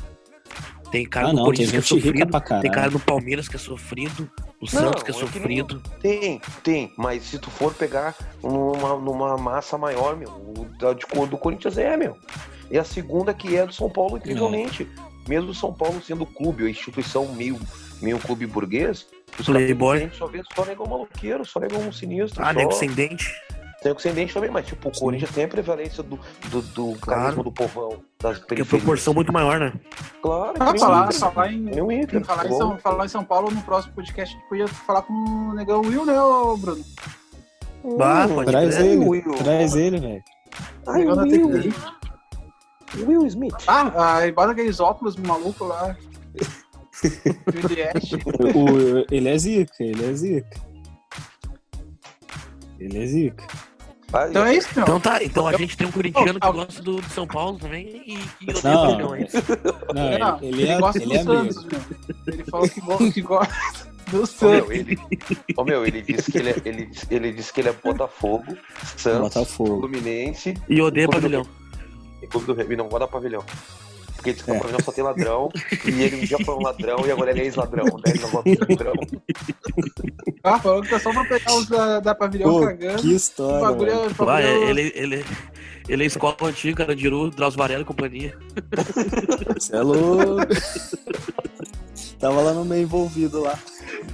[0.93, 3.59] Tem cara Ah, não, Corinthians que é sofrido, pra tem cara no Palmeiras que é
[3.59, 4.31] sofrido,
[4.61, 5.83] o Não, Santos que é é que sofrido.
[6.01, 11.07] Tem, tem, mas se tu for pegar numa, numa massa maior, meu, o da de
[11.07, 12.17] cor do Corinthians é, meu.
[12.71, 14.87] E a segunda que é do São Paulo, incrivelmente.
[15.27, 17.59] Mesmo o São Paulo sendo clube, a instituição meio,
[18.03, 19.07] meio clube burguês,
[19.39, 20.11] os Playboy.
[20.13, 22.43] só vê só negam maloqueiro, só um sinistro.
[22.43, 22.59] Ah, só...
[22.59, 23.33] nego sem dente.
[23.83, 24.93] Tem o descendente também, mas tipo, o.
[24.93, 26.19] Corinthians tem a prevalência do,
[26.51, 27.23] do, do Claro.
[27.23, 28.69] carisma do povão, das periferias.
[28.69, 29.73] proporção é muito maior, né?
[30.23, 32.21] Claro, Ah, o falar, falar em, Que nem o Inter.
[32.21, 32.57] em falar, em.
[32.57, 35.81] São, falar em São Paulo, no próximo podcast a gente podia falar com o Negão
[35.81, 36.15] Will, né,
[36.59, 36.85] Bruno?
[37.99, 39.35] Bah, pode Traz ele, Will.
[39.39, 40.23] traz ele, velho.
[40.87, 41.51] O Ai, da Will.
[41.61, 41.75] TPI.
[43.05, 43.55] Will Smith.
[43.67, 45.97] Ah, aí bota aqueles óculos malucos lá.
[48.55, 50.61] O- Ele é zica, ele é zica.
[52.79, 53.45] Ele é zica.
[54.13, 54.83] Vai, Então é isso, meu.
[54.85, 57.87] Então tá, então a gente tem um corintiano que gosta do, de São Paulo também
[58.07, 58.99] e que odeia Não.
[58.99, 61.53] Não, Não, ele, ele é, gosta ele é do amigo.
[61.55, 61.81] Santos, meu.
[62.35, 63.55] Ele falou que gosta, que gosta
[64.11, 64.71] do Ô, meu, Santos.
[64.71, 64.99] ele,
[65.57, 68.55] ô, meu, ele disse que ele é, ele, ele disse que ele é Botafogo,
[68.99, 69.81] Santos, Botafogo.
[69.81, 71.47] Fluminense E odeia do pavilhão.
[72.21, 72.73] e Clube do.
[72.73, 73.43] E não gosta de pavilhão.
[74.23, 74.55] Porque É.
[74.55, 75.49] o pavilhão só tem ladrão,
[75.85, 77.85] e ele um dia foi um ladrão e agora ele é ex-ladrão.
[77.85, 78.03] Né?
[78.07, 78.93] Ele não gosta de ladrão.
[80.45, 83.01] Ah, falou que tá só pra pegar os da, da pavilhão Pô, cagando.
[83.01, 83.95] que O história, bagulho é.
[83.97, 85.25] o Ah, bagulho é- ele, ele,
[85.89, 88.37] ele é escola antiga, Carandiru, Drauzio Varela e companhia.
[89.57, 90.37] Você é louco.
[92.19, 93.57] Tava lá no meio envolvido lá.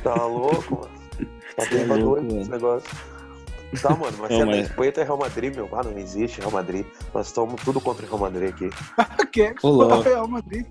[0.02, 1.28] Tá louco, mano.
[1.56, 2.50] Tá é bem pra louco, doido esse mano.
[2.50, 2.90] negócio.
[3.82, 5.68] Tá, mano, mas Não, a mas- Espanha é Real Madrid, meu.
[5.72, 6.86] Ah, não existe Real Madrid.
[7.12, 8.70] Nós estamos tudo contra o Real Madrid aqui.
[9.32, 9.96] que é Ô, louco.
[9.96, 10.66] o Real Madrid.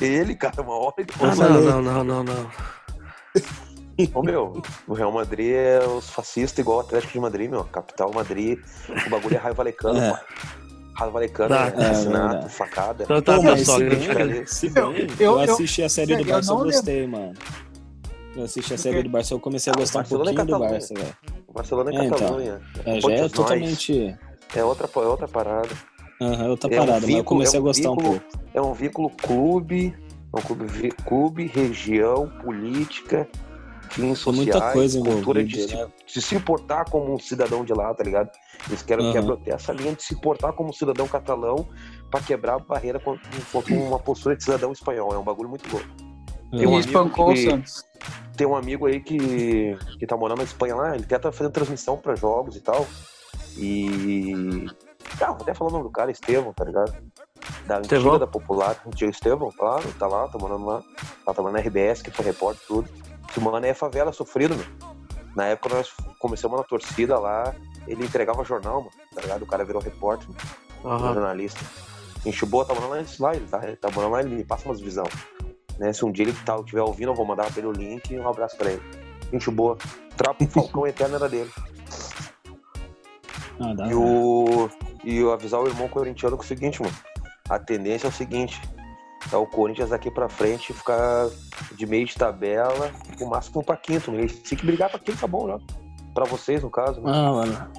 [0.00, 2.50] Ele, cara, uma hora ele Ah, não, não, não, não, não.
[4.14, 7.64] Ô meu, o Real Madrid é os fascistas igual o Atlético de Madrid, meu.
[7.64, 8.58] Capital Madrid,
[9.06, 10.18] o bagulho é raiva valecano, É.
[10.94, 11.66] Raiva valecano, Tá.
[11.66, 12.54] é assassinato, verdade.
[12.54, 13.04] facada.
[13.04, 13.42] Então tá, eu,
[15.18, 17.34] eu- eu- assisti a série do Barça, eu não gostei, mano.
[18.40, 20.34] Eu assisti a Do série do Barça, eu comecei a Ah, gostar um Barcelona é
[20.34, 20.70] pouquinho do Catalunha.
[20.80, 21.16] Barça, velho.
[21.46, 22.18] O Barcelona é, É, então.
[22.18, 22.60] Catalunha.
[22.86, 24.18] É, já é totalmente.
[24.56, 25.68] É outra, é outra parada.
[26.22, 28.20] Aham, outra É um parada, mas eu vínculo- comecei é a um gostar um vínculo-
[28.20, 28.38] pouco.
[28.54, 29.94] É um vínculo clube,
[30.34, 33.28] é um clube, clube região, política,
[33.90, 35.86] fins sociais, muita coisa cultura de se, né?
[36.06, 38.30] de se portar como um cidadão de lá, tá ligado?
[38.68, 39.12] Eles querem Aham.
[39.12, 41.68] quebrar essa linha de se portar como um cidadão catalão
[42.10, 43.18] pra quebrar a barreira com,
[43.52, 45.12] com uma postura de cidadão espanhol.
[45.12, 45.86] É um bagulho muito louco.
[46.50, 47.84] Tem um E amigo espancou que- o Santos.
[48.36, 51.52] Tem um amigo aí que, que tá morando na Espanha lá, ele até tá fazendo
[51.52, 52.86] transmissão pra jogos e tal.
[53.56, 54.66] E.
[55.20, 56.90] Ah, vou até falar o nome do cara, Estevão, tá ligado?
[57.66, 58.18] Da antiga, Estevão?
[58.18, 58.80] da popular.
[58.86, 60.82] O tio Estevão, claro, tá lá, tá morando lá.
[61.26, 62.88] Tá trabalhando na RBS, que foi repórter tudo.
[63.28, 64.66] Esse mano é favela sofrido, meu.
[65.36, 67.54] Na época nós começamos na torcida lá,
[67.86, 69.42] ele entregava jornal, mano, tá ligado?
[69.42, 70.28] O cara virou repórter,
[70.82, 71.14] mano, Aham.
[71.14, 71.60] jornalista.
[72.24, 74.80] Gente boa, tá morando lá, ele tá, ele tá morando lá, ele me passa umas
[74.80, 75.04] visão.
[75.80, 75.92] Né?
[75.94, 78.18] Se um dia ele tá, estiver ouvindo, eu vou mandar pra ele o link e
[78.20, 78.82] um abraço pra ele.
[79.32, 79.78] Gente boa.
[80.16, 81.50] Trapo Falcão Eterno era dele.
[83.58, 84.68] Ah, E o.
[85.02, 86.94] E eu avisar o irmão corintiano com o seguinte, mano.
[87.48, 88.60] A tendência é o seguinte.
[89.32, 91.28] É o Corinthians daqui pra frente ficar
[91.76, 94.10] de meio de tabela, o máximo pra quinto.
[94.12, 94.28] Né?
[94.28, 95.58] Se que brigar pra quinto tá bom, né?
[96.14, 97.00] Pra vocês, no caso.
[97.00, 97.10] Né?
[97.14, 97.70] Ah, mano.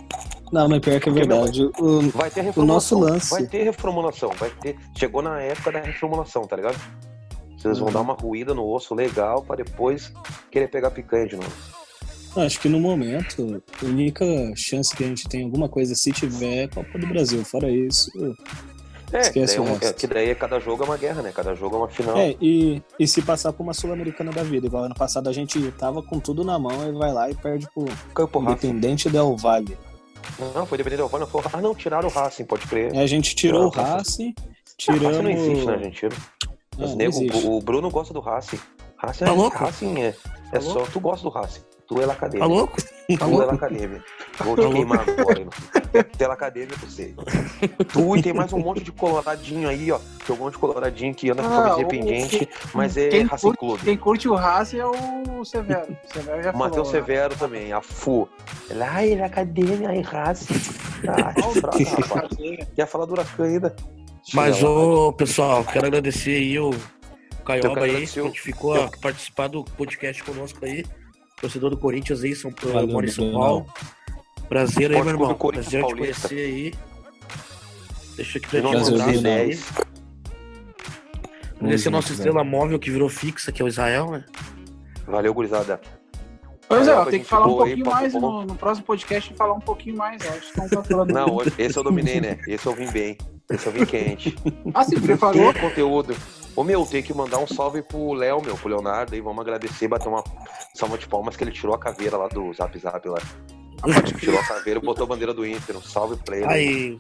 [0.52, 1.64] Não, mas pior que é verdade.
[1.80, 2.66] O- Vai ter O reformulação.
[2.66, 3.30] nosso lance.
[3.32, 4.30] Vai ter reformulação.
[4.38, 4.78] Vai ter...
[4.98, 6.78] Chegou na época da reformulação, tá ligado?
[7.62, 7.94] Vocês vão Uhum.
[7.94, 10.12] dar uma ruída no osso legal pra depois
[10.50, 11.52] querer pegar picanha de novo.
[12.36, 16.64] Acho que no momento, a única chance que a gente tem alguma coisa, se tiver,
[16.64, 17.44] é Copa do Brasil.
[17.44, 18.10] Fora isso.
[19.14, 19.86] É, Esquece daí é o um- resto.
[19.90, 21.34] é, que daí é cada jogo é uma guerra, né?
[21.36, 22.18] Cada jogo é uma final.
[22.18, 25.60] É, e, e se passar por uma Sul-Americana da vida, igual ano passado a gente
[25.74, 27.84] tava com tudo na mão e vai lá e perde pro
[28.16, 28.68] Campo Racing.
[28.70, 29.78] Independente Del Valle.
[30.56, 31.30] Não, foi dependendo do Racing.
[31.30, 32.94] foi- Ah, não, tiraram o Racing, pode crer.
[32.94, 34.44] Aí a gente tirou o Não, Racing, Ah,
[34.78, 35.04] tiramos.
[35.18, 36.16] Racing não existe na Argentina.
[36.78, 37.46] Não existe.
[37.48, 38.60] o, o Bruno gosta do Racing.
[38.98, 39.58] Racing, Tá é, louco?
[39.58, 40.14] Racing é, é
[40.52, 40.82] Tá só.
[40.86, 41.62] Tu gosta do Racing.
[41.88, 42.40] Tu é la academia.
[42.48, 42.78] Tá louco?
[42.82, 43.46] Tá Tu é louco?
[43.48, 44.04] la academia.
[44.40, 45.46] Vou te queimar agora.
[45.92, 47.14] Tu é você.
[47.92, 50.00] Tu e tem mais um monte de coloradinho aí, ó.
[50.26, 53.24] Tem um monte de coloradinho que anda com Ah, camisa o- independente, mas é Quem
[53.26, 53.84] Racing curte, Clube.
[53.84, 55.98] quem curte o Racing é o Severo.
[56.10, 56.94] O Severo já Matheus falou.
[56.94, 57.00] né?
[57.08, 58.30] Severo também, a Fu.
[58.70, 60.54] Ele, ai, la academia, ai, Racing.
[61.10, 61.34] Ah.
[62.76, 63.76] Quer falar do Huracan ainda?
[64.34, 66.72] Mas, ô, pessoal, quero agradecer aí o
[67.46, 70.86] Caioba aí, que ficou a participar do podcast conosco aí.
[71.40, 73.32] Torcedor do Corinthians aí, São Paulo, Valeu, mora em São.
[73.32, 73.66] Paulo.
[74.48, 75.34] Prazer aí, meu irmão.
[75.34, 76.74] Prazer te conhecer aí.
[78.16, 79.28] Deixa aqui De dar novo, Prazer, abraço Bruno.
[79.36, 79.48] aí.
[79.48, 79.74] 10.
[81.60, 84.26] Agradecer a nossa estrela móvel que virou fixa, que é o Israel, né?
[85.08, 85.82] Valeu, gurizada.
[86.68, 88.56] Pois é, Aí, eu tenho gente que falar um aí, pouquinho papo mais no, no
[88.56, 90.24] próximo podcast, falar um pouquinho mais.
[90.24, 91.12] Eu acho que não tá falando.
[91.12, 92.40] Não, hoje, esse eu dominei, né?
[92.48, 93.18] Esse eu vim bem.
[93.52, 94.36] Esse eu vim quente.
[94.74, 95.54] Ah, sim, preparou?
[95.54, 96.16] Conteúdo.
[96.56, 99.22] Ô meu, tem que mandar um salve pro Léo, meu, pro Leonardo aí.
[99.22, 100.24] Vamos agradecer, bater uma
[100.74, 103.18] salva de palmas que ele tirou a caveira lá do Zap Zap lá.
[104.20, 105.78] Tirou a caveira e botou a bandeira do Inter.
[105.78, 106.46] Um salve pra ele.
[106.46, 107.00] Aí,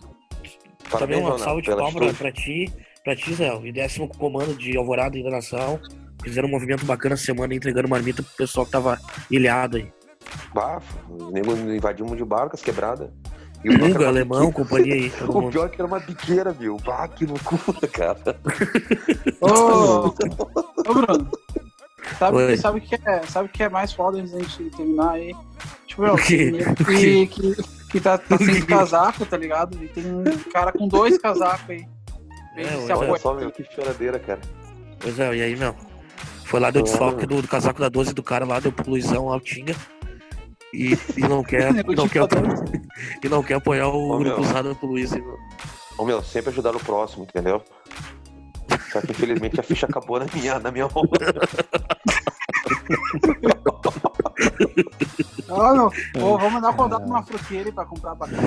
[0.90, 2.74] também Parabéns, uma Leonardo, salva de pela palmas pra, ti,
[3.04, 5.80] pra ti, Zé, e décimo comando de Alvorada e da Nação.
[6.24, 9.00] Fizeram um movimento bacana semana, entregando marmita pro pessoal que tava
[9.30, 9.92] ilhado aí.
[10.54, 13.10] Bafo, nego invadimos de barcas quebradas.
[13.64, 15.52] E o pior que Lunga, era uma alemão, companhia aí, todo O mundo.
[15.52, 16.78] pior é que era uma biqueira, viu?
[16.84, 18.36] Bah, que loucura, cara.
[19.40, 20.08] Ô,
[20.90, 21.32] ô, Bruno.
[22.18, 22.58] Sabe, Oi.
[22.58, 25.36] sabe o que é, sabe o que é mais foda antes da gente terminar aí?
[25.86, 26.52] Tipo, meu, O quê?
[26.76, 27.56] que, que, que,
[27.92, 29.78] que tá, tá sem casaco, tá ligado?
[29.84, 31.86] E tem um cara com dois casacos aí.
[32.58, 33.20] É, se olha Olha apoia.
[33.20, 34.42] só, meu, que choradeira, cara.
[35.00, 35.76] Pois é, e aí, meu?
[36.46, 39.30] Foi lá, deu desfalque do, do casaco da 12 do cara lá, deu pro Luizão
[39.30, 39.76] Altinha.
[40.74, 42.22] E, e não quer, e não quer,
[43.24, 45.12] e não quer apoiar o Ô, grupo usado pro Luiz.
[45.14, 45.38] hein, meu?
[45.98, 47.62] Ô, meu, sempre ajudar o próximo, entendeu?
[48.92, 51.04] Só que infelizmente a ficha acabou na minha, na minha mão.
[55.50, 55.88] Ah, não.
[56.22, 58.42] Ô, vamos mandar contato numa fruteira aí pra comprar abacate.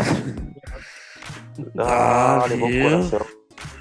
[1.79, 2.81] Ah, Ah, levou viu?
[2.81, 3.27] pro coração.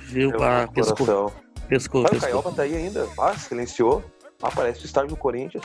[0.07, 0.29] Viu?
[0.31, 1.31] Levou Ah, pro pescou, coração.
[1.67, 2.29] pescou, Ah, o pescou.
[2.29, 3.07] Caioba tá aí ainda.
[3.19, 4.03] Ah, silenciou.
[4.41, 5.63] Ah, parece o estádio do Corinthians.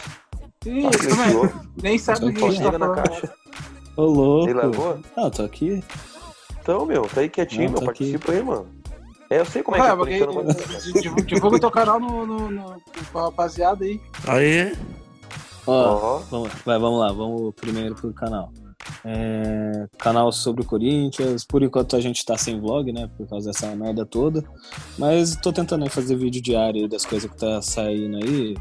[0.66, 1.50] Ih, Ah, silenciou.
[1.82, 3.32] nem sabe o que a Só gente tá chega na caixa.
[3.96, 4.48] Ô, louco.
[4.50, 4.98] Ele largou?
[5.16, 5.82] Não, tô aqui.
[6.61, 7.90] Então, meu, tá aí quietinho, Não, meu.
[7.90, 8.12] aqui.
[8.12, 8.66] Participa aí, mano.
[9.30, 11.26] É, eu sei como é que é porque corintiano, mas...
[11.28, 12.76] divulga- teu canal no, no, no,
[13.12, 14.00] pra rapaziada aí.
[14.26, 14.72] Aí,
[15.66, 18.50] Ó, Ó, vamos, vai, vamos lá, vamos primeiro pro canal.
[19.04, 21.44] É, canal sobre o Corinthians.
[21.44, 23.11] Por enquanto a gente tá sem vlog, né?
[23.18, 24.42] Por causa dessa merda toda.
[24.96, 28.56] Mas tô tentando fazer vídeo diário aí das coisas que tá saindo aí.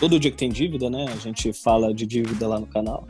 [0.00, 1.06] Todo dia que tem dívida, né?
[1.12, 3.06] A gente fala de dívida lá no canal.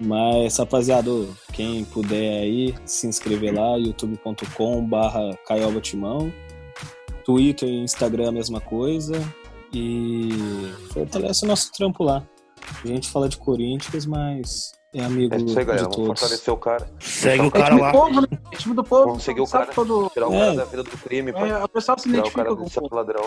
[0.00, 1.10] Mas, rapaziada,
[1.52, 6.32] quem puder aí, se inscrever lá, youtube.com barra Caioba Timão.
[7.24, 9.14] Twitter e Instagram a mesma coisa.
[9.72, 10.30] E
[10.92, 12.24] fortalece o nosso trampo lá.
[12.84, 15.88] A gente fala de Corinthians, mas é amigo é isso aí, galera.
[15.88, 16.20] de Vamos todos.
[16.20, 16.88] fortalecer o cara.
[17.00, 17.92] segue o É cara time do lá.
[17.92, 18.26] povo, né?
[18.52, 19.06] É time do povo.
[19.06, 19.66] Vamos seguir o cara.
[19.66, 20.10] Todo...
[20.14, 20.38] Tirar o É.
[20.38, 21.32] cara da vida do crime.
[21.32, 23.24] É, o pessoal se o identifica cara com o ladrão.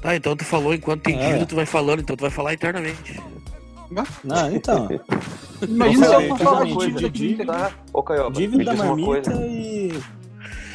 [0.00, 1.26] Tá, então tu falou enquanto tem É.
[1.26, 3.20] dívida, tu vai falando, então tu vai falar eternamente.
[4.30, 4.88] Ah, então.
[5.66, 6.64] Imagina se eu for falar
[7.10, 7.52] dívida.
[7.52, 7.72] Tá?
[7.92, 9.46] Ô, Caioba, Dívida diz da uma marmita coisa.
[9.46, 10.02] e.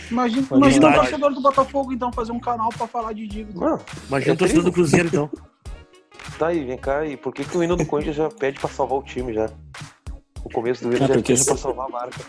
[0.10, 3.58] Imagina, Pode imagina o torcedor do Botafogo, então, fazer um canal pra falar de dívida.
[3.60, 5.30] Não, Imagina É o torcedor do Cruzeiro, então.
[6.38, 7.06] tá aí, vem cá.
[7.06, 9.50] E por que, que o hino do Corinthians já pede pra salvar o time já?
[10.44, 12.22] O começo do hino É, já porque pra salvar a marca.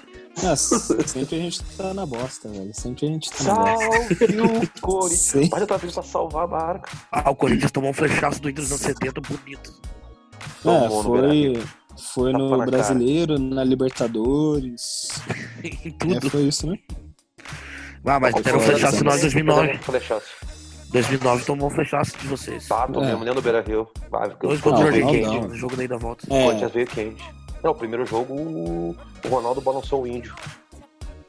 [0.44, 2.70] Ah, sempre a gente tá na bosta, velho.
[2.74, 3.98] Sempre a gente tá na bosta.
[3.98, 5.48] Salve o Corinthians.
[5.50, 6.90] Mas eu tava pedindo pra salvar a marca.
[7.10, 9.72] Ah, o Corinthians tomou um flechaço do Inter nos anos 70, bonito.
[10.42, 11.62] É, Tomou no foi,
[12.14, 15.08] foi no na Brasileiro, na Libertadores.
[15.64, 16.30] em É, tudo.
[16.30, 16.78] foi isso, né?
[18.04, 19.04] Ah, mas deram um Foi, flechaço foi.
[19.04, 19.78] nós em 2009.
[19.78, 20.26] Flechaço.
[20.92, 22.66] 2009 tomou um flechaço de vocês.
[22.68, 23.06] Tá, tô É.
[23.06, 23.88] mesmo dentro do Beira Rio.
[24.10, 25.40] Vai, porque Dois contra o Quente, não.
[25.48, 26.26] no jogo daí da volta.
[26.28, 27.24] É, Corinthians veio quente.
[27.62, 30.34] Não, o primeiro jogo o o Ronaldo balançou o índio.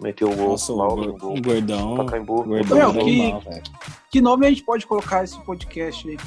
[0.01, 0.49] Meteu o gol.
[0.49, 1.37] nossa, o mal, gor- um gol.
[1.37, 1.95] o gordão.
[1.97, 2.39] Pacaembu.
[2.41, 3.43] O gordão Meu, que- mal.
[4.11, 6.17] Que nome a gente pode colocar esse podcast aí?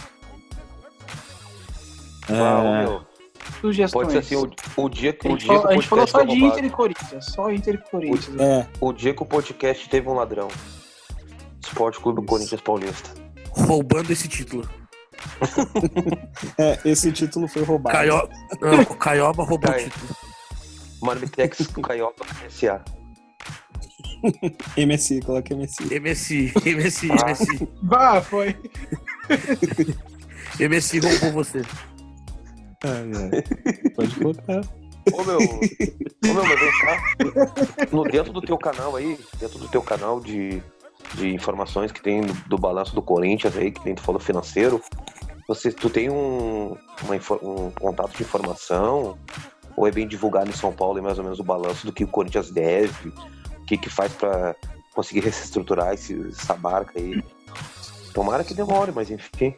[2.28, 3.02] Ah, É, meu,
[3.60, 3.92] Sugestões.
[4.08, 4.36] Pode ser assim,
[4.76, 6.28] o, o dia que A o gente, dia que a o gente falou só de
[6.38, 6.46] roubado.
[6.58, 7.24] Inter e Corinthians.
[7.26, 8.40] Só Inter e Corinthians.
[8.40, 10.48] é, O dia que o podcast teve um ladrão.
[11.64, 12.28] Esporte Clube Isso.
[12.28, 13.10] Corinthians Paulista.
[13.50, 14.68] Roubando esse título.
[16.58, 17.96] é, esse título foi roubado.
[17.96, 18.28] Caio...
[18.60, 19.86] Não, o Caioba roubou Cai.
[19.86, 20.16] o título.
[21.02, 22.82] Marmitex Caioba SA.
[24.76, 26.00] MSI, coloca MSI.
[26.00, 27.30] MSI, MSI, Ah.
[27.30, 27.68] MSI.
[27.82, 28.56] Bah, foi.
[30.58, 31.62] MSI roubou você.
[33.94, 34.60] Pode colocar.
[35.12, 37.86] Ô meu, ô meu, mas vem cá.
[37.92, 40.60] No, dentro do teu canal aí, dentro do teu canal de,
[41.14, 44.82] de informações que tem do, do balanço do Corinthians aí, que nem tu falou financeiro,
[45.48, 49.16] Você, tu tem um, uma um contato de informação?
[49.76, 52.08] Ou é bem divulgado em São Paulo mais ou menos o balanço do que o
[52.08, 53.10] Corinthians deve?
[53.60, 54.56] O que que faz pra
[54.94, 57.22] conseguir reestruturar esse, essa barca aí?
[58.12, 59.54] Tomara que demore, mas enfim.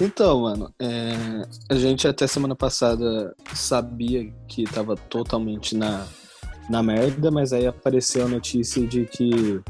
[0.00, 6.06] Então, mano, é, a gente até semana passada sabia que tava totalmente na,
[6.68, 9.60] na merda, mas aí apareceu a notícia de que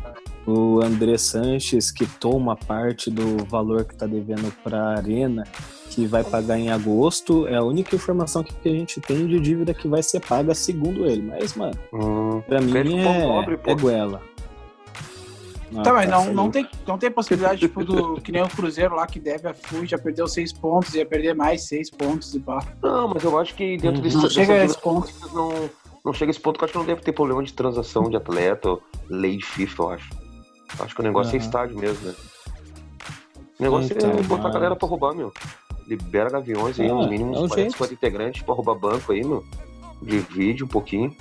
[0.46, 5.44] o André Sanches quitou uma parte do valor que tá devendo pra Arena,
[5.90, 7.46] que vai pagar em agosto.
[7.46, 11.06] É a única informação que a gente tem de dívida que vai ser paga, segundo
[11.06, 11.22] ele.
[11.22, 13.70] Mas, mano, Hum, pra mim é, nobre, pô.
[13.70, 14.22] é goela.
[15.82, 16.66] Tá, mas tá não, não, feio.
[16.66, 19.86] tem, não tem possibilidade, tipo, do que nem o Cruzeiro lá que deve a FUI,
[19.86, 22.62] já perdeu seis pontos, ia perder mais seis pontos e pá.
[22.82, 24.02] Não, mas eu acho que dentro Uhum.
[24.02, 25.06] desse Não chega a dessa esse ponto.
[25.06, 25.70] dívida, não,
[26.04, 28.04] não chega a esse ponto que eu acho que não deve ter problema de transação
[28.10, 30.10] de atleta, ou lei de FIFA, eu acho.
[30.78, 31.44] Eu Acho que o negócio é Aham.
[31.46, 32.14] estádio mesmo, né?
[33.58, 35.32] O negócio Então, é botar mas- a galera pra roubar, meu.
[35.86, 37.72] Libera gaviões aí, É, uns mínimos é o 40, jeito.
[37.72, 39.44] 50 integrantes pra roubar banco aí, meu.
[40.00, 41.14] Divide um pouquinho.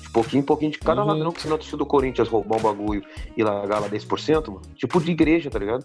[0.00, 1.06] De pouquinho em pouquinho de cada Uhum.
[1.08, 3.04] ladrão que se não do Corinthians roubar um bagulho
[3.36, 4.62] e largar lá 10%, mano.
[4.74, 5.84] Tipo de igreja, tá ligado?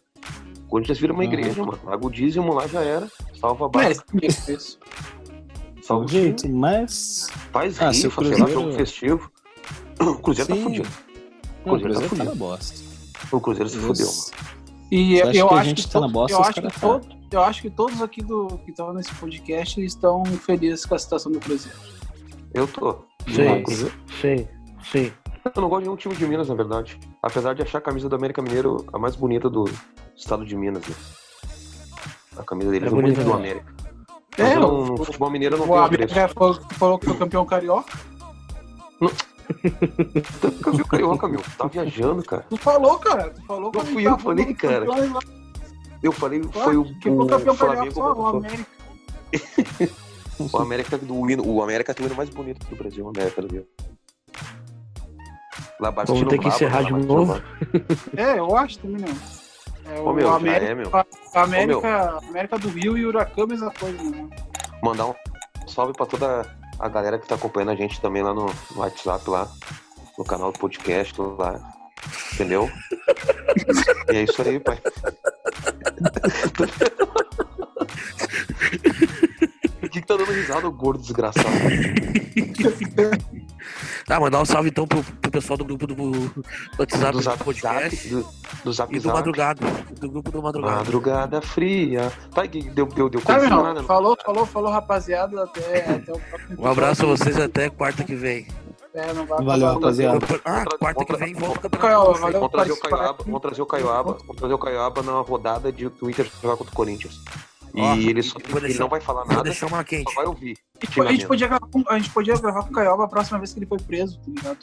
[0.65, 1.29] O Corinthians vira uma Uhum.
[1.33, 1.77] igreja, mano.
[1.83, 3.07] Larga o dízimo lá já era.
[3.39, 3.89] Salva a barra.
[4.23, 4.57] É,
[5.97, 6.21] o o time.
[6.21, 7.29] jeito, mas.
[7.51, 9.31] Faz Ah, se o rifa, sei lá, Cruzeiro- jogo festivo.
[10.01, 10.57] O Cruzeiro Sim.
[10.57, 10.89] tá fudido.
[11.65, 12.25] Não, O o Cruzeiro tá Cruzeiro tá fudido.
[12.25, 12.79] na bosta.
[13.31, 14.53] O Cruzeiro se fudeu, mano.
[14.91, 16.61] E eu, eu que a acho gente que tá na to- bosta, eu acho que
[16.61, 16.79] tá.
[16.79, 20.99] todo- eu acho que todos aqui do, que estão nesse podcast estão felizes com a
[20.99, 21.77] situação do Cruzeiro.
[22.53, 22.93] Eu tô.
[23.27, 23.63] Sim.
[23.63, 24.47] Cruzeiro- Sim,
[24.91, 25.11] sim.
[25.55, 26.99] Eu não gosto de nenhum time de Minas, na verdade.
[27.21, 29.65] Apesar de achar a camisa do América Mineiro a mais bonita do
[30.15, 30.85] estado de Minas.
[30.87, 30.95] Né?
[32.37, 33.51] A camisa deles É é, bonita bonita, do né?
[33.51, 33.73] América.
[34.37, 36.33] É, o, não- no futebol mineiro não o tenho América preço.
[36.33, 37.97] falou, falou que foi campeão carioca.
[39.01, 41.41] Nunca viu carioca, meu.
[41.57, 42.45] Tá viajando, cara.
[42.49, 43.29] Tu falou, cara.
[43.31, 44.85] Tu falou Não fui ele eu falei, cara.
[46.01, 47.93] Eu falei, foi o, que foi o campeão carioca Flamengo.
[47.93, 48.37] só, o.
[48.37, 48.67] América.
[50.51, 53.39] O América do hino, o América tem o hino mais bonito do Brasil, o América
[53.39, 53.67] do Rio.
[56.07, 57.39] Vamos ter que encerrar de novo?
[58.17, 59.13] É, eu acho também não.
[59.85, 60.89] É, Ô, o meu, já América, é, meu.
[60.93, 61.05] a
[61.41, 64.29] América, América do Rio e Huracan, mesma coisa, né?
[64.81, 65.15] Mandar um
[65.67, 66.45] salve pra toda
[66.79, 69.47] a galera que tá acompanhando a gente também lá no, no WhatsApp, lá,
[70.17, 71.59] no canal do podcast, lá.
[72.33, 72.69] Entendeu?
[74.11, 74.77] e é isso aí, pai.
[79.93, 81.47] Que, que tá dando risada, o gordo desgraçado?
[84.05, 86.45] Tá, mandar um salve então pro, pro pessoal do grupo do, do
[86.77, 89.15] WhatsApp do do Zap podcast Zap, do, do Zap e do Zap.
[89.15, 89.65] Madrugado.
[89.99, 90.75] Do grupo do Madrugado.
[90.75, 92.11] Madrugada fria.
[92.51, 93.83] Que deu, deu, deu Tá, coisa meu, não.
[93.85, 98.15] falou, falou, falou, rapaziada, até, até o próximo Um abraço a vocês até quarta que
[98.15, 98.45] vem.
[98.93, 100.19] É, não vai Valeu, rapaziada.
[100.43, 102.19] Ah, quarta que vem volta campeonato.
[102.19, 102.39] valeu.
[102.41, 102.77] Vamos trazer o.
[102.79, 106.73] Caioaba, vamos trazer o Caioaba, vamos trazer o Caioaba na rodada de Inter jogar contra
[106.73, 107.21] o Corinthians.
[107.75, 110.13] E Ó, ele, vou ele deixar- não vai falar nada, deixar uma só quente.
[110.15, 110.57] vai ouvir.
[110.81, 113.07] A gente, a gente podia gravar, com- a gente podia gravar com o Caioba a
[113.07, 114.57] próxima vez que ele foi preso, tá ligado?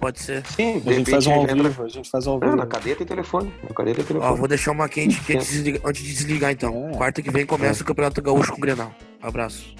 [0.00, 0.44] Pode ser.
[0.46, 2.56] Sim, A gente faz um ao vivo, a gente faz um ao É, vivo.
[2.56, 3.52] na cadeia tem telefone.
[3.62, 4.38] Na cadeia tem Ó, telefone.
[4.38, 6.88] vou deixar uma quente que antes de desligar, antes de desligar então.
[6.90, 6.96] É.
[6.96, 8.92] Quarta que vem começa o Campeonato Gaúcho com o Grenal.
[9.22, 9.74] Abraço.